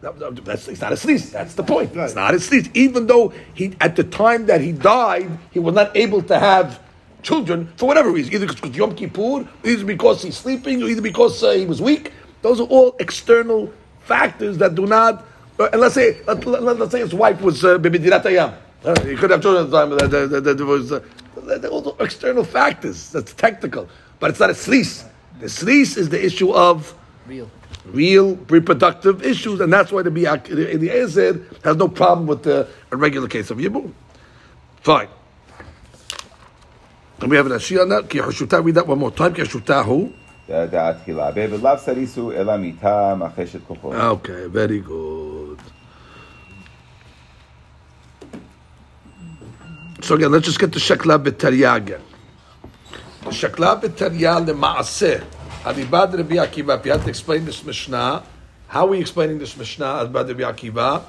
That's 0.00 0.68
it's 0.68 0.80
not 0.80 0.92
a 0.92 0.96
sneeze. 0.96 1.32
That's 1.32 1.54
the 1.54 1.64
point. 1.64 1.96
It's 1.96 2.14
not 2.14 2.32
a 2.32 2.38
sneeze. 2.38 2.70
Even 2.74 3.08
though 3.08 3.32
he, 3.54 3.74
at 3.80 3.96
the 3.96 4.04
time 4.04 4.46
that 4.46 4.60
he 4.60 4.70
died, 4.70 5.36
he 5.50 5.58
was 5.58 5.74
not 5.74 5.96
able 5.96 6.22
to 6.22 6.38
have 6.38 6.80
children 7.22 7.72
for 7.76 7.86
whatever 7.86 8.10
reason, 8.12 8.32
either 8.32 8.46
because 8.46 8.76
Yom 8.76 8.94
Kippur, 8.94 9.48
either 9.64 9.84
because 9.84 10.22
he's 10.22 10.36
sleeping, 10.36 10.80
or 10.80 10.86
either 10.86 11.02
because 11.02 11.42
uh, 11.42 11.52
he 11.52 11.66
was 11.66 11.82
weak. 11.82 12.12
Those 12.46 12.60
are 12.60 12.68
all 12.68 12.94
external 13.00 13.72
factors 14.04 14.58
that 14.58 14.76
do 14.76 14.86
not. 14.86 15.26
Uh, 15.58 15.68
and 15.72 15.80
let's 15.80 15.96
say, 15.96 16.22
let, 16.28 16.46
let, 16.46 16.80
us 16.80 16.92
say 16.92 17.00
his 17.00 17.12
wife 17.12 17.40
was 17.40 17.64
uh, 17.64 17.76
Bibidirat 17.76 18.22
Hayam. 18.22 18.54
Uh, 18.84 19.00
he 19.00 19.16
could 19.16 19.30
have 19.30 19.42
children 19.42 19.64
at 19.64 19.70
the 19.72 19.76
time. 19.76 19.90
That, 19.90 20.10
that, 20.12 20.30
that, 20.30 20.44
that 20.44 20.56
there 20.56 20.64
was, 20.64 20.92
uh, 20.92 21.02
all 21.68 21.96
external 21.98 22.44
factors. 22.44 23.10
That's 23.10 23.32
technical, 23.32 23.88
but 24.20 24.30
it's 24.30 24.38
not 24.38 24.50
a 24.50 24.52
sleaze. 24.52 25.04
The 25.40 25.46
sleaze 25.46 25.96
is 25.98 26.08
the 26.08 26.24
issue 26.24 26.52
of 26.52 26.94
Real. 27.26 27.50
real 27.84 28.36
reproductive 28.36 29.24
issues, 29.24 29.58
and 29.58 29.72
that's 29.72 29.90
why 29.90 30.02
the 30.02 30.10
Biak, 30.10 30.44
the, 30.44 30.76
the 30.76 30.88
Ezed 30.88 31.64
has 31.64 31.76
no 31.76 31.88
problem 31.88 32.28
with 32.28 32.44
the, 32.44 32.68
a 32.92 32.96
regular 32.96 33.26
case 33.26 33.50
of 33.50 33.58
Yibum. 33.58 33.92
Fine. 34.82 35.08
And 37.18 37.28
we 37.28 37.36
have 37.38 37.46
an 37.46 37.52
Ashia 37.54 37.82
on 37.82 37.88
that. 37.88 38.08
Ki 38.08 38.18
Hashuta, 38.18 38.64
read 38.64 38.76
that 38.76 38.86
one 38.86 39.00
more 39.00 39.10
time. 39.10 39.34
Okay, 43.94 44.46
very 44.46 44.80
good. 44.80 45.58
So 50.02 50.14
again, 50.14 50.30
let's 50.30 50.46
just 50.46 50.60
get 50.60 50.72
to 50.72 50.78
Shakla 50.78 51.18
B'Tarya 51.22 51.76
again. 51.76 52.02
The 53.22 53.30
Shakla 53.30 53.80
B'Tarya 53.80 54.46
L'Ma'aseh. 54.46 55.24
Alibad 55.64 56.16
Rabbi 56.16 56.36
Akiva. 56.36 56.78
If 56.78 56.86
you 56.86 56.92
to 56.92 57.08
explain 57.08 57.44
this 57.44 57.64
Mishnah, 57.64 58.22
how 58.68 58.86
are 58.86 58.90
we 58.90 59.00
explaining 59.00 59.40
this 59.40 59.56
Mishnah, 59.56 60.06
Alibad 60.06 60.28
Rabbi 60.28 60.42
Akiva? 60.42 61.02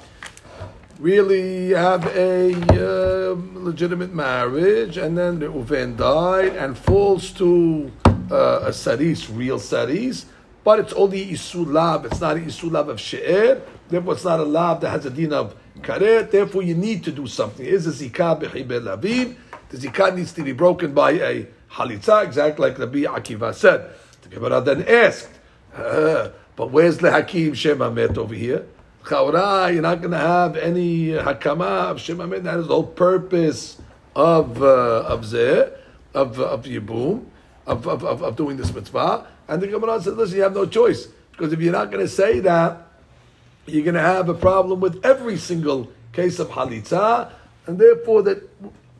Really 0.98 1.70
have 1.70 2.04
a 2.06 2.54
uh, 2.72 3.36
legitimate 3.54 4.12
marriage, 4.12 4.96
and 4.96 5.16
then 5.16 5.38
Reuven 5.38 5.96
died 5.96 6.56
and 6.56 6.76
falls 6.76 7.30
to 7.34 7.92
uh, 8.30 8.60
a 8.62 8.72
saris, 8.72 9.28
real 9.30 9.58
saris, 9.58 10.26
but 10.64 10.78
it's 10.78 10.92
only 10.92 11.26
isulab. 11.26 12.04
It's 12.06 12.20
not 12.20 12.36
an 12.36 12.44
isulab 12.46 12.88
of 12.88 13.00
she'er. 13.00 13.62
Therefore, 13.88 14.14
it's 14.14 14.24
not 14.24 14.40
a 14.40 14.44
lab 14.44 14.80
that 14.82 14.90
has 14.90 15.06
a 15.06 15.10
din 15.10 15.32
of 15.32 15.54
karet. 15.80 16.30
Therefore, 16.30 16.62
you 16.62 16.74
need 16.74 17.04
to 17.04 17.12
do 17.12 17.26
something. 17.26 17.64
Is 17.64 17.86
a 17.86 17.90
zikah 17.90 18.42
b'chibel 18.42 18.82
lavin? 18.82 19.36
The 19.70 19.76
zikah 19.76 20.16
needs 20.16 20.32
to 20.32 20.42
be 20.42 20.52
broken 20.52 20.94
by 20.94 21.12
a 21.12 21.46
halitza, 21.72 22.24
exactly 22.24 22.68
like 22.68 22.78
Rabbi 22.78 23.00
Akiva 23.00 23.54
said. 23.54 23.90
The 24.22 24.28
Gemara 24.28 24.60
then 24.60 24.82
asked, 24.86 25.30
uh, 25.74 26.30
but 26.56 26.70
where's 26.70 26.98
the 26.98 27.10
Hakim 27.10 27.54
Shem 27.54 27.78
Hamet 27.78 28.18
over 28.18 28.34
here? 28.34 28.66
Chaura, 29.04 29.72
you're 29.72 29.82
not 29.82 30.00
going 30.00 30.10
to 30.10 30.18
have 30.18 30.56
any 30.56 31.08
hakama 31.08 31.90
of 31.90 32.00
Shem 32.00 32.18
Hamet. 32.18 32.42
That 32.42 32.58
is 32.58 32.66
the 32.66 32.74
whole 32.74 32.86
purpose 32.86 33.80
of 34.14 34.62
uh, 34.62 35.04
of 35.06 35.22
zeh, 35.22 35.72
of 36.14 36.40
of 36.40 36.64
yibum, 36.64 37.24
of, 37.68 37.86
of, 37.86 38.04
of, 38.04 38.22
of 38.22 38.36
doing 38.36 38.56
this 38.56 38.72
mitzvah. 38.74 39.26
And 39.46 39.62
the 39.62 39.68
Gemara 39.68 40.00
said, 40.00 40.16
listen, 40.16 40.36
you 40.36 40.42
have 40.42 40.54
no 40.54 40.66
choice 40.66 41.06
because 41.30 41.52
if 41.52 41.60
you're 41.60 41.72
not 41.72 41.90
going 41.90 42.04
to 42.04 42.10
say 42.10 42.40
that, 42.40 42.88
you're 43.66 43.84
going 43.84 43.94
to 43.94 44.00
have 44.00 44.28
a 44.28 44.34
problem 44.34 44.80
with 44.80 45.04
every 45.04 45.36
single 45.36 45.92
case 46.12 46.38
of 46.38 46.48
halitza, 46.48 47.30
and 47.66 47.78
therefore 47.78 48.22
that 48.22 48.48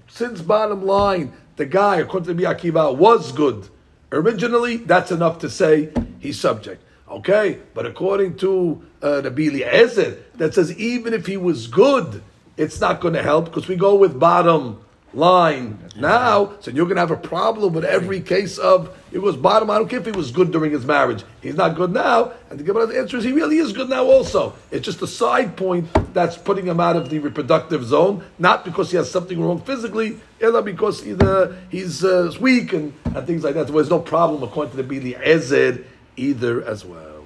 since 0.09 0.41
bottom 0.43 0.85
line 0.85 1.33
the 1.57 1.67
guy 1.67 1.97
according 1.97 2.37
to 2.37 2.45
Akiva 2.45 2.95
was 2.97 3.33
good 3.33 3.69
originally, 4.13 4.77
that's 4.77 5.11
enough 5.11 5.39
to 5.41 5.51
say 5.51 5.91
he's 6.21 6.39
subject. 6.39 6.85
Okay, 7.11 7.59
but 7.73 7.87
according 7.87 8.37
to 8.37 8.83
uh, 9.03 9.23
Rabbi 9.23 9.49
Eliezer, 9.49 10.23
that 10.35 10.55
says 10.55 10.79
even 10.79 11.15
if 11.15 11.27
he 11.27 11.39
was 11.39 11.67
good, 11.67 12.23
it's 12.59 12.81
not 12.81 13.01
going 13.01 13.15
to 13.15 13.23
help 13.23 13.47
because 13.47 13.67
we 13.67 13.77
go 13.77 13.95
with 13.95 14.21
bottom 14.21 14.81
line 15.15 15.79
now. 15.97 16.53
So 16.61 16.71
you're 16.71 16.85
going 16.85 16.97
to 16.97 17.01
have 17.01 17.11
a 17.11 17.17
problem 17.17 17.73
with 17.73 17.85
every 17.85 18.21
case 18.21 18.59
of 18.59 18.97
it 19.11 19.19
was 19.19 19.37
bottom. 19.37 19.71
I 19.71 19.79
don't 19.79 19.89
care 19.89 20.01
if 20.01 20.07
he 20.07 20.13
was 20.13 20.31
good 20.31 20.53
during 20.53 20.71
his 20.71 20.85
marriage. 20.85 21.25
He's 21.41 21.55
not 21.55 21.77
good 21.77 21.93
now. 21.93 22.33
And 22.51 22.61
the 22.61 22.65
Gemara's 22.65 22.95
answer 22.95 23.17
is 23.17 23.25
he 23.25 23.33
really 23.33 23.57
is 23.57 23.73
good 23.73 23.89
now 23.89 24.05
also. 24.05 24.55
It's 24.71 24.85
just 24.85 25.01
a 25.01 25.07
side 25.07 25.57
point 25.57 25.89
that's 26.13 26.37
putting 26.37 26.67
him 26.67 26.79
out 26.81 26.97
of 26.97 27.09
the 27.09 27.19
reproductive 27.19 27.85
zone, 27.85 28.25
not 28.39 28.65
because 28.65 28.91
he 28.91 28.97
has 28.97 29.11
something 29.11 29.41
wrong 29.41 29.61
physically, 29.63 30.21
ella 30.41 30.63
because 30.63 31.07
either 31.07 31.57
he's 31.71 32.05
uh, 32.05 32.33
weak 32.41 32.73
and, 32.73 32.93
and 33.05 33.27
things 33.27 33.45
like 33.45 33.55
that. 33.55 33.69
So 33.69 33.73
there's 33.73 33.91
no 33.91 34.01
problem 34.01 34.43
according 34.43 34.77
to 34.77 34.83
the 34.83 35.01
Bili 35.01 35.19
Ezed 35.21 35.85
either 36.17 36.63
as 36.65 36.85
well. 36.85 37.25